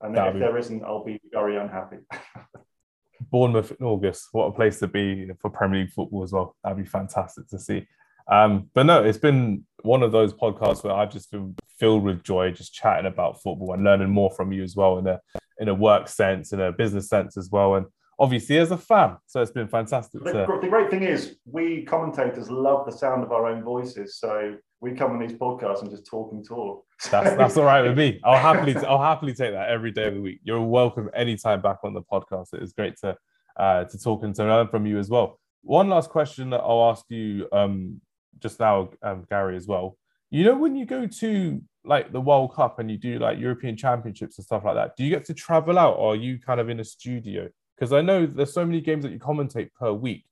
And 0.00 0.16
if 0.16 0.34
be... 0.34 0.38
there 0.38 0.56
isn't, 0.56 0.84
I'll 0.84 1.04
be 1.04 1.20
very 1.32 1.56
unhappy. 1.56 1.98
Bournemouth 3.30 3.72
in 3.78 3.84
August. 3.84 4.28
What 4.32 4.46
a 4.46 4.52
place 4.52 4.78
to 4.78 4.86
be 4.86 5.28
for 5.40 5.50
Premier 5.50 5.80
League 5.80 5.92
football 5.92 6.22
as 6.22 6.32
well. 6.32 6.56
That'd 6.62 6.78
be 6.78 6.88
fantastic 6.88 7.48
to 7.48 7.58
see. 7.58 7.86
Um, 8.30 8.70
but 8.74 8.84
no, 8.86 9.02
it's 9.02 9.18
been 9.18 9.64
one 9.82 10.02
of 10.02 10.12
those 10.12 10.32
podcasts 10.34 10.84
where 10.84 10.92
I've 10.92 11.12
just 11.12 11.30
been 11.30 11.56
filled 11.78 12.04
with 12.04 12.22
joy, 12.22 12.50
just 12.50 12.74
chatting 12.74 13.06
about 13.06 13.42
football 13.42 13.72
and 13.72 13.84
learning 13.84 14.10
more 14.10 14.30
from 14.30 14.52
you 14.52 14.62
as 14.62 14.76
well 14.76 14.98
in 14.98 15.06
a 15.06 15.20
in 15.60 15.68
a 15.68 15.74
work 15.74 16.08
sense, 16.08 16.52
in 16.52 16.60
a 16.60 16.70
business 16.70 17.08
sense 17.08 17.36
as 17.36 17.50
well. 17.50 17.74
And 17.74 17.86
obviously 18.18 18.58
as 18.58 18.70
a 18.70 18.78
fan. 18.78 19.16
So 19.26 19.40
it's 19.40 19.50
been 19.50 19.68
fantastic. 19.68 20.22
The, 20.24 20.32
to... 20.32 20.58
the, 20.60 20.68
great 20.68 20.90
thing 20.90 21.02
is, 21.02 21.36
we 21.44 21.84
commentators 21.84 22.50
love 22.50 22.86
the 22.86 22.92
sound 22.92 23.22
of 23.22 23.32
our 23.32 23.46
own 23.46 23.62
voices. 23.62 24.18
So 24.18 24.56
we 24.80 24.92
come 24.92 25.12
on 25.12 25.18
these 25.18 25.32
podcasts 25.32 25.82
and 25.82 25.90
just 25.90 26.06
talk 26.06 26.32
and 26.32 26.44
talk. 26.44 26.84
That's 27.10 27.36
that's 27.36 27.56
all 27.56 27.64
right 27.64 27.82
with 27.82 27.96
me. 27.96 28.20
I'll 28.24 28.38
happily 28.38 28.76
I'll 28.76 29.02
happily 29.02 29.34
take 29.34 29.52
that 29.52 29.68
every 29.68 29.92
day 29.92 30.08
of 30.08 30.14
the 30.14 30.20
week. 30.20 30.40
You're 30.42 30.60
welcome 30.60 31.10
anytime 31.14 31.60
back 31.60 31.78
on 31.84 31.94
the 31.94 32.02
podcast. 32.02 32.54
It 32.54 32.62
is 32.62 32.72
great 32.72 32.96
to 33.02 33.16
uh, 33.56 33.84
to 33.84 33.98
talk 33.98 34.22
and 34.22 34.34
to 34.36 34.44
learn 34.44 34.68
from 34.68 34.86
you 34.86 34.98
as 34.98 35.08
well. 35.08 35.38
One 35.62 35.88
last 35.88 36.10
question 36.10 36.50
that 36.50 36.60
I'll 36.60 36.90
ask 36.90 37.04
you 37.08 37.48
um, 37.52 38.00
just 38.38 38.60
now, 38.60 38.90
um, 39.02 39.26
Gary, 39.28 39.56
as 39.56 39.66
well. 39.66 39.96
You 40.30 40.44
know, 40.44 40.56
when 40.56 40.76
you 40.76 40.86
go 40.86 41.06
to 41.06 41.60
like 41.84 42.12
the 42.12 42.20
World 42.20 42.54
Cup 42.54 42.78
and 42.78 42.90
you 42.90 42.98
do 42.98 43.18
like 43.18 43.38
European 43.38 43.76
Championships 43.76 44.38
and 44.38 44.44
stuff 44.44 44.64
like 44.64 44.74
that, 44.74 44.92
do 44.96 45.04
you 45.04 45.10
get 45.10 45.24
to 45.26 45.34
travel 45.34 45.78
out 45.78 45.96
or 45.96 46.12
are 46.12 46.16
you 46.16 46.38
kind 46.38 46.60
of 46.60 46.68
in 46.68 46.80
a 46.80 46.84
studio? 46.84 47.48
Because 47.78 47.92
I 47.92 48.00
know 48.00 48.26
there's 48.26 48.52
so 48.52 48.66
many 48.66 48.80
games 48.80 49.04
that 49.04 49.12
you 49.12 49.18
commentate 49.18 49.70
per 49.78 49.92
week. 49.92 50.24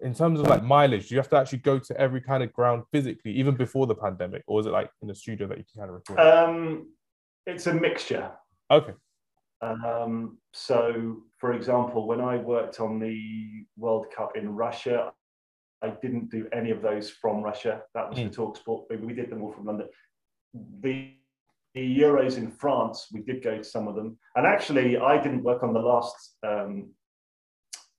In 0.00 0.14
terms 0.14 0.38
of 0.40 0.46
like 0.46 0.62
mileage, 0.62 1.08
do 1.08 1.14
you 1.14 1.18
have 1.18 1.28
to 1.30 1.36
actually 1.36 1.58
go 1.58 1.78
to 1.78 2.00
every 2.00 2.20
kind 2.20 2.42
of 2.42 2.52
ground 2.52 2.84
physically, 2.92 3.32
even 3.32 3.54
before 3.54 3.86
the 3.86 3.94
pandemic, 3.94 4.42
or 4.46 4.60
is 4.60 4.66
it 4.66 4.70
like 4.70 4.90
in 5.02 5.10
a 5.10 5.14
studio 5.14 5.46
that 5.48 5.58
you 5.58 5.64
can 5.64 5.80
kind 5.80 5.90
of 5.90 5.94
record? 5.96 6.20
Um, 6.20 6.88
it's 7.46 7.66
a 7.66 7.74
mixture. 7.74 8.30
Okay. 8.70 8.92
Um, 9.60 10.38
so, 10.52 11.22
for 11.38 11.54
example, 11.54 12.06
when 12.06 12.20
I 12.20 12.36
worked 12.36 12.80
on 12.80 12.98
the 12.98 13.64
World 13.76 14.06
Cup 14.14 14.36
in 14.36 14.54
Russia, 14.54 15.12
I 15.82 15.90
didn't 16.02 16.30
do 16.30 16.48
any 16.52 16.70
of 16.70 16.82
those 16.82 17.10
from 17.10 17.42
Russia. 17.42 17.82
That 17.94 18.08
was 18.10 18.18
mm. 18.18 18.28
the 18.28 18.34
Talk 18.34 18.56
Sport. 18.56 18.84
We 19.00 19.14
did 19.14 19.30
them 19.30 19.42
all 19.42 19.52
from 19.52 19.66
London. 19.66 19.88
The 20.80 21.12
the 21.74 21.98
Euros 21.98 22.38
in 22.38 22.50
France, 22.50 23.08
we 23.12 23.20
did 23.20 23.42
go 23.42 23.58
to 23.58 23.64
some 23.64 23.88
of 23.88 23.96
them. 23.96 24.16
And 24.36 24.46
actually, 24.46 24.96
I 24.96 25.20
didn't 25.20 25.42
work 25.42 25.62
on 25.62 25.72
the 25.72 25.80
last 25.80 26.36
um, 26.46 26.90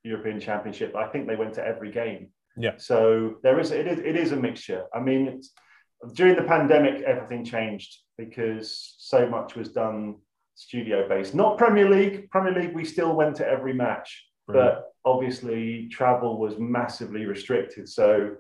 European 0.04 0.40
Championship. 0.40 0.96
I 0.96 1.08
think 1.08 1.28
they 1.28 1.36
went 1.36 1.54
to 1.56 1.66
every 1.66 1.92
game. 1.92 2.30
Yeah. 2.58 2.78
So 2.78 3.36
there 3.44 3.60
is 3.60 3.72
it 3.72 3.86
is 3.86 4.00
it 4.00 4.16
is 4.16 4.32
a 4.32 4.38
mixture. 4.38 4.86
I 4.94 5.02
mean, 5.02 5.42
during 6.14 6.38
the 6.38 6.44
pandemic, 6.44 7.02
everything 7.02 7.44
changed 7.44 7.98
because 8.18 8.96
so 8.98 9.28
much 9.28 9.56
was 9.56 9.70
done 9.70 10.16
studio 10.56 11.08
based. 11.10 11.36
Not 11.36 11.58
Premier 11.58 11.90
League. 11.90 12.30
Premier 12.32 12.54
League, 12.54 12.74
we 12.74 12.86
still 12.86 13.14
went 13.14 13.36
to 13.38 13.48
every 13.48 13.74
match, 13.74 14.26
Brilliant. 14.48 14.76
but 14.76 15.10
obviously 15.10 15.90
travel 15.90 16.40
was 16.40 16.58
massively 16.58 17.26
restricted. 17.26 17.90
So. 17.90 18.36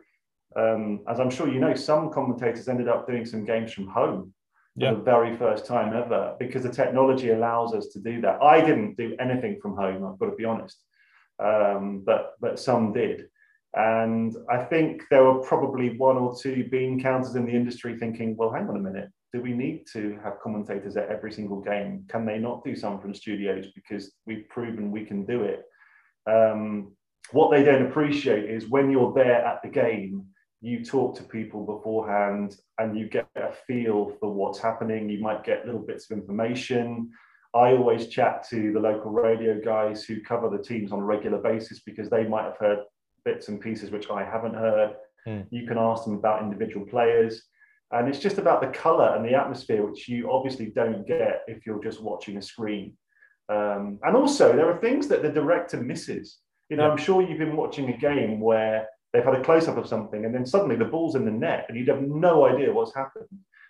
Um, 0.58 1.02
as 1.10 1.20
I'm 1.20 1.30
sure 1.30 1.50
you 1.50 1.60
know, 1.60 1.76
some 1.76 2.10
commentators 2.10 2.70
ended 2.70 2.88
up 2.88 3.06
doing 3.06 3.26
some 3.26 3.44
games 3.44 3.74
from 3.74 3.88
home 3.88 4.34
yeah. 4.76 4.92
for 4.92 4.98
the 4.98 5.04
very 5.04 5.36
first 5.38 5.66
time 5.66 5.94
ever 5.94 6.36
because 6.40 6.64
the 6.64 6.70
technology 6.70 7.32
allows 7.32 7.74
us 7.74 7.88
to 7.88 8.00
do 8.00 8.22
that. 8.22 8.42
I 8.42 8.62
didn't 8.62 8.96
do 8.96 9.16
anything 9.20 9.60
from 9.62 9.76
home, 9.76 10.06
I've 10.06 10.20
got 10.20 10.30
to 10.30 10.36
be 10.36 10.46
honest, 10.46 10.78
um, 11.44 12.04
but, 12.06 12.34
but 12.40 12.60
some 12.60 12.94
did. 12.94 13.28
And 13.74 14.34
I 14.50 14.64
think 14.64 15.04
there 15.12 15.24
were 15.24 15.42
probably 15.42 15.98
one 15.98 16.18
or 16.18 16.36
two 16.36 16.68
bean 16.72 17.02
counters 17.02 17.36
in 17.36 17.46
the 17.46 17.52
industry 17.52 17.98
thinking, 17.98 18.36
well, 18.38 18.52
hang 18.52 18.70
on 18.70 18.78
a 18.78 18.80
minute, 18.80 19.10
do 19.34 19.42
we 19.42 19.52
need 19.52 19.86
to 19.92 20.18
have 20.24 20.40
commentators 20.42 20.96
at 20.96 21.10
every 21.10 21.32
single 21.32 21.60
game? 21.60 22.06
Can 22.08 22.26
they 22.26 22.38
not 22.38 22.64
do 22.64 22.74
some 22.74 23.02
from 23.02 23.14
studios 23.14 23.68
because 23.76 24.14
we've 24.26 24.48
proven 24.48 24.92
we 24.92 25.04
can 25.04 25.26
do 25.26 25.44
it? 25.44 25.64
Um, 26.26 26.94
what 27.32 27.52
they 27.52 27.64
don't 27.64 27.86
appreciate 27.86 28.50
is 28.50 28.70
when 28.70 28.90
you're 28.90 29.14
there 29.14 29.46
at 29.46 29.62
the 29.62 29.68
game, 29.68 30.28
you 30.66 30.84
talk 30.84 31.16
to 31.16 31.24
people 31.24 31.64
beforehand 31.64 32.58
and 32.80 32.98
you 32.98 33.08
get 33.08 33.28
a 33.36 33.54
feel 33.68 34.18
for 34.20 34.34
what's 34.34 34.58
happening. 34.58 35.08
You 35.08 35.22
might 35.22 35.44
get 35.44 35.68
little 35.68 35.86
bits 35.86 36.10
of 36.10 36.18
information. 36.18 37.12
I 37.54 37.74
always 37.74 38.08
chat 38.08 38.48
to 38.50 38.74
the 38.74 38.80
local 38.80 39.12
radio 39.12 39.62
guys 39.64 40.04
who 40.04 40.22
cover 40.22 40.50
the 40.50 40.64
teams 40.64 40.92
on 40.92 41.00
a 41.00 41.06
regular 41.06 41.38
basis 41.38 41.82
because 41.82 42.10
they 42.10 42.26
might 42.26 42.46
have 42.46 42.58
heard 42.58 42.80
bits 43.24 43.48
and 43.48 43.62
pieces 43.62 43.92
which 43.92 44.10
I 44.10 44.24
haven't 44.24 44.56
heard. 44.56 44.96
Mm. 45.28 45.46
You 45.52 45.68
can 45.68 45.78
ask 45.78 46.04
them 46.04 46.16
about 46.16 46.42
individual 46.42 46.88
players. 46.88 47.44
And 47.92 48.10
it's 48.10 48.20
just 48.20 48.40
about 48.40 48.62
the 48.62 48.78
color 48.78 49.16
and 49.16 49.24
the 49.24 49.36
atmosphere, 49.36 49.86
which 49.86 50.10
you 50.10 50.32
obviously 50.32 50.72
don't 50.76 51.06
get 51.08 51.44
if 51.48 51.68
you're 51.68 51.84
just 51.84 52.02
watching 52.02 52.38
a 52.38 52.42
screen. 52.42 52.98
Um, 53.50 54.00
and 54.02 54.16
also, 54.16 54.56
there 54.56 54.72
are 54.72 54.82
things 54.82 55.08
that 55.10 55.22
the 55.22 55.30
director 55.30 55.80
misses. 55.80 56.40
You 56.70 56.78
know, 56.78 56.88
yeah. 56.88 56.92
I'm 56.92 56.98
sure 56.98 57.22
you've 57.22 57.38
been 57.38 57.56
watching 57.56 57.90
a 57.90 57.98
game 57.98 58.40
where 58.40 58.88
they've 59.16 59.24
had 59.24 59.36
a 59.36 59.44
close 59.44 59.68
up 59.68 59.78
of 59.78 59.88
something 59.88 60.26
and 60.26 60.36
then 60.36 60.46
suddenly 60.46 60.76
the 60.76 60.86
ball's 60.86 61.16
in 61.16 61.24
the 61.24 61.32
net 61.32 61.66
and 61.70 61.78
you'd 61.78 61.88
have 61.88 62.02
no 62.02 62.46
idea 62.46 62.74
what's 62.74 62.94
happened. 62.94 63.28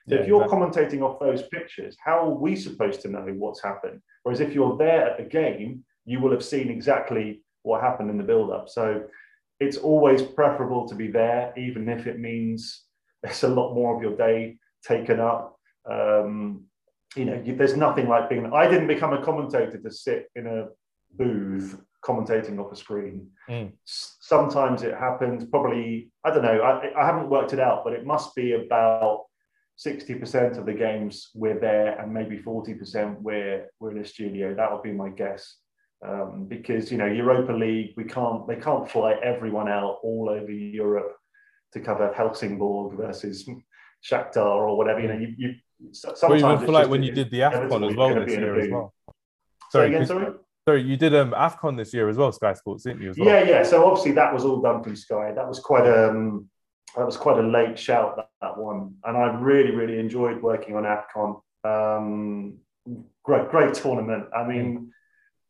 So 0.08 0.16
yeah, 0.16 0.22
if 0.22 0.28
you're 0.28 0.44
exactly. 0.44 1.00
commentating 1.00 1.02
off 1.02 1.20
those 1.20 1.44
pictures, 1.50 1.96
how 2.04 2.26
are 2.26 2.34
we 2.34 2.56
supposed 2.56 3.02
to 3.02 3.10
know 3.10 3.26
what's 3.38 3.62
happened? 3.62 4.02
Whereas 4.24 4.40
if 4.40 4.54
you're 4.54 4.78
there 4.78 5.08
at 5.08 5.18
the 5.18 5.24
game, 5.24 5.84
you 6.06 6.20
will 6.20 6.32
have 6.32 6.44
seen 6.44 6.70
exactly 6.70 7.44
what 7.62 7.82
happened 7.82 8.10
in 8.10 8.18
the 8.18 8.24
build 8.24 8.52
up. 8.52 8.70
So 8.70 9.04
it's 9.60 9.78
always 9.78 10.22
preferable 10.22 10.88
to 10.88 10.96
be 10.96 11.08
there, 11.08 11.54
even 11.58 11.90
if 11.90 12.08
it 12.08 12.20
means 12.20 12.84
it's 13.24 13.44
a 13.44 13.48
lot 13.48 13.74
more 13.74 13.96
of 13.96 14.02
your 14.02 14.16
day 14.16 14.58
taken 14.84 15.20
up. 15.20 15.60
Um, 15.90 16.66
you 17.16 17.26
know, 17.26 17.42
there's 17.46 17.78
nothing 17.78 18.08
like 18.08 18.30
being. 18.30 18.52
I 18.54 18.68
didn't 18.68 18.88
become 18.88 19.14
a 19.14 19.24
commentator 19.24 19.78
to 19.78 19.92
sit 19.92 20.30
in 20.36 20.48
a 20.48 20.68
booth 21.18 21.80
commentating 22.06 22.60
off 22.60 22.72
a 22.72 22.76
screen. 22.76 23.28
Mm. 23.50 23.72
Sometimes 23.84 24.84
it 24.84 24.94
happens. 24.94 25.46
Probably, 25.46 26.12
I 26.24 26.30
don't 26.30 26.44
know. 26.44 26.62
I, 26.62 26.92
I 27.02 27.06
haven't 27.06 27.30
worked 27.30 27.54
it 27.54 27.60
out, 27.60 27.84
but 27.84 27.94
it 27.94 28.06
must 28.06 28.36
be 28.36 28.54
about 28.54 29.24
60% 29.84 30.58
of 30.58 30.66
the 30.66 30.74
games 30.74 31.32
we're 31.34 31.60
there 31.60 32.00
and 32.00 32.14
maybe 32.14 32.38
40% 32.38 33.22
we're, 33.22 33.68
we're 33.80 33.92
in 33.92 34.00
a 34.00 34.06
studio. 34.06 34.54
That 34.54 34.72
would 34.72 34.84
be 34.84 34.92
my 34.92 35.10
guess. 35.10 35.58
Um, 36.08 36.46
because, 36.48 36.92
you 36.92 36.98
know, 36.98 37.08
Europa 37.08 37.54
League, 37.54 37.94
we 37.98 38.04
can't, 38.04 38.48
they 38.48 38.58
can't 38.58 38.90
fly 38.90 39.16
everyone 39.24 39.68
out 39.68 39.98
all 40.04 40.30
over 40.30 40.52
Europe 40.52 41.16
to 41.74 41.80
cover 41.80 42.14
Helsingborg 42.14 42.96
versus 42.98 43.50
Shakhtar 44.08 44.46
or 44.46 44.78
whatever. 44.78 45.00
You 45.00 45.08
know, 45.08 45.18
you, 45.18 45.34
you 45.38 45.56
sometimes 45.94 46.44
well, 46.44 46.60
you 46.60 46.66
feel 46.66 46.74
like 46.74 46.90
when 46.90 47.02
you 47.02 47.12
did 47.12 47.32
the 47.32 47.40
AFCON 47.40 47.90
as 47.90 47.96
well 47.96 48.14
this 48.14 48.32
year 48.32 48.60
as 48.60 48.70
well. 48.70 48.94
Sorry, 49.72 49.88
again, 49.88 50.06
sorry? 50.06 50.34
Sorry, 50.68 50.84
you 50.84 50.98
did 50.98 51.16
um 51.16 51.32
AFCON 51.32 51.78
this 51.78 51.94
year 51.94 52.10
as 52.10 52.18
well, 52.18 52.32
Sky 52.32 52.54
Sports, 52.54 52.84
didn't 52.84 53.02
you? 53.02 53.14
Well? 53.18 53.28
Yeah, 53.28 53.44
yeah. 53.44 53.64
So 53.64 53.86
obviously 53.86 54.12
that 54.14 54.34
was 54.34 54.44
all 54.44 54.62
done 54.62 54.84
through 54.84 54.96
Sky. 54.96 55.32
That 55.34 55.48
was 55.48 55.60
quite 55.60 55.88
um 55.88 56.50
that 56.96 57.06
was 57.06 57.18
quite 57.18 57.38
a 57.38 57.48
late 57.48 57.78
shout 57.78 58.16
that, 58.16 58.30
that 58.42 58.58
one, 58.58 58.96
and 59.04 59.18
I 59.18 59.40
really 59.40 59.72
really 59.72 60.00
enjoyed 60.00 60.42
working 60.42 60.76
on 60.76 60.84
AFCON. 60.84 61.42
Um, 61.64 62.58
great 63.24 63.50
great 63.50 63.74
tournament. 63.74 64.26
I 64.36 64.46
mean, 64.46 64.92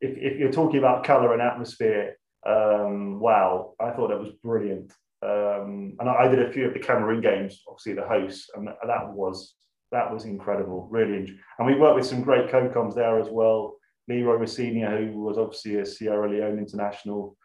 if, 0.01 0.17
if 0.17 0.39
you're 0.39 0.51
talking 0.51 0.79
about 0.79 1.03
color 1.03 1.33
and 1.33 1.41
atmosphere, 1.41 2.17
um, 2.45 3.19
wow, 3.19 3.73
I 3.79 3.91
thought 3.91 4.09
that 4.09 4.19
was 4.19 4.31
brilliant. 4.43 4.91
Um, 5.21 5.95
and 5.99 6.09
I, 6.09 6.25
I, 6.25 6.27
did 6.27 6.39
a 6.39 6.51
few 6.51 6.67
of 6.67 6.73
the 6.73 6.79
Cameroon 6.79 7.19
games, 7.19 7.63
obviously 7.67 7.93
the 7.93 8.07
host, 8.07 8.51
and 8.53 8.67
that, 8.67 8.77
that 8.85 9.11
was 9.11 9.55
that 9.91 10.11
was 10.11 10.25
incredible, 10.25 10.87
really. 10.91 11.35
And 11.57 11.65
we 11.65 11.75
worked 11.75 11.95
with 11.95 12.05
some 12.05 12.21
great 12.21 12.49
co-coms 12.49 12.95
there 12.95 13.19
as 13.19 13.27
well. 13.29 13.77
Leroy 14.07 14.35
Rosenior, 14.35 14.97
who 14.97 15.19
was 15.19 15.37
obviously 15.37 15.77
a 15.77 15.85
Sierra 15.85 16.29
Leone 16.29 16.59
international. 16.59 17.35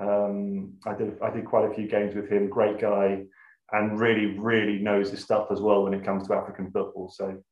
Um, 0.00 0.74
I 0.86 0.94
did 0.94 1.20
I 1.22 1.30
did 1.30 1.46
quite 1.46 1.70
a 1.70 1.74
few 1.74 1.88
games 1.88 2.14
with 2.14 2.28
him. 2.28 2.48
Great 2.48 2.78
guy, 2.78 3.24
and 3.72 3.98
really 3.98 4.38
really 4.38 4.78
knows 4.78 5.10
his 5.10 5.22
stuff 5.22 5.48
as 5.50 5.60
well 5.60 5.84
when 5.84 5.94
it 5.94 6.04
comes 6.04 6.26
to 6.26 6.34
African 6.34 6.70
football. 6.70 7.10
So. 7.10 7.42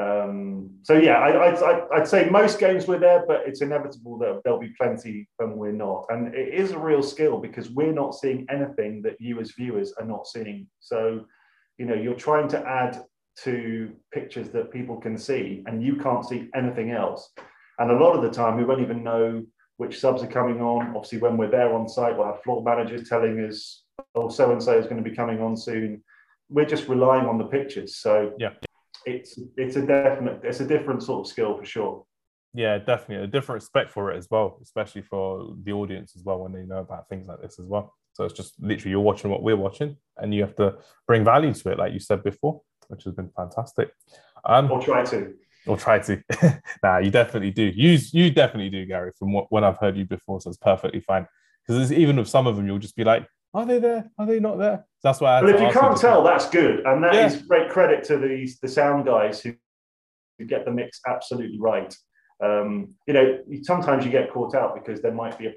Um, 0.00 0.70
so 0.82 0.94
yeah, 0.94 1.18
I, 1.18 1.96
I'd 1.96 2.08
say 2.08 2.30
most 2.30 2.58
games 2.58 2.86
we're 2.86 3.00
there, 3.00 3.24
but 3.26 3.42
it's 3.44 3.60
inevitable 3.60 4.16
that 4.18 4.40
there'll 4.44 4.60
be 4.60 4.72
plenty 4.80 5.28
when 5.36 5.56
we're 5.56 5.72
not. 5.72 6.06
And 6.08 6.34
it 6.34 6.54
is 6.54 6.70
a 6.70 6.78
real 6.78 7.02
skill 7.02 7.38
because 7.38 7.68
we're 7.68 7.92
not 7.92 8.14
seeing 8.14 8.46
anything 8.48 9.02
that 9.02 9.16
you 9.18 9.40
as 9.40 9.50
viewers 9.50 9.92
are 9.98 10.06
not 10.06 10.26
seeing. 10.26 10.68
So, 10.78 11.26
you 11.76 11.84
know, 11.84 11.94
you're 11.94 12.14
trying 12.14 12.48
to 12.48 12.66
add 12.66 13.02
to 13.42 13.92
pictures 14.12 14.50
that 14.50 14.72
people 14.72 14.96
can 14.96 15.18
see, 15.18 15.64
and 15.66 15.82
you 15.82 15.96
can't 15.96 16.24
see 16.24 16.48
anything 16.54 16.92
else. 16.92 17.30
And 17.80 17.90
a 17.90 17.96
lot 17.96 18.14
of 18.14 18.22
the 18.22 18.30
time, 18.30 18.58
we 18.58 18.64
won't 18.64 18.82
even 18.82 19.02
know 19.02 19.42
which 19.78 19.98
subs 19.98 20.22
are 20.22 20.26
coming 20.26 20.60
on. 20.60 20.94
Obviously, 20.94 21.18
when 21.18 21.38
we're 21.38 21.50
there 21.50 21.72
on 21.74 21.88
site, 21.88 22.16
we'll 22.16 22.26
have 22.26 22.42
floor 22.42 22.62
managers 22.62 23.08
telling 23.08 23.40
us, 23.40 23.84
oh, 24.14 24.28
so 24.28 24.52
and 24.52 24.62
so 24.62 24.78
is 24.78 24.84
going 24.86 25.02
to 25.02 25.08
be 25.10 25.16
coming 25.16 25.40
on 25.40 25.56
soon. 25.56 26.04
We're 26.50 26.66
just 26.66 26.88
relying 26.88 27.26
on 27.26 27.38
the 27.38 27.46
pictures. 27.46 27.96
So 27.96 28.34
yeah, 28.38 28.50
it's 29.06 29.38
it's 29.56 29.76
a 29.76 29.86
definite 29.86 30.40
it's 30.44 30.60
a 30.60 30.66
different 30.66 31.02
sort 31.02 31.20
of 31.20 31.30
skill 31.30 31.56
for 31.56 31.64
sure. 31.64 32.04
Yeah, 32.52 32.76
definitely 32.78 33.24
a 33.24 33.26
different 33.28 33.62
respect 33.62 33.90
for 33.90 34.12
it 34.12 34.18
as 34.18 34.28
well, 34.30 34.58
especially 34.60 35.02
for 35.02 35.54
the 35.62 35.72
audience 35.72 36.14
as 36.16 36.24
well 36.24 36.40
when 36.40 36.52
they 36.52 36.64
know 36.64 36.80
about 36.80 37.08
things 37.08 37.28
like 37.28 37.40
this 37.40 37.58
as 37.58 37.66
well. 37.66 37.94
So 38.12 38.24
it's 38.24 38.34
just 38.34 38.60
literally 38.60 38.90
you're 38.90 39.00
watching 39.00 39.30
what 39.30 39.42
we're 39.42 39.56
watching, 39.56 39.96
and 40.18 40.34
you 40.34 40.42
have 40.42 40.56
to 40.56 40.76
bring 41.06 41.24
value 41.24 41.54
to 41.54 41.70
it, 41.70 41.78
like 41.78 41.94
you 41.94 42.00
said 42.00 42.22
before, 42.22 42.60
which 42.88 43.04
has 43.04 43.14
been 43.14 43.30
fantastic. 43.34 43.90
Um, 44.44 44.70
or 44.70 44.82
try 44.82 45.04
to 45.04 45.32
or 45.66 45.76
try 45.76 45.98
to. 45.98 46.22
nah, 46.82 46.98
you 46.98 47.10
definitely 47.10 47.50
do. 47.50 47.64
You 47.64 47.98
you 48.12 48.30
definitely 48.30 48.70
do, 48.70 48.86
Gary. 48.86 49.12
From 49.18 49.32
what 49.32 49.46
when 49.50 49.64
I've 49.64 49.78
heard 49.78 49.96
you 49.96 50.04
before, 50.04 50.40
so 50.40 50.50
it's 50.50 50.58
perfectly 50.58 51.00
fine. 51.00 51.26
Because 51.66 51.92
even 51.92 52.16
with 52.16 52.28
some 52.28 52.46
of 52.46 52.56
them, 52.56 52.66
you'll 52.66 52.78
just 52.78 52.96
be 52.96 53.04
like, 53.04 53.26
"Are 53.54 53.66
they 53.66 53.78
there? 53.78 54.10
Are 54.18 54.26
they 54.26 54.40
not 54.40 54.58
there?" 54.58 54.86
That's 55.02 55.20
why. 55.20 55.38
I 55.38 55.40
but 55.42 55.54
if 55.54 55.60
you 55.60 55.70
can't 55.70 55.96
tell, 55.96 56.22
that's 56.22 56.48
good, 56.48 56.84
and 56.86 57.02
that 57.04 57.14
yeah. 57.14 57.26
is 57.26 57.42
great 57.42 57.70
credit 57.70 58.04
to 58.04 58.18
these 58.18 58.58
the 58.60 58.68
sound 58.68 59.06
guys 59.06 59.40
who, 59.40 59.54
who 60.38 60.46
get 60.46 60.64
the 60.64 60.70
mix 60.70 61.00
absolutely 61.06 61.58
right. 61.60 61.94
Um, 62.42 62.94
you 63.06 63.12
know, 63.12 63.38
sometimes 63.62 64.04
you 64.04 64.10
get 64.10 64.32
caught 64.32 64.54
out 64.54 64.74
because 64.74 65.02
there 65.02 65.12
might 65.12 65.38
be 65.38 65.46
a 65.46 65.52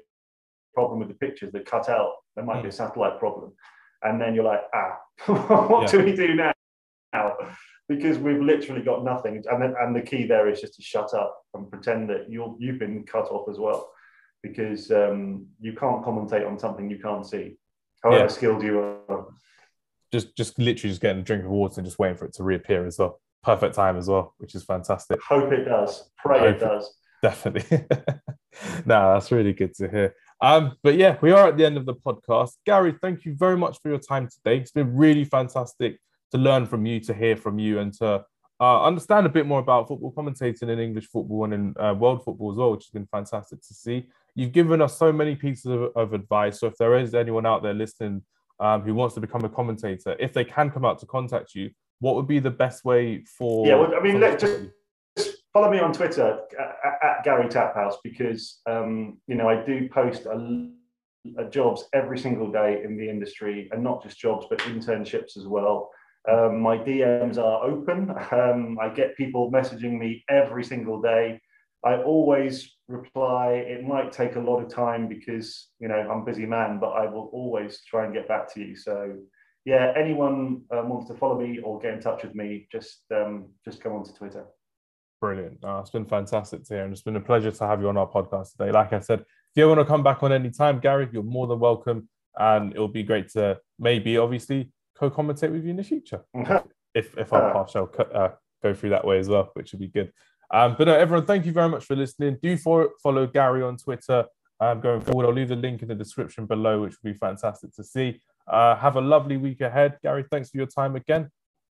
problem 0.74 0.98
with 0.98 1.08
the 1.08 1.14
pictures 1.14 1.50
that 1.52 1.64
cut 1.64 1.88
out. 1.88 2.12
There 2.36 2.44
might 2.44 2.58
mm. 2.58 2.62
be 2.62 2.68
a 2.68 2.72
hmm. 2.72 2.76
satellite 2.76 3.18
problem, 3.18 3.52
and 4.02 4.20
then 4.20 4.34
you're 4.34 4.44
like, 4.44 4.62
"Ah, 4.74 4.98
what 5.68 5.82
yeah. 5.82 5.98
do 5.98 6.04
we 6.04 6.14
do 6.14 6.34
now?" 6.34 6.52
Because 7.88 8.18
we've 8.18 8.40
literally 8.40 8.82
got 8.82 9.04
nothing. 9.04 9.42
And 9.50 9.62
then, 9.62 9.74
and 9.80 9.94
the 9.94 10.00
key 10.00 10.26
there 10.26 10.48
is 10.48 10.60
just 10.60 10.74
to 10.74 10.82
shut 10.82 11.12
up 11.14 11.42
and 11.54 11.70
pretend 11.70 12.08
that 12.10 12.30
you're 12.30 12.54
you've 12.58 12.78
been 12.78 13.04
cut 13.04 13.26
off 13.26 13.48
as 13.48 13.58
well, 13.58 13.90
because 14.42 14.90
um, 14.90 15.46
you 15.60 15.72
can't 15.74 16.04
commentate 16.04 16.46
on 16.46 16.58
something 16.58 16.90
you 16.90 16.98
can't 16.98 17.26
see, 17.26 17.56
however 18.02 18.24
yeah. 18.24 18.28
skilled 18.28 18.62
you 18.62 18.78
are. 18.80 19.26
Just 20.12 20.36
just 20.36 20.58
literally 20.58 20.90
just 20.90 21.00
getting 21.00 21.20
a 21.20 21.24
drink 21.24 21.44
of 21.44 21.50
water 21.50 21.80
and 21.80 21.86
just 21.86 21.98
waiting 21.98 22.16
for 22.16 22.26
it 22.26 22.34
to 22.34 22.44
reappear 22.44 22.86
as 22.86 22.98
well. 22.98 23.20
Perfect 23.42 23.74
time 23.74 23.96
as 23.98 24.08
well, 24.08 24.34
which 24.38 24.54
is 24.54 24.64
fantastic. 24.64 25.20
Hope 25.22 25.52
it 25.52 25.64
does. 25.64 26.10
Pray 26.18 26.38
Hope 26.38 26.56
it 26.56 26.60
does. 26.60 26.96
Definitely. 27.22 27.86
no, 28.86 29.14
that's 29.14 29.32
really 29.32 29.52
good 29.52 29.74
to 29.74 29.88
hear. 29.88 30.14
Um, 30.40 30.76
but 30.82 30.96
yeah, 30.96 31.16
we 31.22 31.32
are 31.32 31.48
at 31.48 31.56
the 31.56 31.64
end 31.64 31.76
of 31.76 31.86
the 31.86 31.94
podcast. 31.94 32.52
Gary, 32.66 32.94
thank 33.00 33.24
you 33.24 33.34
very 33.34 33.56
much 33.56 33.78
for 33.82 33.88
your 33.88 33.98
time 33.98 34.28
today. 34.28 34.58
It's 34.58 34.72
been 34.72 34.94
really 34.94 35.24
fantastic 35.24 35.98
to 36.34 36.40
learn 36.40 36.66
from 36.66 36.84
you, 36.84 36.98
to 37.00 37.14
hear 37.14 37.36
from 37.36 37.58
you, 37.58 37.78
and 37.78 37.92
to 37.94 38.24
uh, 38.60 38.84
understand 38.84 39.24
a 39.24 39.28
bit 39.28 39.46
more 39.46 39.60
about 39.60 39.88
football 39.88 40.12
commentating 40.12 40.68
in 40.68 40.78
English 40.78 41.06
football 41.06 41.44
and 41.44 41.54
in 41.54 41.74
uh, 41.78 41.94
world 41.94 42.24
football 42.24 42.50
as 42.50 42.58
well, 42.58 42.72
which 42.72 42.84
has 42.84 42.90
been 42.90 43.06
fantastic 43.06 43.60
to 43.60 43.74
see. 43.74 44.08
You've 44.34 44.52
given 44.52 44.82
us 44.82 44.98
so 44.98 45.12
many 45.12 45.36
pieces 45.36 45.66
of, 45.66 45.90
of 45.94 46.12
advice. 46.12 46.58
So 46.58 46.66
if 46.66 46.76
there 46.76 46.98
is 46.98 47.14
anyone 47.14 47.46
out 47.46 47.62
there 47.62 47.72
listening 47.72 48.22
um, 48.58 48.82
who 48.82 48.94
wants 48.94 49.14
to 49.14 49.20
become 49.20 49.44
a 49.44 49.48
commentator, 49.48 50.16
if 50.18 50.32
they 50.32 50.44
can 50.44 50.70
come 50.70 50.84
out 50.84 50.98
to 51.00 51.06
contact 51.06 51.54
you, 51.54 51.70
what 52.00 52.16
would 52.16 52.26
be 52.26 52.40
the 52.40 52.50
best 52.50 52.84
way 52.84 53.24
for? 53.24 53.66
Yeah, 53.66 53.76
well, 53.76 53.94
I 53.94 54.00
mean, 54.02 54.18
let 54.18 54.40
just, 54.40 54.70
just 55.16 55.36
follow 55.52 55.70
me 55.70 55.78
on 55.78 55.92
Twitter 55.92 56.40
at, 56.58 57.08
at 57.08 57.24
Gary 57.24 57.46
Taphouse 57.46 57.94
because 58.02 58.60
um, 58.66 59.18
you 59.28 59.36
know 59.36 59.48
I 59.48 59.64
do 59.64 59.88
post 59.88 60.26
a, 60.26 60.68
a 61.38 61.44
jobs 61.48 61.84
every 61.92 62.18
single 62.18 62.50
day 62.50 62.82
in 62.84 62.96
the 62.96 63.08
industry, 63.08 63.68
and 63.72 63.84
not 63.84 64.02
just 64.02 64.18
jobs 64.18 64.46
but 64.50 64.58
internships 64.60 65.36
as 65.36 65.46
well. 65.46 65.90
Um, 66.30 66.60
my 66.60 66.78
DMs 66.78 67.38
are 67.38 67.64
open. 67.64 68.14
Um, 68.32 68.78
I 68.80 68.88
get 68.88 69.16
people 69.16 69.50
messaging 69.52 69.98
me 69.98 70.24
every 70.28 70.64
single 70.64 71.00
day. 71.00 71.40
I 71.84 71.96
always 71.96 72.76
reply. 72.88 73.64
It 73.66 73.84
might 73.84 74.10
take 74.10 74.36
a 74.36 74.40
lot 74.40 74.62
of 74.62 74.72
time 74.72 75.06
because 75.06 75.68
you 75.78 75.88
know 75.88 75.96
I'm 75.96 76.22
a 76.22 76.24
busy 76.24 76.46
man, 76.46 76.78
but 76.80 76.90
I 76.90 77.06
will 77.06 77.28
always 77.32 77.82
try 77.84 78.04
and 78.04 78.14
get 78.14 78.26
back 78.26 78.52
to 78.54 78.60
you. 78.60 78.74
So 78.74 79.16
yeah, 79.66 79.92
anyone 79.96 80.62
um, 80.70 80.88
wants 80.88 81.08
to 81.08 81.14
follow 81.14 81.38
me 81.38 81.58
or 81.60 81.78
get 81.78 81.94
in 81.94 82.00
touch 82.00 82.22
with 82.22 82.34
me, 82.34 82.68
just 82.72 83.02
um, 83.14 83.50
just 83.64 83.82
come 83.82 83.92
onto 83.92 84.12
Twitter. 84.12 84.46
Brilliant. 85.20 85.58
It's 85.62 85.90
been 85.90 86.06
fantastic 86.06 86.64
to 86.64 86.74
hear, 86.74 86.84
and 86.84 86.92
it's 86.92 87.02
been 87.02 87.16
a 87.16 87.20
pleasure 87.20 87.50
to 87.50 87.66
have 87.66 87.80
you 87.80 87.88
on 87.88 87.96
our 87.96 88.08
podcast 88.08 88.52
today. 88.52 88.70
Like 88.70 88.92
I 88.92 89.00
said, 89.00 89.20
if 89.20 89.26
you 89.56 89.68
want 89.68 89.80
to 89.80 89.86
come 89.86 90.02
back 90.02 90.22
on 90.22 90.32
any 90.32 90.50
time, 90.50 90.80
Gary, 90.80 91.08
you're 91.12 91.22
more 91.22 91.46
than 91.46 91.60
welcome, 91.60 92.08
and 92.36 92.72
it'll 92.72 92.88
be 92.88 93.02
great 93.02 93.30
to 93.30 93.58
maybe, 93.78 94.18
obviously, 94.18 94.70
co-commentate 94.98 95.50
with 95.50 95.64
you 95.64 95.70
in 95.70 95.76
the 95.76 95.84
future 95.84 96.22
if 96.94 97.16
if 97.18 97.32
our 97.32 97.52
path 97.52 97.70
shall 97.70 97.90
uh, 98.14 98.30
go 98.62 98.74
through 98.74 98.90
that 98.90 99.04
way 99.04 99.18
as 99.18 99.28
well, 99.28 99.50
which 99.54 99.72
would 99.72 99.80
be 99.80 99.88
good. 99.88 100.12
Um, 100.50 100.76
but 100.78 100.86
no, 100.86 100.94
everyone, 100.94 101.26
thank 101.26 101.46
you 101.46 101.52
very 101.52 101.68
much 101.68 101.84
for 101.84 101.96
listening. 101.96 102.38
Do 102.42 102.56
follow, 102.56 102.90
follow 103.02 103.26
Gary 103.26 103.62
on 103.62 103.76
Twitter 103.76 104.24
um, 104.60 104.80
going 104.80 105.00
forward. 105.00 105.26
I'll 105.26 105.32
leave 105.32 105.48
the 105.48 105.56
link 105.56 105.82
in 105.82 105.88
the 105.88 105.94
description 105.94 106.46
below, 106.46 106.82
which 106.82 106.94
would 107.02 107.12
be 107.12 107.18
fantastic 107.18 107.72
to 107.74 107.84
see. 107.84 108.20
Uh, 108.46 108.76
have 108.76 108.96
a 108.96 109.00
lovely 109.00 109.36
week 109.36 109.60
ahead. 109.60 109.98
Gary, 110.02 110.24
thanks 110.30 110.50
for 110.50 110.58
your 110.58 110.66
time 110.66 110.96
again. 110.96 111.30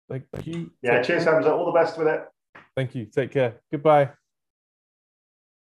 Thank 0.09 0.25
you. 0.45 0.73
Yeah, 0.83 1.03
cheers, 1.03 1.25
Hamza. 1.25 1.53
All 1.53 1.67
the 1.67 1.73
best 1.73 1.97
with 1.97 2.09
it. 2.09 2.25
Thank 2.77 2.95
you. 2.95 3.07
Take 3.07 3.31
care. 3.31 3.61
Goodbye. 3.71 4.11